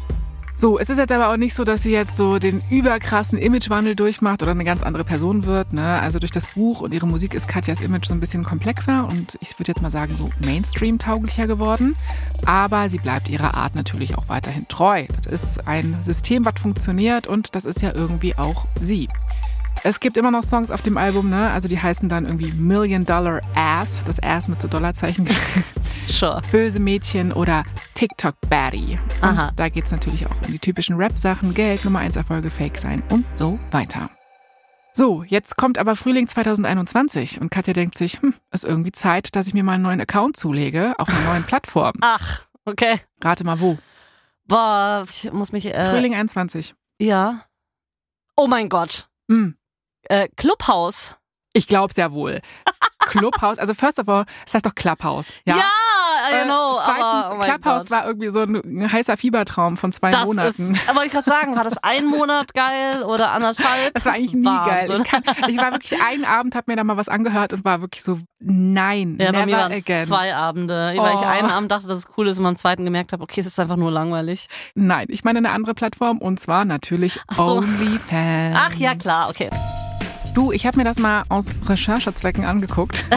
So, 0.58 0.78
es 0.78 0.88
ist 0.88 0.96
jetzt 0.96 1.12
aber 1.12 1.28
auch 1.28 1.36
nicht 1.36 1.54
so, 1.54 1.64
dass 1.64 1.82
sie 1.82 1.92
jetzt 1.92 2.16
so 2.16 2.38
den 2.38 2.62
überkrassen 2.70 3.38
Imagewandel 3.38 3.94
durchmacht 3.94 4.42
oder 4.42 4.52
eine 4.52 4.64
ganz 4.64 4.82
andere 4.82 5.04
Person 5.04 5.44
wird. 5.44 5.74
Ne? 5.74 6.00
Also 6.00 6.18
durch 6.18 6.30
das 6.30 6.46
Buch 6.46 6.80
und 6.80 6.94
ihre 6.94 7.06
Musik 7.06 7.34
ist 7.34 7.46
Katjas 7.46 7.82
Image 7.82 8.06
so 8.06 8.14
ein 8.14 8.20
bisschen 8.20 8.42
komplexer 8.42 9.06
und 9.06 9.36
ich 9.42 9.58
würde 9.58 9.72
jetzt 9.72 9.82
mal 9.82 9.90
sagen 9.90 10.16
so 10.16 10.30
Mainstream-tauglicher 10.42 11.46
geworden. 11.46 11.94
Aber 12.46 12.88
sie 12.88 12.98
bleibt 12.98 13.28
ihrer 13.28 13.52
Art 13.52 13.74
natürlich 13.74 14.16
auch 14.16 14.30
weiterhin 14.30 14.66
treu. 14.66 15.04
Das 15.14 15.26
ist 15.26 15.68
ein 15.68 15.98
System, 16.02 16.46
was 16.46 16.54
funktioniert 16.58 17.26
und 17.26 17.54
das 17.54 17.66
ist 17.66 17.82
ja 17.82 17.94
irgendwie 17.94 18.34
auch 18.38 18.64
sie. 18.80 19.08
Es 19.82 20.00
gibt 20.00 20.16
immer 20.16 20.30
noch 20.30 20.42
Songs 20.42 20.70
auf 20.70 20.82
dem 20.82 20.96
Album, 20.96 21.30
ne? 21.30 21.50
Also 21.50 21.68
die 21.68 21.80
heißen 21.80 22.08
dann 22.08 22.24
irgendwie 22.24 22.52
Million 22.52 23.04
Dollar 23.04 23.40
Ass, 23.54 24.02
das 24.04 24.20
Ass 24.22 24.48
mit 24.48 24.60
so 24.60 24.68
Dollarzeichen. 24.68 25.28
Sure. 26.08 26.40
Böse 26.52 26.78
Mädchen 26.78 27.32
oder 27.32 27.64
TikTok 27.94 28.36
Baddie. 28.48 28.98
Und 29.22 29.28
Aha. 29.28 29.50
da 29.56 29.68
geht's 29.68 29.90
natürlich 29.90 30.24
auch 30.26 30.40
um 30.42 30.52
die 30.52 30.58
typischen 30.60 30.96
Rap-Sachen, 30.96 31.52
Geld, 31.52 31.84
Nummer 31.84 31.98
1 31.98 32.14
Erfolge, 32.14 32.48
Fake 32.50 32.78
sein 32.78 33.02
und 33.10 33.26
so 33.34 33.58
weiter. 33.72 34.10
So, 34.92 35.24
jetzt 35.24 35.56
kommt 35.56 35.78
aber 35.78 35.96
Frühling 35.96 36.26
2021 36.26 37.40
und 37.40 37.50
Katja 37.50 37.72
denkt 37.74 37.98
sich, 37.98 38.22
hm, 38.22 38.34
ist 38.52 38.64
irgendwie 38.64 38.92
Zeit, 38.92 39.34
dass 39.36 39.46
ich 39.46 39.52
mir 39.52 39.64
mal 39.64 39.72
einen 39.72 39.82
neuen 39.82 40.00
Account 40.00 40.36
zulege 40.36 40.94
auf 40.98 41.08
einer 41.08 41.28
neuen 41.28 41.42
Plattform. 41.42 41.94
Ach, 42.00 42.46
okay. 42.64 43.00
Rate 43.22 43.44
mal 43.44 43.60
wo. 43.60 43.76
Boah, 44.46 45.04
ich 45.08 45.30
muss 45.32 45.52
mich. 45.52 45.66
Äh, 45.66 45.90
Frühling 45.90 46.14
21. 46.14 46.74
Ja. 46.98 47.42
Oh 48.36 48.46
mein 48.46 48.68
Gott. 48.68 49.08
Hm, 49.28 49.56
Äh, 50.08 50.28
Clubhouse. 50.36 51.16
ich 51.52 51.66
glaub's 51.66 51.96
ja 51.96 52.12
wohl. 52.12 52.40
Clubhouse, 52.98 53.58
also 53.58 53.72
first 53.72 54.00
of 54.00 54.08
all, 54.08 54.24
es 54.46 54.52
heißt 54.54 54.66
doch 54.66 54.74
Clubhouse. 54.74 55.32
Ja, 55.44 55.56
I 55.56 56.34
Äh, 56.40 56.44
know. 56.44 56.78
zweitens, 56.84 57.02
aber, 57.04 57.36
oh 57.38 57.38
Clubhouse 57.44 57.90
war 57.90 58.04
irgendwie 58.04 58.28
so 58.30 58.40
ein 58.40 58.90
heißer 58.92 59.16
Fiebertraum 59.16 59.76
von 59.76 59.92
zwei 59.92 60.10
Das 60.10 60.24
Monaten. 60.24 60.74
ist, 60.74 60.88
aber 60.90 61.04
ich 61.04 61.12
gerade 61.12 61.24
sagen, 61.30 61.54
war 61.54 61.62
das 61.62 61.78
ein 61.82 62.04
Monat 62.08 62.52
geil 62.52 63.04
oder 63.04 63.30
anderthalb? 63.30 63.94
Das 63.94 64.04
war 64.06 64.14
eigentlich 64.14 64.34
nie 64.34 64.42
geil. 64.42 64.88
Wahnsinn. 64.88 65.02
Ich, 65.04 65.08
kann, 65.08 65.22
ich 65.48 65.56
war 65.56 65.70
wirklich 65.70 66.02
einen 66.02 66.24
Abend, 66.24 66.56
hab 66.56 66.66
mir 66.66 66.74
da 66.74 66.82
mal 66.82 66.96
was 66.96 67.08
angehört 67.08 67.52
und 67.52 67.64
war 67.64 67.80
wirklich 67.80 68.02
so, 68.02 68.18
nein, 68.40 69.16
Ja, 69.20 69.26
bei 69.30 69.32
never 69.38 69.46
mir 69.46 69.56
waren 69.56 69.72
es 69.72 69.84
again. 69.84 70.06
zwei 70.06 70.34
Abende, 70.34 70.94
weil 70.96 71.14
ich 71.14 71.20
Oh. 71.20 71.24
einen 71.26 71.50
Abend 71.50 71.70
dachte, 71.70 71.86
dass 71.86 71.98
es 71.98 72.06
cool 72.18 72.26
ist 72.26 72.38
und 72.38 72.44
beim 72.44 72.56
zweiten 72.56 72.84
gemerkt 72.84 73.12
habe, 73.12 73.22
okay, 73.22 73.40
es 73.40 73.46
ist 73.46 73.60
einfach 73.60 73.76
nur 73.76 73.92
langweilig. 73.92 74.48
Nein, 74.74 75.06
ich 75.10 75.22
meine 75.22 75.38
eine 75.38 75.50
andere 75.50 75.74
Plattform 75.74 76.18
und 76.18 76.40
zwar 76.40 76.64
natürlich 76.64 77.20
Ach 77.28 77.36
so. 77.36 77.52
OnlyFans. 77.58 78.56
Ach 78.58 78.74
ja, 78.74 78.96
klar, 78.96 79.28
okay. 79.30 79.48
Du, 80.36 80.52
ich 80.52 80.66
habe 80.66 80.76
mir 80.76 80.84
das 80.84 80.98
mal 80.98 81.24
aus 81.30 81.50
Recherchezwecken 81.66 82.44
angeguckt. 82.44 83.04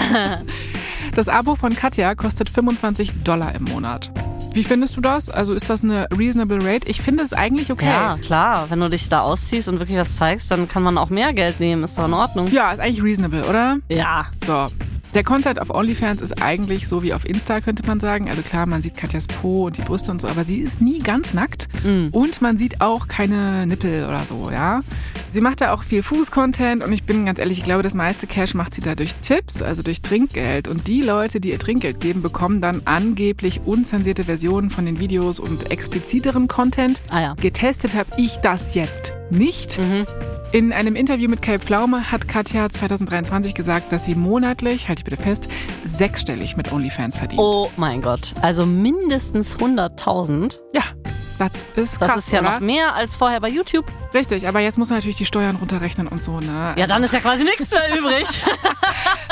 Das 1.16 1.28
Abo 1.28 1.56
von 1.56 1.76
Katja 1.76 2.14
kostet 2.14 2.50
25 2.52 3.24
Dollar 3.24 3.56
im 3.56 3.64
Monat. 3.64 4.12
Wie 4.54 4.64
findest 4.64 4.96
du 4.96 5.02
das? 5.02 5.30
Also 5.30 5.56
ist 5.56 5.68
das 5.70 5.84
eine 5.84 6.08
reasonable 6.16 6.60
rate? 6.64 6.88
Ich 6.88 7.02
finde 7.02 7.24
es 7.24 7.34
eigentlich 7.34 7.72
okay. 7.72 7.88
Ja, 7.88 8.18
klar. 8.22 8.68
Wenn 8.70 8.80
du 8.80 8.90
dich 8.90 9.10
da 9.10 9.22
ausziehst 9.22 9.68
und 9.70 9.80
wirklich 9.80 9.98
was 9.98 10.16
zeigst, 10.16 10.52
dann 10.52 10.68
kann 10.68 10.84
man 10.84 11.00
auch 11.00 11.10
mehr 11.10 11.34
Geld 11.34 11.60
nehmen. 11.60 11.84
Ist 11.84 11.98
doch 11.98 12.06
in 12.06 12.14
Ordnung. 12.14 12.48
Ja, 12.52 12.72
ist 12.72 12.80
eigentlich 12.80 13.04
reasonable, 13.04 13.44
oder? 13.50 13.80
Ja. 13.90 14.28
So. 14.46 14.68
Der 15.16 15.24
Content 15.24 15.60
auf 15.60 15.72
OnlyFans 15.72 16.22
ist 16.22 16.40
eigentlich 16.42 16.88
so 16.88 17.02
wie 17.02 17.14
auf 17.14 17.26
Insta, 17.26 17.62
könnte 17.62 17.86
man 17.86 18.00
sagen. 18.00 18.30
Also 18.30 18.44
klar, 18.44 18.68
man 18.68 18.84
sieht 18.84 18.96
Katjas 18.96 19.26
Po 19.28 19.66
und 19.66 19.78
die 19.78 19.82
Brüste 19.82 20.12
und 20.12 20.22
so, 20.22 20.28
aber 20.28 20.44
sie 20.44 20.60
ist 20.60 20.82
nie 20.82 21.00
ganz 21.00 21.34
nackt. 21.34 21.68
Mhm. 21.84 22.10
Und 22.12 22.42
man 22.44 22.58
sieht 22.58 22.80
auch 22.82 23.08
keine 23.08 23.66
Nippel 23.66 24.06
oder 24.06 24.24
so, 24.24 24.52
ja. 24.52 24.82
Sie 25.32 25.42
macht 25.42 25.62
da 25.62 25.74
auch 25.74 25.82
viel 25.82 26.04
Fuß-Content 26.04 26.84
und 26.84 26.94
ich 26.94 27.06
bin 27.06 27.26
ganz 27.26 27.40
ehrlich, 27.40 27.58
ich 27.58 27.64
glaube, 27.64 27.82
das 27.82 27.96
meiste 27.96 28.28
Cash 28.28 28.54
macht 28.54 28.76
sie 28.76 28.82
da 28.82 28.94
durch 28.94 29.16
Tipps, 29.16 29.64
also 29.64 29.82
durch 29.82 30.02
Trinkgeld. 30.04 30.68
Und 30.68 30.88
die 30.88 31.02
Leute, 31.02 31.40
die 31.40 31.50
ihr 31.50 31.60
Trinkgeld 31.60 32.00
geben, 32.00 32.22
bekommen 32.22 32.62
dann 32.62 32.84
angeblich 32.86 33.62
unzensierte 33.66 34.26
Versionen 34.26 34.70
von 34.70 34.86
den 34.86 35.00
Videos 35.00 35.40
und 35.40 35.72
expliziteren 35.72 36.48
Content. 36.48 37.02
Ah 37.10 37.22
ja. 37.22 37.34
Getestet 37.34 37.96
habe 37.96 38.10
ich 38.18 38.38
das 38.38 38.76
jetzt 38.76 39.14
nicht. 39.32 39.80
Mhm. 39.80 40.06
In 40.52 40.74
einem 40.74 40.96
Interview 40.96 41.30
mit 41.30 41.44
Kai 41.44 41.60
Pflaume 41.60 42.12
hat 42.12 42.28
Katja 42.28 42.68
2023 42.70 43.54
gesagt, 43.54 43.92
dass 43.92 44.06
sie 44.06 44.16
monatlich, 44.16 44.88
halt 44.90 44.98
ich 45.00 45.06
bitte 45.06 45.22
fest, 45.22 45.48
sechsstellig 45.86 46.58
mit 46.58 46.72
OnlyFans 46.74 47.20
verdient. 47.20 47.40
Oh 47.40 47.70
mein 47.78 48.02
Gott. 48.02 48.34
Also 48.42 48.66
mindestens 48.66 49.58
100.000. 49.58 50.60
Ja, 50.74 50.82
das 51.38 51.52
ist 51.76 52.00
krass, 52.00 52.16
Das 52.16 52.26
ist 52.26 52.32
ja 52.34 52.40
oder? 52.40 52.54
noch 52.54 52.60
mehr 52.62 52.96
als 52.96 53.16
vorher 53.16 53.40
bei 53.40 53.50
YouTube. 53.50 53.86
Richtig, 54.14 54.48
aber 54.48 54.60
jetzt 54.60 54.78
muss 54.78 54.90
man 54.90 54.98
natürlich 54.98 55.18
die 55.18 55.26
Steuern 55.26 55.56
runterrechnen 55.58 56.08
und 56.08 56.24
so, 56.24 56.40
ne? 56.40 56.74
Ja, 56.78 56.88
dann 56.88 57.04
ist 57.04 57.14
ja 57.14 57.20
quasi 57.20 57.44
nichts 57.44 57.72
mehr 57.72 57.98
übrig. 57.98 58.28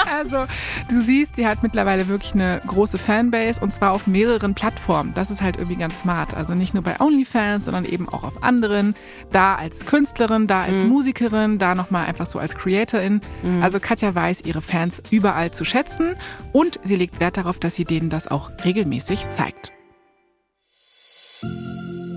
Also, 0.09 0.45
du 0.89 1.01
siehst, 1.01 1.35
sie 1.35 1.45
hat 1.45 1.63
mittlerweile 1.63 2.07
wirklich 2.07 2.33
eine 2.33 2.61
große 2.65 2.97
Fanbase 2.97 3.59
und 3.59 3.73
zwar 3.73 3.91
auf 3.91 4.07
mehreren 4.07 4.55
Plattformen. 4.55 5.13
Das 5.13 5.31
ist 5.31 5.41
halt 5.41 5.57
irgendwie 5.57 5.75
ganz 5.75 5.99
smart. 5.99 6.33
Also 6.33 6.53
nicht 6.55 6.73
nur 6.73 6.81
bei 6.81 6.99
OnlyFans, 7.01 7.65
sondern 7.65 7.83
eben 7.83 8.07
auch 8.07 8.23
auf 8.23 8.41
anderen. 8.41 8.95
Da 9.33 9.55
als 9.55 9.85
Künstlerin, 9.85 10.47
da 10.47 10.61
als 10.63 10.81
Musikerin, 10.83 11.57
da 11.57 11.75
nochmal 11.75 12.05
einfach 12.05 12.25
so 12.25 12.39
als 12.39 12.55
Creatorin. 12.55 13.19
Also 13.61 13.79
Katja 13.81 14.15
weiß 14.15 14.41
ihre 14.45 14.61
Fans 14.61 15.01
überall 15.09 15.51
zu 15.51 15.65
schätzen 15.65 16.15
und 16.53 16.79
sie 16.83 16.95
legt 16.95 17.19
Wert 17.19 17.35
darauf, 17.35 17.59
dass 17.59 17.75
sie 17.75 17.85
denen 17.85 18.09
das 18.09 18.27
auch 18.27 18.51
regelmäßig 18.63 19.27
zeigt. 19.29 19.73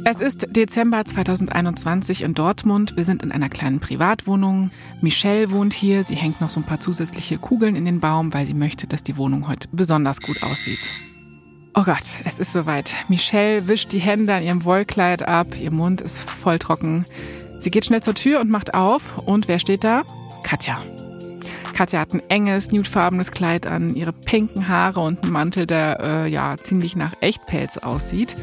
Es 0.04 0.20
ist 0.20 0.56
Dezember 0.56 1.04
2021 1.04 2.22
in 2.22 2.34
Dortmund. 2.34 2.96
Wir 2.96 3.04
sind 3.04 3.22
in 3.22 3.32
einer 3.32 3.50
kleinen 3.50 3.80
Privatwohnung. 3.80 4.70
Michelle 5.02 5.50
wohnt 5.50 5.74
hier. 5.74 6.04
Sie 6.04 6.14
hängt 6.14 6.40
noch 6.40 6.50
so 6.50 6.60
ein 6.60 6.66
paar 6.66 6.80
zusätzliche 6.80 7.38
Kugeln 7.38 7.76
in 7.76 7.84
den 7.84 8.00
Baum, 8.00 8.32
weil 8.32 8.46
sie 8.46 8.54
möchte, 8.54 8.86
dass 8.86 9.02
die 9.02 9.16
Wohnung 9.16 9.46
heute 9.46 9.68
besonders 9.72 10.20
gut 10.20 10.42
aussieht. 10.42 10.90
Oh 11.74 11.82
Gott, 11.84 12.02
es 12.24 12.40
ist 12.40 12.52
soweit. 12.52 12.94
Michelle 13.08 13.68
wischt 13.68 13.92
die 13.92 14.00
Hände 14.00 14.34
an 14.34 14.42
ihrem 14.42 14.64
Wollkleid 14.64 15.22
ab. 15.22 15.48
Ihr 15.60 15.70
Mund 15.70 16.00
ist 16.00 16.28
voll 16.28 16.58
trocken. 16.58 17.04
Sie 17.60 17.70
geht 17.70 17.84
schnell 17.84 18.02
zur 18.02 18.14
Tür 18.14 18.40
und 18.40 18.50
macht 18.50 18.74
auf. 18.74 19.18
Und 19.18 19.48
wer 19.48 19.58
steht 19.58 19.84
da? 19.84 20.02
Katja. 20.42 20.80
Katja 21.74 22.00
hat 22.00 22.14
ein 22.14 22.22
enges, 22.28 22.72
nudefarbenes 22.72 23.32
Kleid 23.32 23.66
an, 23.66 23.94
ihre 23.94 24.12
pinken 24.12 24.68
Haare 24.68 25.00
und 25.00 25.22
einen 25.22 25.32
Mantel, 25.32 25.66
der 25.66 26.00
äh, 26.00 26.28
ja 26.28 26.56
ziemlich 26.56 26.96
nach 26.96 27.14
Echtpelz 27.20 27.78
aussieht. 27.78 28.34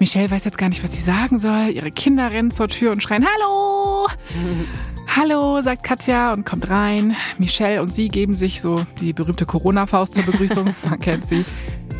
Michelle 0.00 0.30
weiß 0.30 0.46
jetzt 0.46 0.56
gar 0.56 0.70
nicht, 0.70 0.82
was 0.82 0.92
sie 0.92 1.02
sagen 1.02 1.38
soll. 1.38 1.68
Ihre 1.72 1.90
Kinder 1.90 2.30
rennen 2.32 2.50
zur 2.50 2.68
Tür 2.68 2.90
und 2.90 3.02
schreien 3.02 3.26
Hallo! 3.26 4.08
Hallo, 5.14 5.60
sagt 5.60 5.84
Katja 5.84 6.32
und 6.32 6.46
kommt 6.46 6.70
rein. 6.70 7.16
Michelle 7.36 7.82
und 7.82 7.92
sie 7.92 8.08
geben 8.08 8.34
sich 8.34 8.62
so 8.62 8.82
die 9.00 9.12
berühmte 9.12 9.44
Corona-Faust 9.44 10.14
zur 10.14 10.22
Begrüßung. 10.22 10.74
Man 10.88 10.98
kennt 11.00 11.26
sie. 11.26 11.44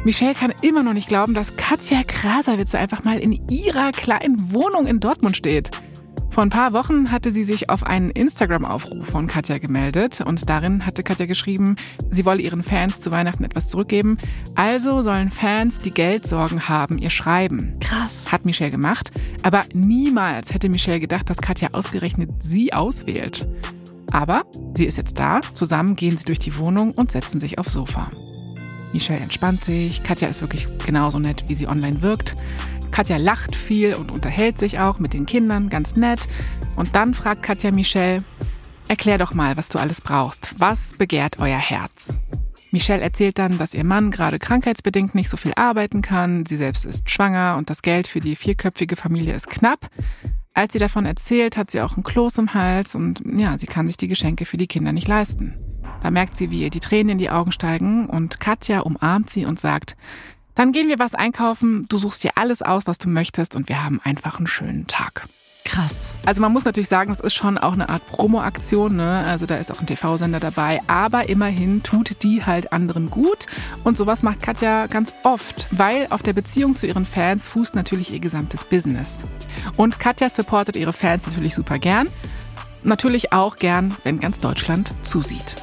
Michelle 0.05 0.33
kann 0.33 0.55
immer 0.63 0.83
noch 0.83 0.95
nicht 0.95 1.09
glauben, 1.09 1.35
dass 1.35 1.57
Katja 1.59 2.03
Krasavitze 2.03 2.79
einfach 2.79 3.05
mal 3.05 3.19
in 3.19 3.47
ihrer 3.51 3.93
kleinen 3.93 4.51
Wohnung 4.51 4.87
in 4.87 5.01
Dortmund 5.01 5.37
steht. 5.37 5.71
Vor 6.31 6.45
ein 6.45 6.51
paar 6.51 6.73
Wochen 6.73 7.11
hatte 7.11 7.33
sie 7.33 7.43
sich 7.43 7.71
auf 7.71 7.83
einen 7.83 8.11
Instagram-Aufruf 8.11 9.05
von 9.05 9.27
Katja 9.27 9.59
gemeldet 9.59 10.21
und 10.21 10.49
darin 10.49 10.87
hatte 10.87 11.03
Katja 11.03 11.27
geschrieben, 11.27 11.75
sie 12.11 12.25
wolle 12.25 12.41
ihren 12.41 12.63
Fans 12.63 13.01
zu 13.01 13.11
Weihnachten 13.11 13.43
etwas 13.43 13.69
zurückgeben. 13.69 14.17
Also 14.55 15.03
sollen 15.03 15.31
Fans, 15.31 15.79
die 15.79 15.91
Geldsorgen 15.91 16.69
haben, 16.69 16.99
ihr 16.99 17.11
schreiben. 17.11 17.77
Krass. 17.81 18.31
Hat 18.31 18.45
Michelle 18.45 18.71
gemacht, 18.71 19.11
aber 19.43 19.65
niemals 19.75 20.55
hätte 20.55 20.69
Michelle 20.69 21.01
gedacht, 21.01 21.29
dass 21.29 21.39
Katja 21.39 21.71
ausgerechnet 21.73 22.31
sie 22.41 22.73
auswählt. 22.73 23.49
Aber 24.13 24.45
sie 24.77 24.87
ist 24.87 24.99
jetzt 24.99 25.19
da, 25.19 25.41
zusammen 25.55 25.97
gehen 25.97 26.17
sie 26.17 26.25
durch 26.25 26.39
die 26.39 26.57
Wohnung 26.57 26.93
und 26.93 27.11
setzen 27.11 27.41
sich 27.41 27.59
aufs 27.59 27.73
Sofa. 27.73 28.09
Michelle 28.93 29.21
entspannt 29.21 29.65
sich, 29.65 30.03
Katja 30.05 30.29
ist 30.29 30.41
wirklich 30.41 30.69
genauso 30.85 31.19
nett, 31.19 31.45
wie 31.49 31.55
sie 31.55 31.69
online 31.69 32.03
wirkt. 32.03 32.37
Katja 32.91 33.17
lacht 33.17 33.57
viel 33.57 33.95
und 33.95 34.11
unterhält 34.11 34.59
sich 34.59 34.79
auch 34.79 34.99
mit 34.99 35.13
den 35.13 35.27
Kindern, 35.27 35.69
ganz 35.69 35.97
nett. 35.97 36.21
Und 36.77 36.95
dann 36.95 37.15
fragt 37.15 37.43
Katja 37.43 37.71
Michelle, 37.71 38.25
erklär 38.89 39.19
doch 39.19 39.35
mal, 39.35 39.57
was 39.57 39.69
du 39.69 39.79
alles 39.79 40.01
brauchst. 40.01 40.55
Was 40.59 40.95
begehrt 40.95 41.39
euer 41.39 41.59
Herz? 41.59 42.19
Michelle 42.73 43.03
erzählt 43.03 43.39
dann, 43.39 43.59
dass 43.59 43.75
ihr 43.75 43.85
Mann 43.85 44.11
gerade 44.11 44.39
krankheitsbedingt 44.39 45.15
nicht 45.15 45.29
so 45.29 45.37
viel 45.37 45.53
arbeiten 45.57 46.03
kann. 46.03 46.47
Sie 46.47 46.57
selbst 46.57 46.85
ist 46.85 47.11
schwanger 47.11 47.57
und 47.59 47.69
das 47.69 47.83
Geld 47.83 48.07
für 48.07 48.21
die 48.21 48.37
vierköpfige 48.37 48.97
Familie 48.97 49.35
ist 49.35 49.51
knapp. 49.51 49.91
Als 50.55 50.73
sie 50.73 50.79
davon 50.79 51.07
erzählt, 51.07 51.57
hat 51.57 51.71
sie 51.71 51.81
auch 51.81 51.97
ein 51.97 52.03
Kloß 52.03 52.39
im 52.39 52.55
Hals 52.55 52.95
und 52.95 53.23
ja, 53.25 53.59
sie 53.59 53.67
kann 53.67 53.89
sich 53.89 53.97
die 53.97 54.09
Geschenke 54.09 54.45
für 54.45 54.57
die 54.57 54.67
Kinder 54.67 54.93
nicht 54.93 55.09
leisten. 55.09 55.59
Da 56.03 56.11
merkt 56.11 56.37
sie, 56.37 56.51
wie 56.51 56.63
ihr 56.63 56.71
die 56.71 56.81
Tränen 56.81 57.11
in 57.11 57.19
die 57.19 57.31
Augen 57.31 57.53
steigen 57.53 58.07
und 58.07 58.41
Katja 58.41 58.81
umarmt 58.81 59.31
sie 59.31 59.45
und 59.45 59.61
sagt, 59.61 59.97
dann 60.61 60.73
gehen 60.73 60.89
wir 60.89 60.99
was 60.99 61.15
einkaufen, 61.15 61.87
du 61.89 61.97
suchst 61.97 62.23
dir 62.23 62.33
alles 62.35 62.61
aus, 62.61 62.87
was 62.87 62.99
du 62.99 63.09
möchtest 63.09 63.57
und 63.57 63.71
wir 63.71 63.83
haben 63.83 63.99
einfach 64.05 64.37
einen 64.37 64.47
schönen 64.47 64.87
Tag. 64.87 65.27
Krass. 65.65 66.13
Also 66.27 66.43
man 66.43 66.53
muss 66.53 66.67
natürlich 66.67 66.91
sagen, 66.91 67.11
es 67.11 67.19
ist 67.19 67.33
schon 67.33 67.57
auch 67.57 67.73
eine 67.73 67.89
Art 67.89 68.07
Promo-Aktion, 68.07 68.95
ne? 68.95 69.25
Also 69.25 69.47
da 69.47 69.55
ist 69.55 69.73
auch 69.73 69.81
ein 69.81 69.87
TV-Sender 69.87 70.39
dabei, 70.39 70.81
aber 70.87 71.31
immerhin 71.31 71.83
tut 71.83 72.23
die 72.23 72.45
halt 72.45 72.75
anderen 72.75 73.09
gut. 73.09 73.47
Und 73.85 73.97
sowas 73.97 74.23
macht 74.23 74.43
Katja 74.43 74.87
ganz 74.87 75.15
oft, 75.23 75.67
weil 75.71 76.07
auf 76.11 76.21
der 76.23 76.35
Beziehung 76.35 76.77
zu 76.77 76.87
ihren 76.87 77.07
Fans 77.07 77.49
fußt 77.49 77.75
natürlich 77.75 78.13
ihr 78.13 78.21
gesamtes 78.21 78.63
Business. 78.65 79.25
Und 79.79 79.99
Katja 79.99 80.29
supportet 80.29 80.77
ihre 80.77 80.93
Fans 80.93 81.27
natürlich 81.27 81.55
super 81.55 81.79
gern. 81.79 82.07
Natürlich 82.83 83.33
auch 83.33 83.57
gern, 83.57 83.97
wenn 84.05 84.21
ganz 84.21 84.41
Deutschland 84.41 84.93
zusieht. 85.01 85.57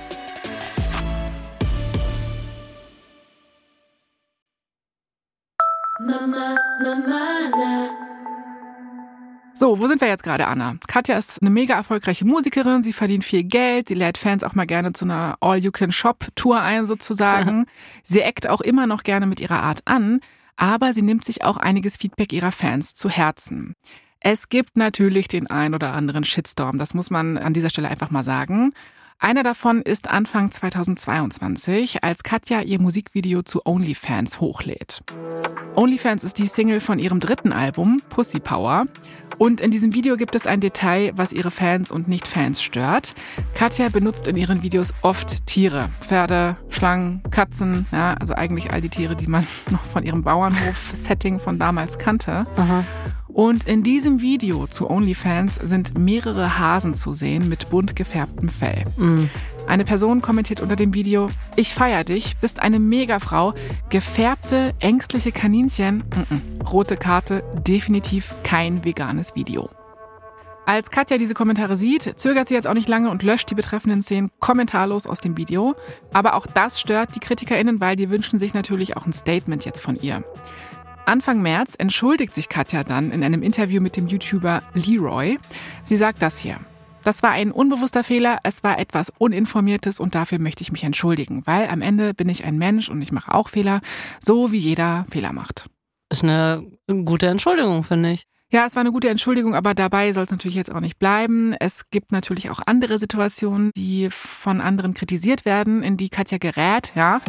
So, 9.54 9.80
wo 9.80 9.88
sind 9.88 10.02
wir 10.02 10.08
jetzt 10.08 10.22
gerade, 10.22 10.46
Anna? 10.46 10.78
Katja 10.88 11.18
ist 11.18 11.42
eine 11.42 11.50
mega 11.50 11.74
erfolgreiche 11.74 12.26
Musikerin, 12.26 12.84
sie 12.84 12.94
verdient 12.94 13.26
viel 13.26 13.44
Geld, 13.44 13.88
sie 13.88 13.96
lädt 13.96 14.20
Fans 14.20 14.44
auch 14.44 14.54
mal 14.54 14.68
gerne 14.68 14.94
zu 14.94 15.06
einer 15.06 15.36
All-You-Can-Shop-Tour 15.42 16.62
ein 16.62 16.86
sozusagen. 16.86 17.66
sie 18.04 18.22
eckt 18.22 18.48
auch 18.48 18.62
immer 18.62 18.86
noch 18.86 19.02
gerne 19.02 19.26
mit 19.26 19.40
ihrer 19.40 19.64
Art 19.64 19.82
an, 19.86 20.20
aber 20.58 20.94
sie 20.94 21.02
nimmt 21.02 21.26
sich 21.26 21.44
auch 21.44 21.58
einiges 21.58 21.98
Feedback 21.98 22.34
ihrer 22.34 22.52
Fans 22.52 22.94
zu 22.94 23.10
Herzen. 23.10 23.76
Es 24.20 24.50
gibt 24.50 24.78
natürlich 24.78 25.28
den 25.28 25.48
ein 25.48 25.74
oder 25.74 25.94
anderen 25.94 26.24
Shitstorm, 26.24 26.78
das 26.78 26.94
muss 26.94 27.10
man 27.10 27.40
an 27.40 27.54
dieser 27.54 27.70
Stelle 27.70 27.90
einfach 27.90 28.12
mal 28.12 28.24
sagen. 28.24 28.74
Einer 29.20 29.42
davon 29.42 29.82
ist 29.82 30.10
Anfang 30.10 30.52
2022, 30.52 32.04
als 32.04 32.22
Katja 32.22 32.62
ihr 32.62 32.80
Musikvideo 32.80 33.42
zu 33.42 33.66
OnlyFans 33.66 34.40
hochlädt. 34.40 35.02
OnlyFans 35.76 36.24
ist 36.24 36.38
die 36.38 36.46
Single 36.46 36.80
von 36.80 37.00
ihrem 37.00 37.20
dritten 37.20 37.52
Album, 37.52 38.00
Pussy 38.10 38.40
Power. 38.40 38.86
Und 39.40 39.60
in 39.60 39.72
diesem 39.72 39.96
Video 39.96 40.18
gibt 40.18 40.36
es 40.36 40.46
ein 40.46 40.60
Detail, 40.60 41.14
was 41.16 41.34
ihre 41.34 41.50
Fans 41.50 41.92
und 41.92 42.08
Nicht-Fans 42.08 42.62
stört. 42.62 43.16
Katja 43.56 43.90
benutzt 43.90 44.28
in 44.28 44.38
ihren 44.38 44.62
Videos 44.62 44.94
oft 45.02 45.48
Tiere. 45.48 45.90
Pferde, 46.00 46.58
Schlangen, 46.70 47.24
Katzen, 47.32 47.88
ja, 47.92 48.14
also 48.14 48.36
eigentlich 48.36 48.72
all 48.72 48.82
die 48.82 48.90
Tiere, 48.90 49.16
die 49.16 49.28
man 49.28 49.48
noch 49.72 49.84
von 49.84 50.04
ihrem 50.04 50.22
Bauernhof-Setting 50.22 51.40
von 51.40 51.58
damals 51.58 51.98
kannte. 51.98 52.46
Aha. 52.56 52.84
Und 53.38 53.66
in 53.66 53.84
diesem 53.84 54.20
Video 54.20 54.66
zu 54.66 54.90
OnlyFans 54.90 55.58
sind 55.58 55.96
mehrere 55.96 56.58
Hasen 56.58 56.96
zu 56.96 57.14
sehen 57.14 57.48
mit 57.48 57.70
bunt 57.70 57.96
gefärbtem 57.96 58.50
Fell. 58.50 58.86
Mhm. 58.98 59.30
Eine 59.68 59.86
Person 59.86 60.24
kommentiert 60.24 60.60
unter 60.60 60.76
dem 60.76 60.96
Video, 60.96 61.30
ich 61.56 61.76
feier 61.76 62.04
dich, 62.04 62.38
bist 62.38 62.60
eine 62.60 62.80
Megafrau, 62.80 63.54
gefärbte, 63.92 64.74
ängstliche 64.80 65.32
Kaninchen, 65.32 65.98
mm 65.98 66.34
-mm. 66.34 66.68
rote 66.68 66.98
Karte, 66.98 67.44
definitiv 67.62 68.34
kein 68.42 68.84
veganes 68.84 69.36
Video. 69.36 69.70
Als 70.66 70.90
Katja 70.90 71.20
diese 71.20 71.36
Kommentare 71.36 71.76
sieht, 71.76 72.20
zögert 72.20 72.48
sie 72.48 72.56
jetzt 72.56 72.68
auch 72.68 72.74
nicht 72.74 72.90
lange 72.90 73.12
und 73.12 73.22
löscht 73.22 73.52
die 73.52 73.56
betreffenden 73.56 74.02
Szenen 74.02 74.32
kommentarlos 74.40 75.06
aus 75.06 75.20
dem 75.20 75.38
Video. 75.38 75.76
Aber 76.12 76.34
auch 76.34 76.48
das 76.48 76.82
stört 76.82 77.14
die 77.14 77.20
KritikerInnen, 77.20 77.80
weil 77.80 77.96
die 77.96 78.10
wünschen 78.10 78.40
sich 78.40 78.56
natürlich 78.56 78.98
auch 78.98 79.06
ein 79.06 79.14
Statement 79.14 79.64
jetzt 79.64 79.80
von 79.80 79.96
ihr. 79.96 80.26
Anfang 81.08 81.42
März 81.42 81.76
entschuldigt 81.78 82.36
sich 82.36 82.50
Katja 82.50 82.84
dann 82.84 83.12
in 83.12 83.24
einem 83.24 83.42
Interview 83.42 83.82
mit 83.82 83.96
dem 83.96 84.08
YouTuber 84.08 84.62
Leroy. 84.74 85.40
Sie 85.84 85.96
sagt 85.96 86.22
das 86.22 86.38
hier. 86.38 86.60
Das 87.04 87.24
war 87.24 87.32
ein 87.32 87.54
unbewusster 87.54 88.04
Fehler, 88.04 88.40
es 88.44 88.62
war 88.66 88.78
etwas 88.78 89.14
Uninformiertes 89.18 90.02
und 90.02 90.16
dafür 90.16 90.40
möchte 90.40 90.64
ich 90.64 90.74
mich 90.74 90.84
entschuldigen, 90.84 91.44
weil 91.46 91.70
am 91.70 91.82
Ende 91.82 92.14
bin 92.14 92.28
ich 92.28 92.44
ein 92.44 92.58
Mensch 92.58 92.90
und 92.90 93.02
ich 93.02 93.14
mache 93.14 93.34
auch 93.34 93.48
Fehler, 93.48 93.80
so 94.20 94.52
wie 94.52 94.58
jeder 94.58 95.06
Fehler 95.10 95.32
macht. 95.32 95.68
Ist 96.10 96.26
eine 96.26 96.70
gute 97.06 97.28
Entschuldigung, 97.28 97.86
finde 97.86 98.12
ich. 98.12 98.26
Ja, 98.52 98.66
es 98.66 98.76
war 98.76 98.82
eine 98.82 98.92
gute 98.92 99.10
Entschuldigung, 99.10 99.56
aber 99.56 99.74
dabei 99.74 100.12
soll 100.12 100.24
es 100.24 100.32
natürlich 100.32 100.56
jetzt 100.56 100.74
auch 100.74 100.82
nicht 100.82 101.00
bleiben. 101.00 101.54
Es 101.60 101.90
gibt 101.90 102.12
natürlich 102.12 102.50
auch 102.50 102.60
andere 102.66 103.00
Situationen, 103.00 103.72
die 103.78 104.10
von 104.10 104.60
anderen 104.60 104.94
kritisiert 104.94 105.46
werden, 105.46 105.84
in 105.84 105.96
die 105.96 106.10
Katja 106.10 106.38
gerät, 106.38 106.92
ja. 106.96 107.22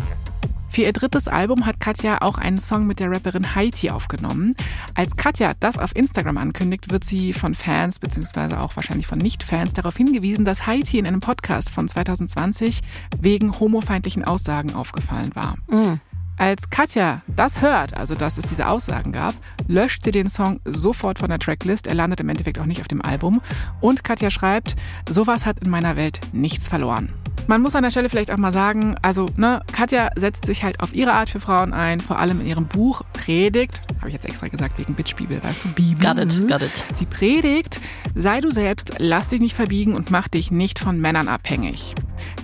Für 0.68 0.82
ihr 0.82 0.92
drittes 0.92 1.28
Album 1.28 1.66
hat 1.66 1.80
Katja 1.80 2.22
auch 2.22 2.38
einen 2.38 2.58
Song 2.58 2.86
mit 2.86 3.00
der 3.00 3.10
Rapperin 3.10 3.54
Haiti 3.54 3.90
aufgenommen. 3.90 4.54
Als 4.94 5.16
Katja 5.16 5.52
das 5.58 5.78
auf 5.78 5.96
Instagram 5.96 6.38
ankündigt, 6.38 6.90
wird 6.90 7.04
sie 7.04 7.32
von 7.32 7.54
Fans 7.54 7.98
beziehungsweise 7.98 8.60
auch 8.60 8.76
wahrscheinlich 8.76 9.06
von 9.06 9.18
Nicht-Fans 9.18 9.72
darauf 9.72 9.96
hingewiesen, 9.96 10.44
dass 10.44 10.66
Haiti 10.66 10.98
in 10.98 11.06
einem 11.06 11.20
Podcast 11.20 11.70
von 11.70 11.88
2020 11.88 12.80
wegen 13.20 13.58
homofeindlichen 13.58 14.24
Aussagen 14.24 14.74
aufgefallen 14.74 15.34
war. 15.34 15.56
Mhm. 15.68 16.00
Als 16.36 16.70
Katja 16.70 17.22
das 17.26 17.60
hört, 17.60 17.94
also 17.94 18.14
dass 18.14 18.38
es 18.38 18.44
diese 18.44 18.68
Aussagen 18.68 19.10
gab, 19.10 19.34
löscht 19.66 20.04
sie 20.04 20.12
den 20.12 20.28
Song 20.28 20.60
sofort 20.64 21.18
von 21.18 21.30
der 21.30 21.40
Tracklist. 21.40 21.88
Er 21.88 21.94
landet 21.94 22.20
im 22.20 22.28
Endeffekt 22.28 22.60
auch 22.60 22.66
nicht 22.66 22.80
auf 22.80 22.86
dem 22.86 23.02
Album. 23.02 23.40
Und 23.80 24.04
Katja 24.04 24.30
schreibt, 24.30 24.76
sowas 25.08 25.46
hat 25.46 25.58
in 25.64 25.70
meiner 25.70 25.96
Welt 25.96 26.20
nichts 26.32 26.68
verloren. 26.68 27.12
Man 27.48 27.62
muss 27.62 27.74
an 27.74 27.82
der 27.82 27.90
Stelle 27.90 28.10
vielleicht 28.10 28.30
auch 28.30 28.36
mal 28.36 28.52
sagen, 28.52 28.96
also 29.00 29.24
ne, 29.36 29.62
Katja 29.72 30.10
setzt 30.16 30.44
sich 30.44 30.64
halt 30.64 30.80
auf 30.80 30.94
ihre 30.94 31.14
Art 31.14 31.30
für 31.30 31.40
Frauen 31.40 31.72
ein, 31.72 31.98
vor 31.98 32.18
allem 32.18 32.42
in 32.42 32.46
ihrem 32.46 32.66
Buch 32.66 33.00
Predigt, 33.14 33.80
habe 34.00 34.08
ich 34.08 34.12
jetzt 34.12 34.26
extra 34.26 34.48
gesagt 34.48 34.78
wegen 34.78 34.92
Bitchbibel, 34.92 35.42
weißt 35.42 35.64
du, 35.64 35.68
Bibel. 35.70 36.06
Got 36.06 36.18
it, 36.18 36.46
got 36.46 36.60
it. 36.60 36.84
Sie 36.96 37.06
predigt, 37.06 37.80
sei 38.14 38.42
du 38.42 38.50
selbst, 38.50 38.96
lass 38.98 39.28
dich 39.28 39.40
nicht 39.40 39.56
verbiegen 39.56 39.94
und 39.94 40.10
mach 40.10 40.28
dich 40.28 40.50
nicht 40.50 40.78
von 40.78 41.00
Männern 41.00 41.26
abhängig. 41.26 41.94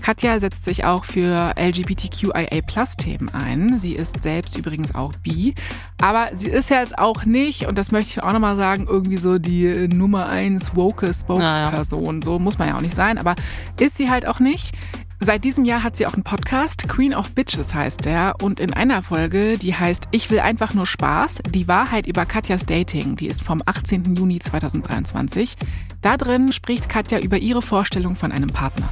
Katja 0.04 0.38
setzt 0.38 0.66
sich 0.66 0.84
auch 0.84 1.06
für 1.06 1.54
LGBTQIA-Plus-Themen 1.56 3.30
ein. 3.30 3.80
Sie 3.80 3.94
ist 3.94 4.22
selbst 4.22 4.54
übrigens 4.54 4.94
auch 4.94 5.14
bi. 5.22 5.54
Aber 5.98 6.28
sie 6.34 6.50
ist 6.50 6.68
ja 6.68 6.80
jetzt 6.80 6.98
auch 6.98 7.24
nicht, 7.24 7.64
und 7.64 7.78
das 7.78 7.90
möchte 7.90 8.10
ich 8.10 8.22
auch 8.22 8.34
nochmal 8.34 8.58
sagen, 8.58 8.86
irgendwie 8.86 9.16
so 9.16 9.38
die 9.38 9.88
Nummer 9.88 10.28
eins 10.28 10.76
woke 10.76 11.10
Spokesperson. 11.10 12.20
So 12.20 12.38
muss 12.38 12.58
man 12.58 12.68
ja 12.68 12.76
auch 12.76 12.82
nicht 12.82 12.94
sein, 12.94 13.16
aber 13.16 13.34
ist 13.80 13.96
sie 13.96 14.10
halt 14.10 14.26
auch 14.26 14.40
nicht. 14.40 14.76
Seit 15.20 15.42
diesem 15.42 15.64
Jahr 15.64 15.82
hat 15.82 15.96
sie 15.96 16.06
auch 16.06 16.12
einen 16.12 16.22
Podcast, 16.22 16.86
Queen 16.86 17.14
of 17.14 17.34
Bitches 17.34 17.72
heißt 17.72 18.04
der. 18.04 18.34
Und 18.42 18.60
in 18.60 18.74
einer 18.74 19.02
Folge, 19.02 19.56
die 19.56 19.74
heißt 19.74 20.08
Ich 20.10 20.30
will 20.30 20.40
einfach 20.40 20.74
nur 20.74 20.84
Spaß, 20.84 21.40
die 21.48 21.66
Wahrheit 21.66 22.06
über 22.06 22.26
Katjas 22.26 22.66
Dating, 22.66 23.16
die 23.16 23.28
ist 23.28 23.42
vom 23.42 23.62
18. 23.64 24.16
Juni 24.16 24.38
2023. 24.38 25.54
Da 26.02 26.18
drin 26.18 26.52
spricht 26.52 26.90
Katja 26.90 27.20
über 27.20 27.38
ihre 27.38 27.62
Vorstellung 27.62 28.16
von 28.16 28.32
einem 28.32 28.50
Partner. 28.50 28.90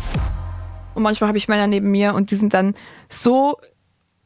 Und 0.95 1.03
manchmal 1.03 1.29
habe 1.29 1.39
ich 1.39 1.49
Männer 1.49 1.67
neben 1.67 1.91
mir 1.91 2.15
und 2.15 2.31
die 2.31 2.37
sind 2.37 2.55
dann 2.55 2.75
so 3.09 3.59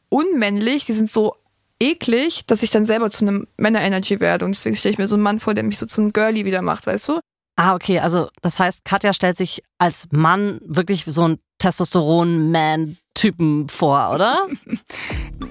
unmännlich, 0.09 0.85
die 0.85 0.93
sind 0.93 1.09
so 1.09 1.35
eklig, 1.79 2.45
dass 2.47 2.63
ich 2.63 2.71
dann 2.71 2.85
selber 2.85 3.11
zu 3.11 3.25
einem 3.25 3.47
Männer-Energy 3.57 4.19
werde. 4.19 4.45
Und 4.45 4.55
deswegen 4.55 4.75
stelle 4.75 4.93
ich 4.93 4.99
mir 4.99 5.07
so 5.07 5.15
einen 5.15 5.23
Mann 5.23 5.39
vor, 5.39 5.53
der 5.53 5.63
mich 5.63 5.79
so 5.79 5.85
zum 5.85 6.13
Girly 6.13 6.45
wieder 6.45 6.61
macht, 6.61 6.87
weißt 6.87 7.09
du? 7.09 7.19
Ah, 7.55 7.75
okay. 7.75 7.99
Also 7.99 8.29
das 8.41 8.59
heißt, 8.59 8.85
Katja 8.85 9.13
stellt 9.13 9.37
sich 9.37 9.63
als 9.77 10.07
Mann 10.11 10.59
wirklich 10.63 11.05
so 11.05 11.27
ein 11.27 11.39
Testosteron-Man-Typen 11.59 13.67
vor, 13.67 14.11
oder? 14.13 14.47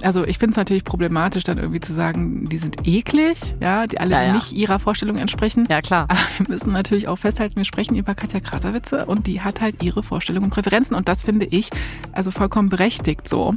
Also 0.03 0.27
ich 0.27 0.39
finde 0.39 0.51
es 0.51 0.57
natürlich 0.57 0.85
problematisch, 0.85 1.45
dann 1.45 1.59
irgendwie 1.59 1.81
zu 1.81 1.95
sagen, 1.95 2.49
die 2.51 2.59
sind 2.59 2.87
eklig, 2.87 3.39
ja, 3.61 3.87
die 3.87 3.99
alle 3.99 4.13
ja, 4.13 4.25
ja. 4.25 4.33
nicht 4.35 4.53
ihrer 4.53 4.79
Vorstellung 4.79 5.17
entsprechen. 5.17 5.67
Ja, 5.71 5.81
klar. 5.81 6.07
Aber 6.09 6.19
wir 6.39 6.49
müssen 6.49 6.73
natürlich 6.73 7.09
auch 7.09 7.17
festhalten, 7.17 7.57
wir 7.57 7.65
sprechen 7.65 7.97
über 7.97 8.15
Katja 8.15 8.41
Krasavitze 8.41 9.07
und 9.07 9.27
die 9.27 9.41
hat 9.41 9.61
halt 9.61 9.83
ihre 9.83 10.03
Vorstellungen 10.03 10.45
und 10.45 10.51
Präferenzen 10.51 10.95
und 10.95 11.09
das 11.09 11.23
finde 11.23 11.47
ich 11.47 11.71
also 12.13 12.31
vollkommen 12.31 12.69
berechtigt 12.69 13.27
so. 13.27 13.55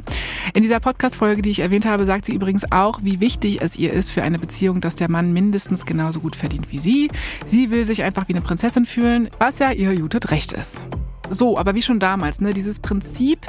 In 0.54 0.62
dieser 0.62 0.80
Podcast-Folge, 0.80 1.42
die 1.42 1.50
ich 1.50 1.60
erwähnt 1.60 1.84
habe, 1.84 2.06
sagt 2.06 2.24
sie 2.24 2.34
übrigens 2.34 2.72
auch, 2.72 3.00
wie 3.02 3.20
wichtig 3.20 3.60
es 3.60 3.76
ihr 3.76 3.92
ist 3.92 4.10
für 4.10 4.22
eine 4.22 4.38
Beziehung, 4.38 4.80
dass 4.80 4.96
der 4.96 5.10
Mann 5.10 5.32
mindestens 5.32 5.84
genauso 5.84 6.20
gut 6.20 6.36
verdient 6.36 6.72
wie 6.72 6.80
sie. 6.80 7.10
Sie 7.44 7.70
will 7.70 7.84
sich 7.84 8.02
einfach 8.02 8.28
wie 8.28 8.32
eine 8.32 8.42
Prinzessin 8.42 8.86
fühlen, 8.86 9.28
was 9.38 9.58
ja 9.58 9.72
ihr 9.72 9.92
Jutet 9.92 10.30
recht 10.30 10.52
ist. 10.52 10.80
So, 11.30 11.56
aber 11.56 11.76
wie 11.76 11.82
schon 11.82 12.00
damals, 12.00 12.40
ne, 12.40 12.52
dieses 12.52 12.80
Prinzip, 12.80 13.46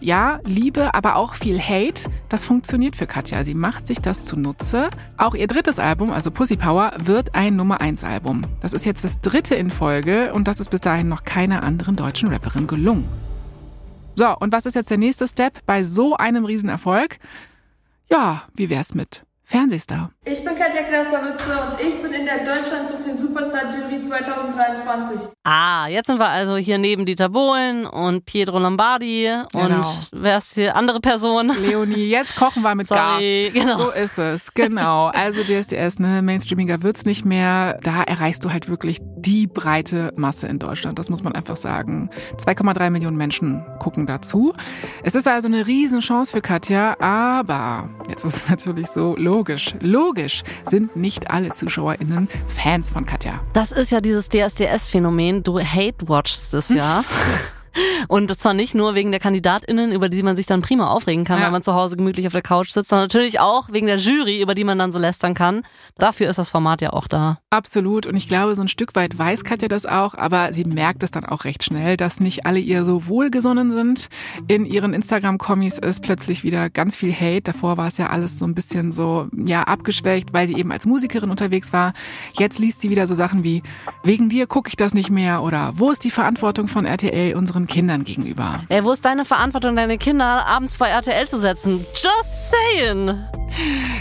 ja, 0.00 0.40
Liebe, 0.44 0.94
aber 0.94 1.16
auch 1.16 1.34
viel 1.34 1.58
Hate, 1.58 2.10
das 2.28 2.44
funktioniert 2.44 2.94
für 2.94 3.06
Katja. 3.06 3.42
Sie 3.42 3.54
macht 3.54 3.86
sich 3.86 4.00
das 4.00 4.26
zunutze. 4.26 4.90
Auch 5.16 5.34
ihr 5.34 5.46
drittes 5.46 5.78
Album, 5.78 6.10
also 6.10 6.30
Pussy 6.30 6.56
Power, 6.56 6.92
wird 6.98 7.34
ein 7.34 7.56
Nummer 7.56 7.80
1 7.80 8.04
Album. 8.04 8.44
Das 8.60 8.74
ist 8.74 8.84
jetzt 8.84 9.02
das 9.02 9.22
dritte 9.22 9.54
in 9.54 9.70
Folge 9.70 10.34
und 10.34 10.46
das 10.46 10.60
ist 10.60 10.70
bis 10.70 10.82
dahin 10.82 11.08
noch 11.08 11.24
keiner 11.24 11.62
anderen 11.62 11.96
deutschen 11.96 12.28
Rapperin 12.28 12.66
gelungen. 12.66 13.08
So, 14.14 14.36
und 14.38 14.52
was 14.52 14.66
ist 14.66 14.74
jetzt 14.74 14.90
der 14.90 14.98
nächste 14.98 15.26
Step 15.26 15.64
bei 15.64 15.84
so 15.84 16.16
einem 16.16 16.44
Riesenerfolg? 16.44 17.18
Ja, 18.10 18.42
wie 18.54 18.68
wär's 18.68 18.94
mit 18.94 19.24
Fernsehstar. 19.44 20.10
Ich 20.24 20.44
bin 20.44 20.54
Katja 20.56 20.82
Krasavitze 20.82 21.50
und 21.50 21.80
ich 21.80 22.00
bin 22.00 22.12
in 22.12 22.24
der 22.24 22.38
Deutschland 22.38 22.88
sucht 22.88 23.06
den 23.06 23.16
Superstar 23.16 23.62
Jury 23.64 24.00
2023. 24.00 25.28
Ah, 25.44 25.88
jetzt 25.88 26.06
sind 26.06 26.18
wir 26.18 26.28
also 26.28 26.56
hier 26.56 26.78
neben 26.78 27.04
Dieter 27.04 27.28
Bohlen 27.28 27.84
und 27.84 28.24
Pietro 28.24 28.58
Lombardi 28.58 29.28
genau. 29.52 29.76
und 29.76 30.10
wer 30.12 30.38
ist 30.38 30.56
die 30.56 30.70
andere 30.70 31.00
Person? 31.00 31.50
Leonie, 31.60 32.06
jetzt 32.06 32.36
kochen 32.36 32.62
wir 32.62 32.74
mit 32.74 32.86
Sorry, 32.86 33.50
Gas. 33.52 33.62
Genau. 33.62 33.76
So 33.78 33.90
ist 33.90 34.18
es, 34.18 34.54
genau. 34.54 35.06
Also 35.06 35.42
DSDS, 35.42 35.98
ne, 35.98 36.22
Mainstreamiger 36.22 36.82
wird's 36.82 37.04
nicht 37.04 37.24
mehr. 37.24 37.78
Da 37.82 38.02
erreichst 38.04 38.44
du 38.44 38.52
halt 38.52 38.68
wirklich 38.68 38.98
die 39.16 39.46
breite 39.46 40.12
Masse 40.16 40.46
in 40.46 40.58
Deutschland. 40.58 40.98
Das 40.98 41.10
muss 41.10 41.22
man 41.22 41.34
einfach 41.34 41.56
sagen. 41.56 42.10
2,3 42.38 42.90
Millionen 42.90 43.16
Menschen 43.16 43.64
gucken 43.78 44.06
dazu. 44.06 44.54
Es 45.02 45.14
ist 45.14 45.28
also 45.28 45.48
eine 45.48 45.66
Riesenchance 45.66 46.32
für 46.32 46.40
Katja, 46.40 46.96
aber 47.00 47.88
jetzt 48.08 48.24
ist 48.24 48.36
es 48.36 48.48
natürlich 48.48 48.88
so, 48.88 49.14
logisch, 49.16 49.41
logisch 49.80 50.42
sind 50.64 50.96
nicht 50.96 51.30
alle 51.30 51.50
ZuschauerInnen 51.50 52.28
Fans 52.48 52.90
von 52.90 53.06
Katja. 53.06 53.40
Das 53.52 53.72
ist 53.72 53.92
ja 53.92 54.00
dieses 54.00 54.28
DSDS-Phänomen. 54.28 55.42
Du 55.42 55.58
hate-watchst 55.60 56.54
es 56.54 56.68
ja. 56.68 57.04
Und 58.08 58.34
zwar 58.40 58.54
nicht 58.54 58.74
nur 58.74 58.94
wegen 58.94 59.10
der 59.10 59.20
KandidatInnen, 59.20 59.92
über 59.92 60.08
die 60.08 60.22
man 60.22 60.36
sich 60.36 60.46
dann 60.46 60.62
prima 60.62 60.88
aufregen 60.88 61.24
kann, 61.24 61.38
Ja. 61.38 61.46
wenn 61.46 61.52
man 61.52 61.62
zu 61.62 61.74
Hause 61.74 61.96
gemütlich 61.96 62.26
auf 62.26 62.32
der 62.32 62.42
Couch 62.42 62.70
sitzt, 62.70 62.88
sondern 62.88 63.04
natürlich 63.04 63.40
auch 63.40 63.72
wegen 63.72 63.86
der 63.86 63.96
Jury, 63.96 64.40
über 64.42 64.54
die 64.54 64.64
man 64.64 64.78
dann 64.78 64.92
so 64.92 64.98
lästern 64.98 65.34
kann. 65.34 65.62
Dafür 65.98 66.28
ist 66.28 66.38
das 66.38 66.48
Format 66.48 66.80
ja 66.80 66.92
auch 66.92 67.06
da. 67.08 67.38
Absolut. 67.50 68.06
Und 68.06 68.16
ich 68.16 68.28
glaube, 68.28 68.54
so 68.54 68.62
ein 68.62 68.68
Stück 68.68 68.94
weit 68.94 69.18
weiß 69.18 69.44
Katja 69.44 69.68
das 69.68 69.86
auch, 69.86 70.14
aber 70.14 70.52
sie 70.52 70.64
merkt 70.64 71.02
es 71.02 71.10
dann 71.10 71.24
auch 71.24 71.44
recht 71.44 71.62
schnell, 71.64 71.96
dass 71.96 72.20
nicht 72.20 72.46
alle 72.46 72.58
ihr 72.58 72.84
so 72.84 73.06
wohlgesonnen 73.06 73.72
sind. 73.72 74.08
In 74.48 74.64
ihren 74.66 74.94
Instagram-Kommis 74.94 75.78
ist 75.78 76.02
plötzlich 76.02 76.44
wieder 76.44 76.70
ganz 76.70 76.96
viel 76.96 77.12
Hate. 77.12 77.42
Davor 77.42 77.76
war 77.76 77.86
es 77.88 77.98
ja 77.98 78.08
alles 78.08 78.38
so 78.38 78.44
ein 78.46 78.54
bisschen 78.54 78.92
so, 78.92 79.28
ja, 79.36 79.62
abgeschwächt, 79.64 80.32
weil 80.32 80.46
sie 80.46 80.54
eben 80.56 80.72
als 80.72 80.86
Musikerin 80.86 81.30
unterwegs 81.30 81.72
war. 81.72 81.92
Jetzt 82.38 82.58
liest 82.58 82.80
sie 82.80 82.90
wieder 82.90 83.06
so 83.06 83.14
Sachen 83.14 83.44
wie, 83.44 83.62
wegen 84.02 84.28
dir 84.28 84.46
gucke 84.46 84.68
ich 84.68 84.76
das 84.76 84.94
nicht 84.94 85.10
mehr 85.10 85.42
oder 85.42 85.72
wo 85.76 85.90
ist 85.90 86.04
die 86.04 86.10
Verantwortung 86.10 86.68
von 86.68 86.84
RTL 86.84 87.34
unseren 87.36 87.61
Kindern 87.66 88.04
gegenüber? 88.04 88.64
Ey, 88.68 88.84
wo 88.84 88.92
ist 88.92 89.04
deine 89.04 89.24
Verantwortung, 89.24 89.76
deine 89.76 89.98
Kinder 89.98 90.46
abends 90.46 90.74
vor 90.74 90.86
RTL 90.86 91.28
zu 91.28 91.38
setzen? 91.38 91.84
Just 91.94 92.52
saying. 92.52 93.18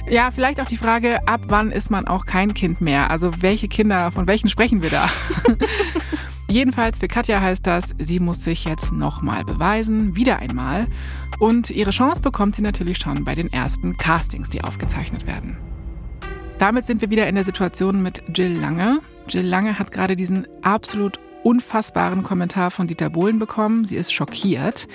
Ja, 0.09 0.31
vielleicht 0.31 0.61
auch 0.61 0.65
die 0.65 0.77
Frage, 0.77 1.19
ab 1.27 1.41
wann 1.47 1.71
ist 1.71 1.89
man 1.89 2.07
auch 2.07 2.25
kein 2.25 2.53
Kind 2.53 2.81
mehr? 2.81 3.09
Also 3.09 3.41
welche 3.41 3.67
Kinder, 3.67 4.11
von 4.11 4.27
welchen 4.27 4.49
sprechen 4.49 4.81
wir 4.81 4.89
da? 4.89 5.09
Jedenfalls 6.49 6.99
für 6.99 7.07
Katja 7.07 7.39
heißt 7.39 7.65
das, 7.65 7.95
sie 7.97 8.19
muss 8.19 8.43
sich 8.43 8.65
jetzt 8.65 8.91
nochmal 8.91 9.45
beweisen, 9.45 10.17
wieder 10.17 10.39
einmal. 10.39 10.85
Und 11.39 11.71
ihre 11.71 11.91
Chance 11.91 12.21
bekommt 12.21 12.55
sie 12.55 12.61
natürlich 12.61 12.97
schon 12.97 13.23
bei 13.23 13.35
den 13.35 13.51
ersten 13.51 13.97
Castings, 13.97 14.49
die 14.49 14.63
aufgezeichnet 14.63 15.25
werden. 15.25 15.57
Damit 16.57 16.85
sind 16.85 17.01
wir 17.01 17.09
wieder 17.09 17.27
in 17.27 17.35
der 17.35 17.43
Situation 17.43 18.03
mit 18.03 18.21
Jill 18.35 18.59
Lange. 18.59 18.99
Jill 19.27 19.45
Lange 19.45 19.79
hat 19.79 19.91
gerade 19.91 20.15
diesen 20.15 20.45
absolut 20.61 21.19
unfassbaren 21.43 22.23
Kommentar 22.23 22.71
von 22.71 22.87
Dieter 22.87 23.09
Bohlen 23.09 23.39
bekommen. 23.39 23.85
Sie 23.85 23.95
ist 23.95 24.13
schockiert. 24.13 24.87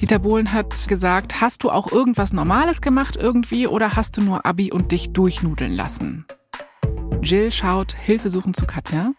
Dieter 0.00 0.18
Bohlen 0.18 0.52
hat 0.52 0.88
gesagt, 0.88 1.40
hast 1.40 1.64
du 1.64 1.70
auch 1.70 1.90
irgendwas 1.90 2.32
Normales 2.32 2.80
gemacht 2.80 3.16
irgendwie 3.16 3.66
oder 3.66 3.96
hast 3.96 4.16
du 4.16 4.22
nur 4.22 4.46
Abi 4.46 4.72
und 4.72 4.92
dich 4.92 5.12
durchnudeln 5.12 5.72
lassen? 5.72 6.26
Jill 7.22 7.50
schaut 7.50 7.94
hilfesuchend 7.94 8.56
zu 8.56 8.66
Katja. 8.66 9.12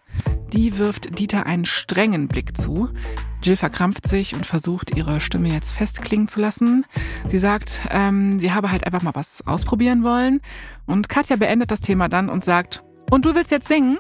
Die 0.54 0.78
wirft 0.78 1.18
Dieter 1.20 1.46
einen 1.46 1.66
strengen 1.66 2.28
Blick 2.28 2.58
zu. 2.58 2.90
Jill 3.44 3.56
verkrampft 3.56 4.08
sich 4.08 4.36
und 4.36 4.46
versucht, 4.46 4.96
ihre 4.96 5.22
Stimme 5.22 5.50
jetzt 5.50 5.72
festklingen 5.72 6.28
zu 6.28 6.42
lassen. 6.42 6.86
Sie 7.26 7.38
sagt, 7.38 7.82
ähm, 7.90 8.40
sie 8.40 8.52
habe 8.52 8.72
halt 8.72 8.86
einfach 8.86 9.02
mal 9.02 9.16
was 9.16 9.46
ausprobieren 9.48 10.04
wollen. 10.04 10.42
Und 10.86 11.10
Katja 11.10 11.38
beendet 11.38 11.72
das 11.72 11.82
Thema 11.82 12.10
dann 12.10 12.30
und 12.30 12.44
sagt, 12.44 12.84
und 13.10 13.26
du 13.26 13.34
willst 13.36 13.52
jetzt 13.52 13.68
singen? 13.68 13.98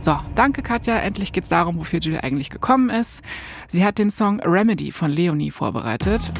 So, 0.00 0.18
danke 0.34 0.62
Katja. 0.62 0.98
Endlich 0.98 1.32
geht's 1.32 1.48
darum, 1.48 1.78
wofür 1.78 1.98
Jill 1.98 2.20
eigentlich 2.20 2.50
gekommen 2.50 2.90
ist. 2.90 3.22
Sie 3.68 3.84
hat 3.84 3.98
den 3.98 4.10
Song 4.10 4.40
Remedy 4.40 4.92
von 4.92 5.10
Leonie 5.10 5.50
vorbereitet. 5.50 6.32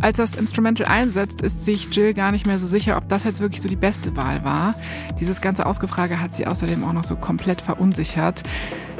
Als 0.00 0.18
das 0.18 0.34
Instrumental 0.34 0.86
einsetzt, 0.86 1.42
ist 1.42 1.64
sich 1.64 1.94
Jill 1.94 2.12
gar 2.12 2.32
nicht 2.32 2.44
mehr 2.44 2.58
so 2.58 2.66
sicher, 2.66 2.96
ob 2.96 3.08
das 3.08 3.22
jetzt 3.22 3.40
wirklich 3.40 3.62
so 3.62 3.68
die 3.68 3.76
beste 3.76 4.16
Wahl 4.16 4.44
war. 4.44 4.74
Dieses 5.20 5.40
ganze 5.40 5.64
Ausgefrage 5.64 6.20
hat 6.20 6.34
sie 6.34 6.46
außerdem 6.46 6.82
auch 6.84 6.92
noch 6.92 7.04
so 7.04 7.14
komplett 7.14 7.60
verunsichert. 7.60 8.42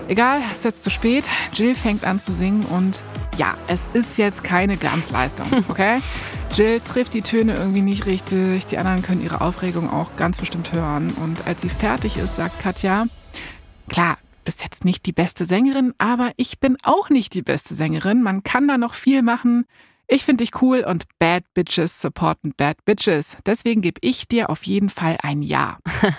Egal, 0.09 0.41
es 0.51 0.59
ist 0.59 0.65
jetzt 0.65 0.83
zu 0.85 0.91
spät. 0.91 1.25
Jill 1.55 1.75
fängt 1.75 2.05
an 2.05 2.21
zu 2.21 2.35
singen 2.35 2.65
und 2.65 3.03
ja, 3.37 3.55
es 3.67 3.89
ist 3.95 4.19
jetzt 4.19 4.45
keine 4.45 4.77
Glanzleistung, 4.77 5.47
okay? 5.69 5.99
Jill 6.53 6.81
trifft 6.81 7.15
die 7.15 7.23
Töne 7.23 7.55
irgendwie 7.55 7.83
nicht 7.83 8.07
richtig. 8.07 8.67
Die 8.67 8.79
anderen 8.79 9.03
können 9.03 9.23
ihre 9.23 9.41
Aufregung 9.41 9.91
auch 9.91 10.17
ganz 10.17 10.39
bestimmt 10.39 10.73
hören. 10.73 11.11
Und 11.11 11.47
als 11.47 11.63
sie 11.63 11.69
fertig 11.69 12.17
ist, 12.17 12.37
sagt 12.37 12.61
Katja, 12.61 13.07
klar, 13.93 14.19
bist 14.45 14.63
jetzt 14.63 14.85
nicht 14.85 15.07
die 15.07 15.13
beste 15.13 15.45
Sängerin, 15.47 15.95
aber 15.99 16.33
ich 16.37 16.59
bin 16.59 16.77
auch 16.83 17.11
nicht 17.11 17.35
die 17.35 17.43
beste 17.43 17.75
Sängerin. 17.75 18.23
Man 18.23 18.43
kann 18.43 18.67
da 18.67 18.79
noch 18.79 18.95
viel 18.95 19.23
machen. 19.23 19.67
Ich 20.09 20.25
finde 20.25 20.45
dich 20.45 20.61
cool 20.61 20.85
und 20.85 21.05
Bad 21.19 21.45
Bitches 21.55 22.01
supporten 22.01 22.55
Bad 22.57 22.85
Bitches. 22.85 23.37
Deswegen 23.47 23.83
gebe 23.83 24.01
ich 24.03 24.27
dir 24.27 24.51
auf 24.51 24.65
jeden 24.65 24.89
Fall 24.89 25.19
ein 25.23 25.43
Ja. 25.43 25.79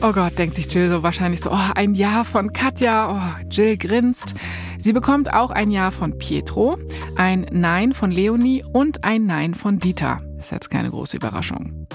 Oh 0.00 0.12
Gott, 0.12 0.38
denkt 0.38 0.54
sich 0.54 0.72
Jill 0.72 0.88
so 0.88 1.02
wahrscheinlich 1.02 1.40
so, 1.40 1.50
oh, 1.50 1.70
ein 1.74 1.96
Ja 1.96 2.22
von 2.22 2.52
Katja. 2.52 3.10
Oh, 3.10 3.44
Jill 3.50 3.76
grinst. 3.76 4.36
Sie 4.78 4.92
bekommt 4.92 5.32
auch 5.32 5.50
ein 5.50 5.72
Ja 5.72 5.90
von 5.90 6.16
Pietro, 6.18 6.78
ein 7.16 7.48
Nein 7.50 7.92
von 7.92 8.12
Leonie 8.12 8.62
und 8.62 9.02
ein 9.02 9.26
Nein 9.26 9.54
von 9.54 9.80
Dieter. 9.80 10.22
Ist 10.38 10.52
jetzt 10.52 10.70
keine 10.70 10.90
große 10.90 11.16
Überraschung. 11.16 11.88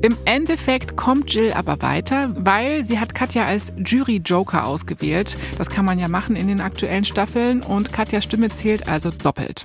Im 0.00 0.16
Endeffekt 0.24 0.96
kommt 0.96 1.34
Jill 1.34 1.52
aber 1.52 1.82
weiter, 1.82 2.32
weil 2.36 2.84
sie 2.84 3.00
hat 3.00 3.14
Katja 3.16 3.46
als 3.46 3.72
Jury-Joker 3.84 4.64
ausgewählt. 4.64 5.36
Das 5.56 5.70
kann 5.70 5.84
man 5.84 5.98
ja 5.98 6.06
machen 6.06 6.36
in 6.36 6.46
den 6.46 6.60
aktuellen 6.60 7.04
Staffeln 7.04 7.62
und 7.62 7.92
Katjas 7.92 8.22
Stimme 8.22 8.48
zählt 8.48 8.86
also 8.88 9.10
doppelt. 9.10 9.64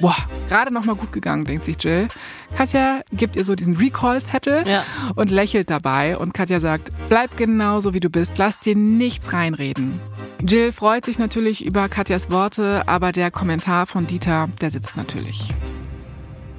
Boah, 0.00 0.16
gerade 0.48 0.72
noch 0.72 0.84
mal 0.84 0.94
gut 0.94 1.12
gegangen, 1.12 1.44
denkt 1.44 1.64
sich 1.64 1.76
Jill. 1.82 2.08
Katja 2.56 3.02
gibt 3.12 3.36
ihr 3.36 3.44
so 3.44 3.54
diesen 3.56 3.76
Recall-Zettel 3.76 4.66
Ja. 4.66 4.84
und 5.16 5.30
lächelt 5.30 5.68
dabei. 5.68 6.16
Und 6.16 6.32
Katja 6.32 6.60
sagt, 6.60 6.90
bleib 7.10 7.36
genauso 7.36 7.92
wie 7.92 8.00
du 8.00 8.08
bist, 8.08 8.38
lass 8.38 8.60
dir 8.60 8.76
nichts 8.76 9.32
reinreden. 9.34 10.00
Jill 10.40 10.72
freut 10.72 11.04
sich 11.04 11.18
natürlich 11.18 11.64
über 11.64 11.88
Katjas 11.90 12.30
Worte, 12.30 12.84
aber 12.86 13.12
der 13.12 13.30
Kommentar 13.30 13.86
von 13.86 14.06
Dieter, 14.06 14.48
der 14.60 14.70
sitzt 14.70 14.96
natürlich. 14.96 15.52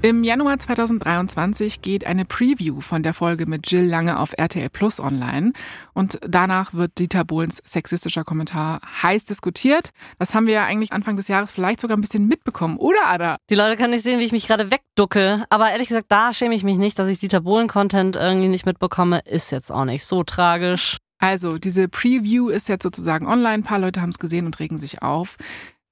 Im 0.01 0.23
Januar 0.23 0.57
2023 0.57 1.81
geht 1.81 2.05
eine 2.05 2.23
Preview 2.23 2.79
von 2.79 3.03
der 3.03 3.13
Folge 3.13 3.45
mit 3.45 3.69
Jill 3.69 3.83
Lange 3.83 4.17
auf 4.17 4.31
RTL 4.37 4.69
Plus 4.69 5.01
online 5.01 5.51
und 5.93 6.19
danach 6.25 6.73
wird 6.73 6.97
Dieter 6.99 7.25
Bohlens 7.25 7.61
sexistischer 7.65 8.23
Kommentar 8.23 8.79
heiß 9.03 9.25
diskutiert. 9.25 9.89
Das 10.17 10.33
haben 10.33 10.47
wir 10.47 10.53
ja 10.53 10.63
eigentlich 10.63 10.93
Anfang 10.93 11.17
des 11.17 11.27
Jahres 11.27 11.51
vielleicht 11.51 11.81
sogar 11.81 11.97
ein 11.97 12.01
bisschen 12.01 12.29
mitbekommen, 12.29 12.77
oder 12.77 13.07
Ada? 13.07 13.35
Die 13.49 13.55
Leute 13.55 13.75
können 13.75 13.91
nicht 13.91 14.03
sehen, 14.03 14.19
wie 14.19 14.23
ich 14.23 14.31
mich 14.31 14.47
gerade 14.47 14.71
wegducke. 14.71 15.43
Aber 15.49 15.69
ehrlich 15.69 15.89
gesagt, 15.89 16.07
da 16.07 16.33
schäme 16.33 16.55
ich 16.55 16.63
mich 16.63 16.77
nicht, 16.77 16.97
dass 16.97 17.09
ich 17.09 17.19
Dieter 17.19 17.41
Bohlen-Content 17.41 18.15
irgendwie 18.15 18.47
nicht 18.47 18.65
mitbekomme. 18.65 19.19
Ist 19.25 19.51
jetzt 19.51 19.69
auch 19.69 19.83
nicht 19.83 20.05
so 20.05 20.23
tragisch. 20.23 20.95
Also, 21.21 21.57
diese 21.57 21.89
Preview 21.89 22.47
ist 22.47 22.69
jetzt 22.69 22.83
sozusagen 22.83 23.27
online. 23.27 23.55
Ein 23.55 23.63
paar 23.63 23.79
Leute 23.79 24.01
haben 24.01 24.11
es 24.11 24.19
gesehen 24.19 24.45
und 24.45 24.57
regen 24.59 24.77
sich 24.77 25.01
auf. 25.01 25.35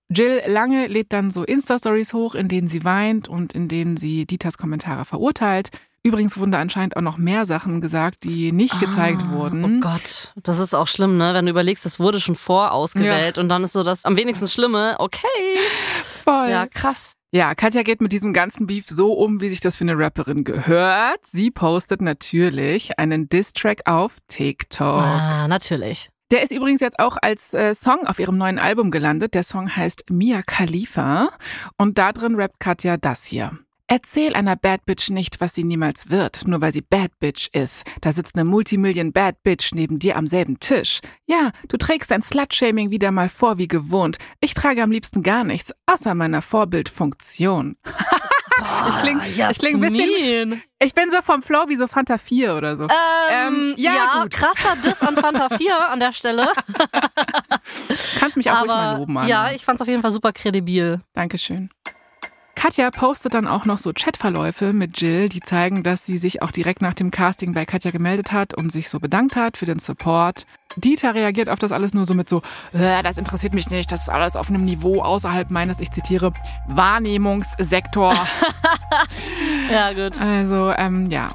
Jill 0.09 0.41
Lange 0.47 0.87
lädt 0.87 1.11
dann 1.13 1.31
so 1.31 1.43
Insta-Stories 1.43 2.13
hoch, 2.13 2.33
in 2.35 2.47
denen 2.47 2.67
sie 2.67 2.83
weint 2.83 3.27
und 3.27 3.53
in 3.53 3.67
denen 3.67 3.97
sie 3.97 4.25
Dieters 4.25 4.57
Kommentare 4.57 5.03
verurteilt. 5.05 5.69
Übrigens 6.03 6.37
wurden 6.37 6.51
da 6.53 6.59
anscheinend 6.59 6.95
auch 6.95 7.01
noch 7.01 7.17
mehr 7.17 7.43
Sachen 7.45 7.81
gesagt, 7.81 8.23
die 8.23 8.53
nicht 8.53 8.79
gezeigt 8.79 9.21
Ah, 9.27 9.31
wurden. 9.31 9.65
Oh 9.65 9.79
Gott, 9.81 10.33
das 10.41 10.59
ist 10.59 10.73
auch 10.73 10.87
schlimm, 10.87 11.17
ne? 11.17 11.33
Wenn 11.33 11.45
du 11.45 11.51
überlegst, 11.51 11.85
es 11.85 11.99
wurde 11.99 12.21
schon 12.21 12.35
vorausgewählt 12.35 13.37
und 13.37 13.49
dann 13.49 13.65
ist 13.65 13.73
so 13.73 13.83
das 13.83 14.05
am 14.05 14.15
wenigsten 14.15 14.47
Schlimme. 14.47 14.95
Okay. 14.99 15.19
Voll. 16.23 16.49
Ja, 16.49 16.65
krass. 16.67 17.15
Ja, 17.33 17.55
Katja 17.55 17.83
geht 17.83 17.99
mit 17.99 18.13
diesem 18.13 18.31
ganzen 18.31 18.67
Beef 18.67 18.87
so 18.87 19.11
um, 19.11 19.41
wie 19.41 19.49
sich 19.49 19.59
das 19.59 19.75
für 19.75 19.83
eine 19.83 19.97
Rapperin 19.97 20.45
gehört. 20.45 21.19
Sie 21.25 21.51
postet 21.51 22.01
natürlich 22.01 22.97
einen 22.97 23.27
Diss-Track 23.27 23.81
auf 23.85 24.17
TikTok. 24.29 25.01
Ah, 25.01 25.47
natürlich. 25.49 26.09
Der 26.32 26.41
ist 26.41 26.51
übrigens 26.51 26.82
jetzt 26.82 26.99
auch 26.99 27.17
als 27.21 27.53
äh, 27.53 27.73
Song 27.73 28.05
auf 28.05 28.19
ihrem 28.19 28.38
neuen 28.38 28.59
Album 28.59 28.91
gelandet. 28.91 29.34
Der 29.34 29.43
Song 29.43 29.73
heißt 29.73 30.09
Mia 30.09 30.41
Khalifa 30.41 31.30
und 31.78 31.97
da 31.97 32.11
drin 32.11 32.36
rappt 32.36 32.59
Katja 32.59 32.97
das 32.97 33.25
hier. 33.25 33.57
Erzähl 33.89 34.36
einer 34.36 34.57
Bad 34.57 34.86
Bitch 34.86 35.09
nicht, 35.09 35.39
was 35.39 35.55
sie 35.55 35.63
niemals 35.63 36.09
wird, 36.09 36.45
nur 36.45 36.59
weil 36.59 36.73
sie 36.73 36.82
Bad 36.82 37.17
Bitch 37.19 37.47
ist. 37.53 37.86
Da 38.01 38.11
sitzt 38.11 38.36
eine 38.36 38.43
Multimillion 38.43 39.13
Bad 39.13 39.41
Bitch 39.43 39.73
neben 39.73 39.97
dir 39.97 40.17
am 40.17 40.28
selben 40.28 40.59
Tisch. 40.59 40.99
Ja, 41.25 41.51
du 41.69 41.78
trägst 41.78 42.11
dein 42.11 42.21
Slut-Shaming 42.21 42.91
wieder 42.91 43.11
mal 43.11 43.30
vor 43.30 43.57
wie 43.57 43.69
gewohnt. 43.69 44.17
Ich 44.41 44.53
trage 44.53 44.84
am 44.84 44.91
liebsten 44.91 45.23
gar 45.23 45.45
nichts, 45.45 45.71
außer 45.86 46.15
meiner 46.15 46.41
Vorbildfunktion. 46.41 47.78
ich 48.89 48.97
kling, 48.99 49.21
ich 49.23 49.57
kling 49.59 49.75
ein 49.75 49.79
bisschen, 49.81 50.63
ich 50.79 50.93
bin 50.93 51.09
so 51.09 51.21
vom 51.21 51.41
Flow 51.41 51.65
wie 51.67 51.75
so 51.75 51.87
Fanta 51.87 52.17
4 52.17 52.55
oder 52.55 52.75
so. 52.75 52.83
Ähm, 52.83 52.89
Ähm, 53.29 53.73
ja, 53.77 53.91
ja, 53.93 54.21
gut. 54.23 54.31
krasser 54.31 54.75
Diss 54.83 55.01
an 55.01 55.15
Fanta 55.17 55.49
4 55.55 55.89
an 55.89 55.99
der 55.99 56.13
Stelle. 56.13 56.49
Kannst 58.19 58.37
mich 58.37 58.49
auch 58.51 58.61
ruhig 58.61 58.67
mal 58.69 58.87
Aber 58.89 58.99
loben, 58.99 59.17
Anna. 59.17 59.27
ja, 59.27 59.51
ich 59.51 59.63
fand's 59.65 59.81
auf 59.81 59.87
jeden 59.87 60.01
Fall 60.01 60.11
super 60.11 60.31
kredibil. 60.31 61.01
Dankeschön. 61.13 61.69
Katja 62.57 62.89
postet 62.89 63.35
dann 63.35 63.45
auch 63.47 63.65
noch 63.65 63.77
so 63.77 63.93
Chatverläufe 63.93 64.73
mit 64.73 64.99
Jill, 64.99 65.29
die 65.29 65.41
zeigen, 65.41 65.83
dass 65.83 66.07
sie 66.07 66.17
sich 66.17 66.41
auch 66.41 66.49
direkt 66.49 66.81
nach 66.81 66.95
dem 66.95 67.11
Casting 67.11 67.53
bei 67.53 67.65
Katja 67.67 67.91
gemeldet 67.91 68.31
hat 68.31 68.55
und 68.55 68.71
sich 68.71 68.89
so 68.89 68.99
bedankt 68.99 69.35
hat 69.35 69.57
für 69.57 69.65
den 69.65 69.77
Support. 69.77 70.47
Dieter 70.75 71.13
reagiert 71.13 71.49
auf 71.49 71.59
das 71.59 71.71
alles 71.71 71.93
nur 71.93 72.05
so 72.05 72.15
mit 72.15 72.27
so, 72.27 72.41
"Äh, 72.73 73.03
das 73.03 73.19
interessiert 73.19 73.53
mich 73.53 73.69
nicht, 73.69 73.91
das 73.91 74.01
ist 74.01 74.09
alles 74.09 74.35
auf 74.35 74.49
einem 74.49 74.65
Niveau 74.65 75.03
außerhalb 75.03 75.51
meines, 75.51 75.79
ich 75.79 75.91
zitiere, 75.91 76.33
Wahrnehmungssektor. 76.67 78.15
Ja, 79.71 79.91
gut. 79.93 80.19
Also, 80.19 80.71
ähm, 80.71 81.11
ja. 81.11 81.31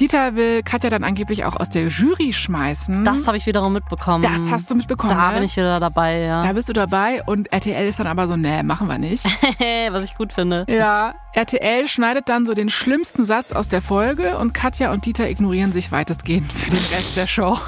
Dieter 0.00 0.36
will 0.36 0.62
Katja 0.62 0.90
dann 0.90 1.02
angeblich 1.02 1.44
auch 1.44 1.56
aus 1.56 1.70
der 1.70 1.88
Jury 1.88 2.32
schmeißen. 2.32 3.04
Das 3.04 3.26
habe 3.26 3.36
ich 3.36 3.46
wiederum 3.46 3.72
mitbekommen. 3.72 4.22
Das 4.22 4.48
hast 4.48 4.70
du 4.70 4.76
mitbekommen. 4.76 5.12
Da 5.12 5.30
ne? 5.30 5.34
bin 5.34 5.42
ich 5.42 5.56
wieder 5.56 5.80
dabei, 5.80 6.20
ja. 6.20 6.40
Da 6.44 6.52
bist 6.52 6.68
du 6.68 6.72
dabei 6.72 7.24
und 7.24 7.52
RTL 7.52 7.88
ist 7.88 7.98
dann 7.98 8.06
aber 8.06 8.28
so, 8.28 8.36
nee, 8.36 8.62
machen 8.62 8.86
wir 8.86 8.98
nicht. 8.98 9.24
Was 9.90 10.04
ich 10.04 10.14
gut 10.14 10.32
finde. 10.32 10.66
Ja, 10.68 11.14
RTL 11.32 11.88
schneidet 11.88 12.28
dann 12.28 12.46
so 12.46 12.54
den 12.54 12.68
schlimmsten 12.68 13.24
Satz 13.24 13.50
aus 13.50 13.68
der 13.68 13.82
Folge 13.82 14.38
und 14.38 14.54
Katja 14.54 14.92
und 14.92 15.04
Dieter 15.04 15.28
ignorieren 15.28 15.72
sich 15.72 15.90
weitestgehend 15.90 16.50
für 16.52 16.70
den 16.70 16.78
Rest 16.78 17.16
der 17.16 17.26
Show. 17.26 17.58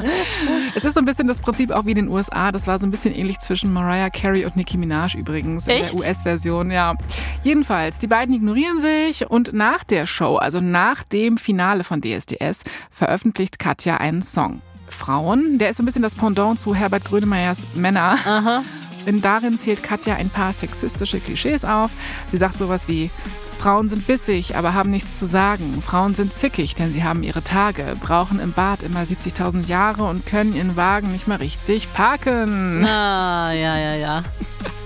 es 0.74 0.84
ist 0.84 0.94
so 0.94 1.00
ein 1.00 1.06
bisschen 1.06 1.28
das 1.28 1.40
Prinzip 1.40 1.70
auch 1.70 1.86
wie 1.86 1.90
in 1.90 1.96
den 1.96 2.08
USA. 2.08 2.52
Das 2.52 2.66
war 2.66 2.78
so 2.78 2.86
ein 2.86 2.90
bisschen 2.90 3.14
ähnlich 3.14 3.40
zwischen 3.40 3.72
Mariah 3.72 4.10
Carey 4.10 4.44
und 4.44 4.56
Nicki 4.56 4.76
Minaj 4.76 5.16
übrigens 5.16 5.66
in 5.66 5.76
Echt? 5.76 5.94
der 5.94 6.00
US-Version. 6.00 6.70
Ja, 6.70 6.94
jedenfalls 7.42 7.98
die 7.98 8.06
beiden 8.06 8.34
ignorieren 8.34 8.78
sich 8.80 9.28
und 9.30 9.54
nach 9.54 9.82
der 9.82 10.04
Show, 10.04 10.36
also 10.36 10.60
nach 10.60 11.04
dem 11.04 11.38
Finale 11.38 11.53
von 11.84 12.00
DSDS, 12.00 12.64
veröffentlicht 12.90 13.58
Katja 13.58 13.96
einen 13.98 14.22
Song. 14.22 14.60
Frauen, 14.88 15.58
der 15.58 15.70
ist 15.70 15.78
so 15.78 15.82
ein 15.82 15.86
bisschen 15.86 16.02
das 16.02 16.14
Pendant 16.14 16.58
zu 16.58 16.74
Herbert 16.74 17.04
Grönemeyers 17.04 17.66
Männer. 17.74 18.18
Aha. 18.24 18.62
Denn 19.06 19.20
darin 19.20 19.58
zählt 19.58 19.82
Katja 19.82 20.16
ein 20.16 20.30
paar 20.30 20.52
sexistische 20.52 21.20
Klischees 21.20 21.64
auf. 21.64 21.90
Sie 22.30 22.38
sagt 22.38 22.58
sowas 22.58 22.88
wie, 22.88 23.10
Frauen 23.58 23.88
sind 23.88 24.06
bissig, 24.06 24.56
aber 24.56 24.74
haben 24.74 24.90
nichts 24.90 25.18
zu 25.18 25.26
sagen. 25.26 25.82
Frauen 25.84 26.14
sind 26.14 26.32
zickig, 26.32 26.74
denn 26.74 26.92
sie 26.92 27.04
haben 27.04 27.22
ihre 27.22 27.42
Tage, 27.42 27.96
brauchen 28.00 28.40
im 28.40 28.52
Bad 28.52 28.82
immer 28.82 29.00
70.000 29.00 29.66
Jahre 29.66 30.04
und 30.04 30.26
können 30.26 30.54
ihren 30.54 30.76
Wagen 30.76 31.12
nicht 31.12 31.28
mal 31.28 31.38
richtig 31.38 31.92
parken. 31.92 32.84
Ah, 32.84 33.52
ja, 33.52 33.76
ja, 33.78 33.94
ja. 33.94 34.22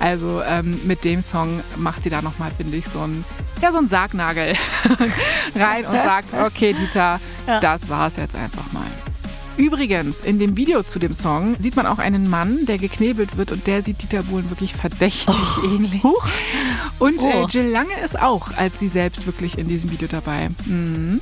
Also 0.00 0.42
ähm, 0.42 0.78
mit 0.84 1.04
dem 1.04 1.22
Song 1.22 1.60
macht 1.76 2.02
sie 2.02 2.10
da 2.10 2.20
nochmal, 2.20 2.50
finde 2.54 2.76
ich, 2.76 2.84
so 2.86 3.00
ein, 3.00 3.24
ja, 3.64 3.72
so 3.72 3.78
ein 3.78 3.88
Sargnagel 3.88 4.52
rein 5.56 5.86
und 5.86 5.94
sagt, 5.94 6.34
okay, 6.34 6.74
Dieter, 6.74 7.18
Ja. 7.46 7.60
das 7.60 7.88
war's 7.88 8.16
jetzt 8.16 8.34
einfach 8.34 8.70
mal. 8.72 8.84
Übrigens, 9.56 10.20
in 10.20 10.38
dem 10.38 10.56
Video 10.56 10.82
zu 10.82 10.98
dem 10.98 11.14
Song 11.14 11.54
sieht 11.58 11.74
man 11.76 11.86
auch 11.86 11.98
einen 11.98 12.28
Mann, 12.28 12.66
der 12.66 12.76
geknebelt 12.76 13.36
wird 13.38 13.52
und 13.52 13.66
der 13.66 13.80
sieht 13.82 14.02
Dieter 14.02 14.24
Bohlen 14.24 14.50
wirklich 14.50 14.74
verdächtig 14.74 15.34
ähnlich. 15.64 16.02
Huch. 16.02 16.28
Und 16.98 17.22
äh, 17.22 17.32
Oh. 17.36 17.46
Jill 17.46 17.68
Lange 17.68 17.98
ist 18.04 18.20
auch 18.20 18.48
als 18.58 18.78
sie 18.80 18.88
selbst 18.88 19.26
wirklich 19.26 19.56
in 19.56 19.68
diesem 19.68 19.90
Video 19.92 20.08
dabei. 20.08 20.50
Mhm. 20.66 21.20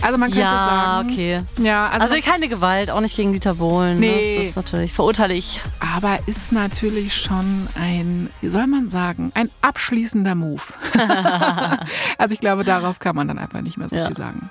Also 0.00 0.16
man 0.18 0.28
könnte 0.30 0.40
Ja, 0.44 0.50
sagen, 0.50 1.10
okay. 1.10 1.42
ja, 1.60 1.88
also, 1.88 2.06
Also 2.06 2.22
keine 2.22 2.48
Gewalt, 2.48 2.90
auch 2.90 3.00
nicht 3.00 3.16
gegen 3.16 3.32
Dieter 3.32 3.54
Bohlen. 3.54 3.98
Nee. 3.98 4.36
Das 4.38 4.46
ist 4.46 4.56
natürlich, 4.56 4.92
verurteile 4.94 5.34
ich. 5.34 5.60
aber 5.94 6.18
ist 6.26 6.52
natürlich 6.52 7.14
schon 7.14 7.68
ein, 7.74 8.30
wie 8.40 8.48
soll 8.48 8.66
man 8.66 8.88
sagen, 8.90 9.32
ein 9.34 9.50
abschließender 9.60 10.34
Move. 10.34 10.62
also 12.18 12.32
ich 12.32 12.40
glaube, 12.40 12.64
darauf 12.64 12.98
kann 13.00 13.16
man 13.16 13.28
dann 13.28 13.38
einfach 13.38 13.60
nicht 13.60 13.76
mehr 13.76 13.88
so 13.88 13.96
Ja. 13.96 14.06
viel 14.06 14.16
sagen. 14.16 14.50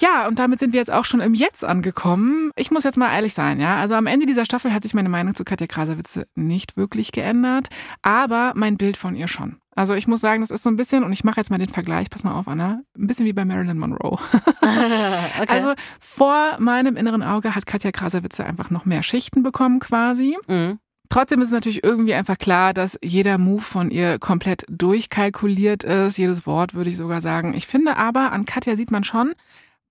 Ja, 0.00 0.26
und 0.26 0.38
damit 0.40 0.58
sind 0.58 0.72
wir 0.72 0.80
jetzt 0.80 0.90
auch 0.92 1.04
schon 1.04 1.20
im 1.20 1.34
Jetzt 1.34 1.64
angekommen. 1.64 2.50
Ich 2.56 2.70
muss 2.72 2.82
jetzt 2.82 2.98
mal 2.98 3.14
ehrlich 3.14 3.32
sein, 3.32 3.60
ja. 3.60 3.76
Also 3.78 3.94
am 3.94 4.08
Ende 4.08 4.26
dieser 4.26 4.44
Staffel 4.44 4.72
hat 4.74 4.82
sich 4.82 4.92
meine 4.92 5.08
Meinung 5.08 5.34
zu 5.36 5.44
Katja 5.44 5.68
Krasavitze 5.68 6.26
nicht 6.34 6.76
wirklich 6.76 7.12
geändert, 7.12 7.68
aber 8.02 8.52
mein 8.56 8.76
Bild 8.76 8.96
von 8.96 9.14
ihr 9.14 9.28
schon. 9.28 9.56
Also 9.76 9.94
ich 9.94 10.06
muss 10.06 10.20
sagen, 10.20 10.40
das 10.40 10.50
ist 10.50 10.62
so 10.62 10.70
ein 10.70 10.76
bisschen, 10.76 11.04
und 11.04 11.12
ich 11.12 11.24
mache 11.24 11.38
jetzt 11.38 11.50
mal 11.50 11.58
den 11.58 11.68
Vergleich, 11.68 12.10
pass 12.10 12.24
mal 12.24 12.34
auf, 12.34 12.46
Anna, 12.48 12.80
ein 12.96 13.06
bisschen 13.06 13.26
wie 13.26 13.32
bei 13.32 13.44
Marilyn 13.44 13.78
Monroe. 13.78 14.18
Okay. 15.40 15.46
Also 15.48 15.74
vor 15.98 16.56
meinem 16.58 16.96
inneren 16.96 17.22
Auge 17.22 17.54
hat 17.54 17.66
Katja 17.66 17.90
Krasavitze 17.90 18.44
einfach 18.44 18.70
noch 18.70 18.84
mehr 18.84 19.02
Schichten 19.02 19.42
bekommen 19.42 19.80
quasi. 19.80 20.36
mhm. 20.46 20.78
Trotzdem 21.10 21.40
ist 21.42 21.48
es 21.48 21.52
natürlich 21.52 21.84
irgendwie 21.84 22.14
einfach 22.14 22.38
klar, 22.38 22.72
dass 22.72 22.98
jeder 23.02 23.36
Move 23.38 23.60
von 23.60 23.90
ihr 23.90 24.18
komplett 24.18 24.64
durchkalkuliert 24.68 25.84
ist. 25.84 26.16
Jedes 26.16 26.46
Wort 26.46 26.74
würde 26.74 26.90
ich 26.90 26.96
sogar 26.96 27.20
sagen. 27.20 27.54
Ich 27.54 27.66
finde 27.66 27.96
aber, 27.96 28.32
an 28.32 28.46
Katja 28.46 28.74
sieht 28.74 28.90
man 28.90 29.04
schon, 29.04 29.34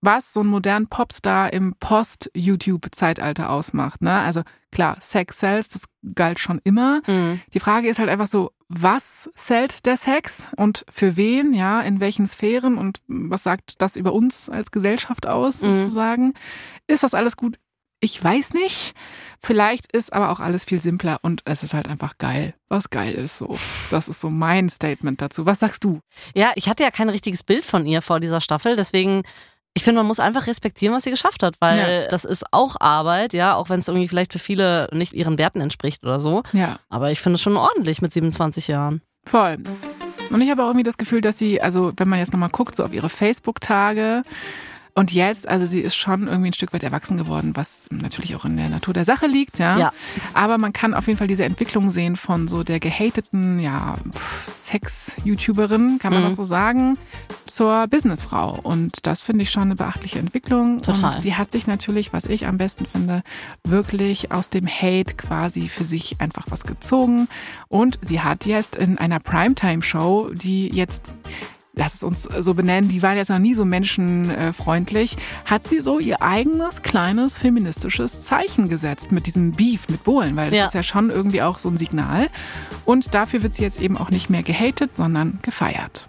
was 0.02 0.34
so 0.34 0.42
ein 0.42 0.48
modernen 0.48 0.88
Popstar 0.88 1.54
im 1.54 1.76
Post-YouTube-Zeitalter 1.80 3.50
ausmacht. 3.50 4.02
Ne? 4.02 4.12
Also 4.12 4.42
klar, 4.72 4.98
Sex 5.00 5.40
sells, 5.40 5.70
das 5.70 5.84
galt 6.16 6.40
schon 6.40 6.60
immer. 6.64 7.02
Mhm. 7.08 7.40
Die 7.54 7.60
Frage 7.60 7.88
ist 7.88 8.00
halt 8.00 8.10
einfach 8.10 8.28
so, 8.28 8.52
was 8.76 9.30
zählt 9.36 9.86
der 9.86 9.98
Sex 9.98 10.48
und 10.58 10.86
für 10.90 11.16
wen, 11.18 11.54
ja, 11.54 11.82
in 11.82 12.00
welchen 12.00 12.26
Sphären 12.28 12.78
und 12.78 13.02
was 13.08 13.44
sagt 13.44 13.82
das 13.82 13.96
über 13.96 14.14
uns 14.14 14.50
als 14.50 14.72
Gesellschaft 14.72 15.28
aus, 15.28 15.62
Mhm. 15.62 15.76
sozusagen? 15.76 16.34
Ist 16.88 17.04
das 17.04 17.14
alles 17.14 17.38
gut? 17.38 17.58
Ich 18.00 18.22
weiß 18.22 18.54
nicht. 18.54 18.96
Vielleicht 19.42 19.92
ist 19.94 20.12
aber 20.12 20.30
auch 20.30 20.40
alles 20.42 20.66
viel 20.66 20.82
simpler 20.82 21.20
und 21.22 21.42
es 21.46 21.64
ist 21.64 21.74
halt 21.74 21.88
einfach 21.88 22.18
geil, 22.18 22.54
was 22.68 22.90
geil 22.90 23.14
ist 23.14 23.38
so. 23.38 23.58
Das 23.92 24.08
ist 24.10 24.20
so 24.20 24.30
mein 24.30 24.68
Statement 24.70 25.22
dazu. 25.22 25.46
Was 25.46 25.60
sagst 25.60 25.84
du? 25.86 26.00
Ja, 26.36 26.52
ich 26.56 26.68
hatte 26.68 26.84
ja 26.84 26.92
kein 26.92 27.08
richtiges 27.10 27.44
Bild 27.44 27.64
von 27.64 27.86
ihr 27.86 28.02
vor 28.02 28.20
dieser 28.20 28.42
Staffel, 28.42 28.76
deswegen 28.76 29.24
ich 29.76 29.84
finde, 29.84 30.00
man 30.00 30.08
muss 30.08 30.20
einfach 30.20 30.48
respektieren, 30.48 30.94
was 30.94 31.04
sie 31.04 31.10
geschafft 31.12 31.42
hat, 31.44 31.56
weil 31.60 32.04
Ja. 32.04 32.08
das 32.10 32.26
ist 32.26 32.46
auch 32.52 32.76
Arbeit, 32.80 33.34
ja, 33.34 33.56
auch 33.56 33.70
wenn 33.70 33.80
es 33.80 33.88
irgendwie 33.88 34.08
vielleicht 34.08 34.32
für 34.34 34.40
viele 34.40 34.88
nicht 34.92 35.14
ihren 35.14 35.38
Werten 35.40 35.62
entspricht 35.62 36.04
oder 36.04 36.20
so. 36.20 36.44
Ja, 36.54 36.78
Aber 36.90 37.10
ich 37.12 37.22
finde 37.22 37.36
es 37.36 37.42
schon 37.42 37.58
ordentlich 37.58 38.02
mit 38.02 38.14
27 38.14 38.68
Jahren. 38.68 39.02
voll. 39.26 39.58
Und 40.30 40.42
ich 40.42 40.50
habe 40.50 40.64
auch 40.64 40.68
irgendwie 40.68 40.84
das 40.84 40.98
Gefühl, 40.98 41.22
dass 41.22 41.38
sie, 41.38 41.62
also 41.62 41.92
wenn 41.98 42.08
man 42.08 42.18
jetzt 42.20 42.32
nochmal 42.34 42.50
guckt, 42.50 42.76
so 42.76 42.84
auf 42.84 42.94
ihre 42.94 43.10
Facebook-Tage 43.10 44.24
und 44.96 45.12
jetzt, 45.12 45.48
also 45.48 45.66
sie 45.66 45.80
ist 45.82 45.96
schon 45.96 46.28
irgendwie 46.28 46.50
ein 46.50 46.54
Stück 46.54 46.72
weit 46.74 46.84
erwachsen 46.84 47.18
geworden, 47.18 47.52
was 47.56 47.88
natürlich 47.92 48.36
auch 48.36 48.46
in 48.46 48.58
der 48.58 48.70
Natur 48.70 48.94
der 48.94 49.06
Sache 49.06 49.26
liegt, 49.28 49.58
ja. 49.60 49.78
Ja. 49.78 49.94
Aber 50.34 50.58
man 50.58 50.72
kann 50.74 50.94
auf 50.94 51.08
jeden 51.08 51.18
Fall 51.18 51.28
diese 51.28 51.46
Entwicklung 51.46 51.90
sehen 51.90 52.16
von 52.16 52.48
so 52.48 52.64
der 52.64 52.80
gehateten, 52.80 53.60
ja, 53.60 53.96
Sex-YouTuberin, 54.54 56.00
kann 56.00 56.14
man 56.14 56.24
Mhm. 56.24 56.28
das 56.28 56.36
so 56.36 56.44
sagen, 56.44 56.98
zur 57.46 57.88
Businessfrau. 57.88 58.60
Und 58.62 59.06
das 59.08 59.22
finde 59.22 59.44
ich 59.44 59.52
schon 59.52 59.64
eine 59.64 59.76
beachtliche 59.76 60.20
Entwicklung. 60.20 60.82
Total. 60.82 61.16
Und 61.16 61.24
die 61.24 61.36
hat 61.36 61.52
sich 61.52 61.68
natürlich, 61.68 62.14
was 62.14 62.26
ich 62.26 62.48
am 62.48 62.58
besten 62.58 62.86
finde, 62.86 63.24
wirklich 63.64 64.32
aus 64.32 64.50
dem 64.50 64.68
Hate 64.68 65.16
quasi 65.16 65.70
für 65.70 65.84
sich 65.84 66.20
einfach 66.20 66.46
was 66.50 66.64
gezogen. 66.64 67.28
Und 67.68 68.00
sie 68.02 68.22
hat 68.22 68.46
jetzt 68.46 68.76
in 68.76 68.98
einer 68.98 69.20
Primetime-Show, 69.20 70.32
die 70.34 70.68
jetzt 70.70 71.04
lass 71.76 71.96
es 71.96 72.04
uns 72.04 72.24
so 72.24 72.54
benennen, 72.54 72.90
die 72.90 73.02
waren 73.02 73.18
jetzt 73.18 73.30
noch 73.30 73.40
nie 73.40 73.54
so 73.54 73.66
menschenfreundlich, 73.66 75.16
hat 75.46 75.68
sie 75.68 75.82
so 75.82 76.00
ihr 76.00 76.22
eigenes 76.22 76.82
kleines 76.82 77.40
feministisches 77.40 78.24
Zeichen 78.24 78.70
gesetzt 78.70 79.12
mit 79.12 79.26
diesem 79.26 79.52
Beef 79.54 79.90
mit 79.90 80.04
Bohlen, 80.04 80.36
weil 80.36 80.50
das 80.52 80.58
Ja. 80.60 80.66
ist 80.68 80.74
ja 80.76 80.84
schon 80.84 81.10
irgendwie 81.10 81.42
auch 81.42 81.60
so 81.60 81.70
ein 81.70 81.78
Signal. 81.78 82.30
Und 82.86 83.14
dafür 83.16 83.44
wird 83.44 83.56
sie 83.56 83.64
jetzt 83.64 83.82
eben 83.82 83.98
auch 83.98 84.12
nicht 84.12 84.30
mehr 84.30 84.44
gehatet, 84.44 84.96
sondern 84.96 85.40
gefeiert. 85.42 86.08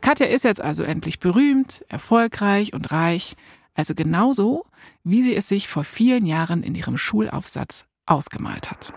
Katja 0.00 0.26
ist 0.26 0.44
jetzt 0.44 0.60
also 0.60 0.82
endlich 0.82 1.18
berühmt, 1.18 1.84
erfolgreich 1.88 2.72
und 2.72 2.90
reich, 2.90 3.36
also 3.74 3.94
genauso, 3.94 4.64
wie 5.04 5.22
sie 5.22 5.34
es 5.34 5.48
sich 5.48 5.68
vor 5.68 5.84
vielen 5.84 6.26
Jahren 6.26 6.62
in 6.62 6.74
ihrem 6.74 6.96
Schulaufsatz 6.96 7.84
ausgemalt 8.06 8.70
hat. 8.70 8.92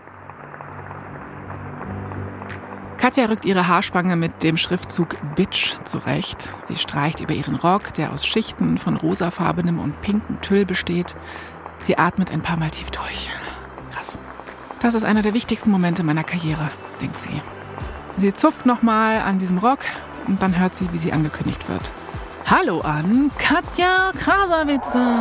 Katja 3.04 3.26
rückt 3.26 3.44
ihre 3.44 3.68
Haarspange 3.68 4.16
mit 4.16 4.42
dem 4.42 4.56
Schriftzug 4.56 5.16
Bitch 5.34 5.74
zurecht. 5.84 6.48
Sie 6.68 6.76
streicht 6.76 7.20
über 7.20 7.34
ihren 7.34 7.56
Rock, 7.56 7.92
der 7.92 8.14
aus 8.14 8.26
Schichten 8.26 8.78
von 8.78 8.96
rosafarbenem 8.96 9.78
und 9.78 10.00
pinkem 10.00 10.40
Tüll 10.40 10.64
besteht. 10.64 11.14
Sie 11.82 11.98
atmet 11.98 12.30
ein 12.30 12.40
paar 12.40 12.56
Mal 12.56 12.70
tief 12.70 12.90
durch. 12.90 13.28
Krass. 13.90 14.18
Das 14.80 14.94
ist 14.94 15.04
einer 15.04 15.20
der 15.20 15.34
wichtigsten 15.34 15.70
Momente 15.70 16.02
meiner 16.02 16.24
Karriere, 16.24 16.70
denkt 17.02 17.20
sie. 17.20 17.42
Sie 18.16 18.32
zupft 18.32 18.64
nochmal 18.64 19.20
an 19.20 19.38
diesem 19.38 19.58
Rock 19.58 19.80
und 20.26 20.40
dann 20.40 20.58
hört 20.58 20.74
sie, 20.74 20.90
wie 20.94 20.98
sie 20.98 21.12
angekündigt 21.12 21.68
wird. 21.68 21.92
Hallo 22.46 22.80
an 22.80 23.30
Katja 23.36 24.12
Krasavitze. 24.18 25.14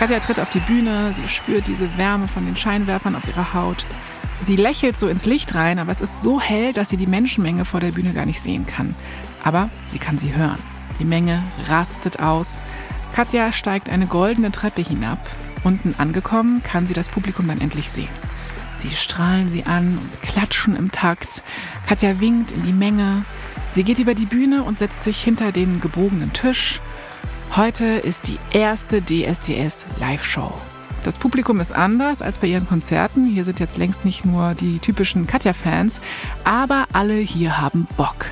Katja 0.00 0.18
tritt 0.18 0.40
auf 0.40 0.50
die 0.50 0.58
Bühne, 0.58 1.12
sie 1.14 1.28
spürt 1.28 1.68
diese 1.68 1.96
Wärme 1.98 2.26
von 2.26 2.44
den 2.44 2.56
Scheinwerfern 2.56 3.14
auf 3.14 3.28
ihrer 3.28 3.54
Haut. 3.54 3.86
Sie 4.40 4.56
lächelt 4.56 4.98
so 4.98 5.08
ins 5.08 5.24
Licht 5.24 5.54
rein, 5.54 5.78
aber 5.78 5.90
es 5.90 6.00
ist 6.00 6.22
so 6.22 6.40
hell, 6.40 6.72
dass 6.72 6.90
sie 6.90 6.96
die 6.96 7.06
Menschenmenge 7.06 7.64
vor 7.64 7.80
der 7.80 7.92
Bühne 7.92 8.12
gar 8.12 8.26
nicht 8.26 8.40
sehen 8.40 8.66
kann. 8.66 8.94
Aber 9.42 9.70
sie 9.88 9.98
kann 9.98 10.18
sie 10.18 10.34
hören. 10.34 10.58
Die 10.98 11.04
Menge 11.04 11.42
rastet 11.68 12.20
aus. 12.20 12.60
Katja 13.14 13.52
steigt 13.52 13.88
eine 13.88 14.06
goldene 14.06 14.52
Treppe 14.52 14.82
hinab. 14.82 15.18
Unten 15.62 15.94
angekommen, 15.98 16.62
kann 16.62 16.86
sie 16.86 16.94
das 16.94 17.08
Publikum 17.08 17.48
dann 17.48 17.60
endlich 17.60 17.90
sehen. 17.90 18.08
Sie 18.78 18.90
strahlen 18.90 19.50
sie 19.50 19.64
an 19.64 19.98
und 19.98 20.22
klatschen 20.22 20.76
im 20.76 20.92
Takt. 20.92 21.42
Katja 21.86 22.20
winkt 22.20 22.50
in 22.50 22.64
die 22.64 22.72
Menge. 22.72 23.24
Sie 23.70 23.82
geht 23.82 23.98
über 23.98 24.14
die 24.14 24.26
Bühne 24.26 24.62
und 24.62 24.78
setzt 24.78 25.04
sich 25.04 25.22
hinter 25.22 25.52
den 25.52 25.80
gebogenen 25.80 26.32
Tisch. 26.32 26.80
Heute 27.56 27.84
ist 27.84 28.28
die 28.28 28.38
erste 28.52 29.00
DSDS 29.00 29.86
Live-Show. 29.98 30.52
Das 31.04 31.18
Publikum 31.18 31.60
ist 31.60 31.70
anders 31.70 32.22
als 32.22 32.38
bei 32.38 32.46
ihren 32.46 32.66
Konzerten. 32.66 33.26
Hier 33.26 33.44
sind 33.44 33.60
jetzt 33.60 33.76
längst 33.76 34.06
nicht 34.06 34.24
nur 34.24 34.54
die 34.54 34.78
typischen 34.78 35.26
Katja-Fans, 35.26 36.00
aber 36.44 36.86
alle 36.94 37.16
hier 37.16 37.60
haben 37.60 37.86
Bock. 37.98 38.30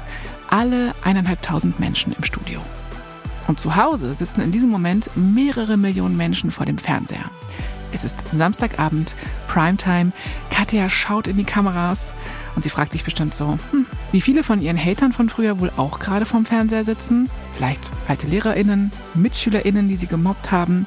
Alle 0.49 0.95
eineinhalbtausend 1.05 1.79
Menschen 1.79 2.15
im 2.15 2.25
Studio. 2.25 2.63
Und 3.47 3.61
zu 3.61 3.77
Hause 3.77 4.15
sitzen 4.15 4.41
in 4.41 4.53
diesem 4.53 4.71
Moment 4.71 5.11
mehrere 5.15 5.77
Millionen 5.77 6.17
Menschen 6.17 6.51
vor 6.51 6.65
dem 6.65 6.79
Fernseher. 6.79 7.31
Es 7.93 8.05
ist 8.05 8.25
Samstagabend, 8.33 9.17
Primetime. 9.49 10.13
Katja 10.49 10.89
schaut 10.89 11.27
in 11.27 11.37
die 11.37 11.45
Kameras 11.45 12.15
und 12.57 12.65
sie 12.65 12.71
fragt 12.71 12.93
sich 12.93 13.05
bestimmt 13.05 13.35
so, 13.35 13.59
hm, 13.73 13.85
wie 14.13 14.23
viele 14.23 14.43
von 14.43 14.63
ihren 14.63 14.83
Hatern 14.83 15.13
von 15.13 15.29
früher 15.29 15.61
wohl 15.61 15.71
auch 15.77 15.99
gerade 15.99 16.25
vorm 16.25 16.47
Fernseher 16.47 16.85
sitzen? 16.85 17.29
Vielleicht 17.55 17.83
alte 18.09 18.29
LehrerInnen, 18.29 18.93
MitschülerInnen, 19.13 19.89
die 19.89 19.97
sie 19.97 20.07
gemobbt 20.07 20.51
haben? 20.51 20.87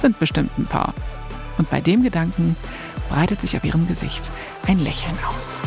Sind 0.00 0.18
bestimmt 0.18 0.58
ein 0.58 0.64
paar. 0.64 0.94
Und 1.58 1.68
bei 1.68 1.82
dem 1.82 2.02
Gedanken 2.02 2.56
breitet 3.10 3.42
sich 3.42 3.54
auf 3.54 3.64
ihrem 3.64 3.86
Gesicht 3.86 4.30
ein 4.66 4.78
Lächeln 4.82 5.12
aus. 5.28 5.58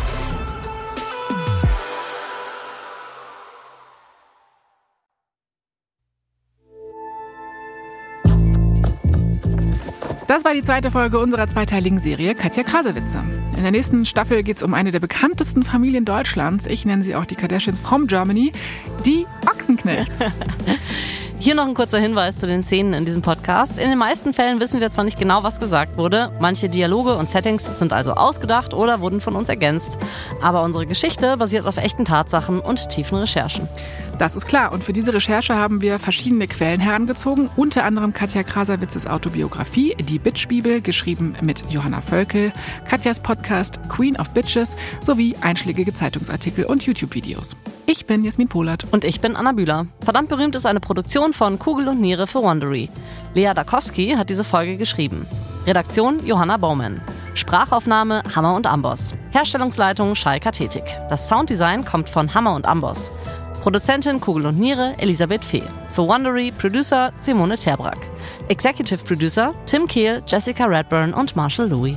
Das 10.25 10.43
war 10.43 10.55
die 10.55 10.63
zweite 10.63 10.89
Folge 10.89 11.19
unserer 11.19 11.47
zweiteiligen 11.47 11.99
Serie 11.99 12.34
Katja 12.34 12.63
Krasewitze. 12.63 13.19
In 13.55 13.61
der 13.61 13.69
nächsten 13.69 14.03
Staffel 14.03 14.41
geht 14.41 14.57
es 14.57 14.63
um 14.63 14.73
eine 14.73 14.89
der 14.89 14.99
bekanntesten 14.99 15.61
Familien 15.61 16.05
Deutschlands. 16.05 16.65
Ich 16.65 16.86
nenne 16.86 17.03
sie 17.03 17.13
auch 17.13 17.25
die 17.25 17.36
Kardashians 17.36 17.79
from 17.79 18.07
Germany, 18.07 18.51
die 19.05 19.27
Ochsenknechts. 19.45 20.21
Hier 21.44 21.56
noch 21.56 21.68
ein 21.68 21.74
kurzer 21.74 22.00
Hinweis 22.00 22.38
zu 22.38 22.48
den 22.48 22.64
Szenen 22.64 22.94
in 22.94 23.04
diesem 23.04 23.22
Podcast. 23.22 23.78
In 23.78 23.89
den 23.89 23.98
meisten 23.98 24.34
Fällen 24.34 24.62
wissen 24.62 24.80
wir 24.80 24.89
zwar 24.91 25.04
nicht 25.04 25.20
genau, 25.20 25.44
was 25.44 25.60
gesagt 25.60 25.98
wurde. 25.98 26.32
Manche 26.39 26.70
Dialoge 26.70 27.18
und 27.18 27.30
Settings 27.30 27.66
sind 27.78 27.91
also 27.91 28.14
ausgedacht 28.14 28.74
oder 28.74 29.02
wurden 29.02 29.20
von 29.20 29.36
uns 29.36 29.50
ergänzt. 29.50 29.98
Aber 30.41 30.64
unsere 30.64 30.86
Geschichte 30.86 31.36
basiert 31.36 31.68
auf 31.68 31.76
echten 31.76 32.06
Tatsachen 32.06 32.62
und 32.62 32.88
tiefen 32.88 33.18
Recherchen. 33.18 33.68
Das 34.18 34.36
ist 34.36 34.45
klar. 34.45 34.72
Und 34.72 34.84
für 34.84 34.93
diese 34.93 35.14
Recherche 35.14 35.55
haben 35.55 35.82
wir 35.82 35.99
verschiedene 35.99 36.47
Quellen 36.47 36.80
herangezogen. 36.80 37.49
Unter 37.55 37.84
anderem 37.84 38.14
Katja 38.14 38.43
Krasawitzes 38.43 39.07
Autobiografie, 39.07 39.95
Die 39.99 40.20
Bitch-Bibel, 40.20 40.82
geschrieben 40.82 41.36
mit 41.41 41.66
Johanna 41.70 42.01
Völkel, 42.01 42.53
Katjas 42.88 43.20
Podcast 43.20 43.80
Queen 43.89 44.16
of 44.20 44.30
Bitches 44.30 44.76
sowie 45.01 45.36
einschlägige 45.41 45.93
Zeitungsartikel 45.93 46.66
und 46.66 46.86
YouTube-Videos. 46.86 47.55
Ich 47.86 48.05
bin 48.05 48.24
Jasmin 48.24 48.47
Polat. 48.47 48.86
Und 48.91 49.03
ich 49.03 49.20
bin 49.20 49.36
Anna 49.36 49.51
Bühler. 49.51 49.88
Verdammt 50.03 50.30
berühmt 50.30 50.55
ist 50.55 50.66
eine 50.66 50.80
Produktion 50.80 51.34
von 51.34 51.59
Kugel 51.59 51.88
und 51.88 51.99
Niere 51.99 52.28
für 52.28 52.41
Wondery. 52.41 52.89
Lea 53.34 53.53
Dakowski 53.53 54.11
hat 54.11 54.30
diese 54.30 54.43
Folge 54.43 54.78
geschrieben. 54.78 55.26
Redaktion 55.66 56.26
Johanna 56.26 56.57
Baumann. 56.57 57.01
Sprachaufnahme 57.36 58.22
Hammer 58.36 58.53
und 58.55 58.68
Amboss. 58.68 59.16
Herstellungsleitung 59.32 60.14
Schall 60.16 60.39
Kathetik. 60.39 60.84
Das 61.09 61.28
Sounddesign 61.28 61.84
kommt 61.84 62.09
von 62.09 62.34
Hammer 62.34 62.53
und 62.53 62.66
Amboss. 62.66 63.11
Produzentin 63.64 64.20
Kugel 64.20 64.45
und 64.47 64.59
Niere 64.59 64.93
Elisabeth 64.97 65.45
Fee. 65.45 65.64
Für 65.93 66.05
Wondery 66.05 66.51
Producer 66.51 67.14
Simone 67.22 67.57
Terbrack. 67.57 68.09
Executive 68.49 69.01
Producer 69.05 69.53
Tim 69.68 69.88
Kehl, 69.88 70.22
Jessica 70.28 70.66
Redburn 70.66 71.14
und 71.14 71.34
Marshall 71.38 71.70
Louis. 71.70 71.95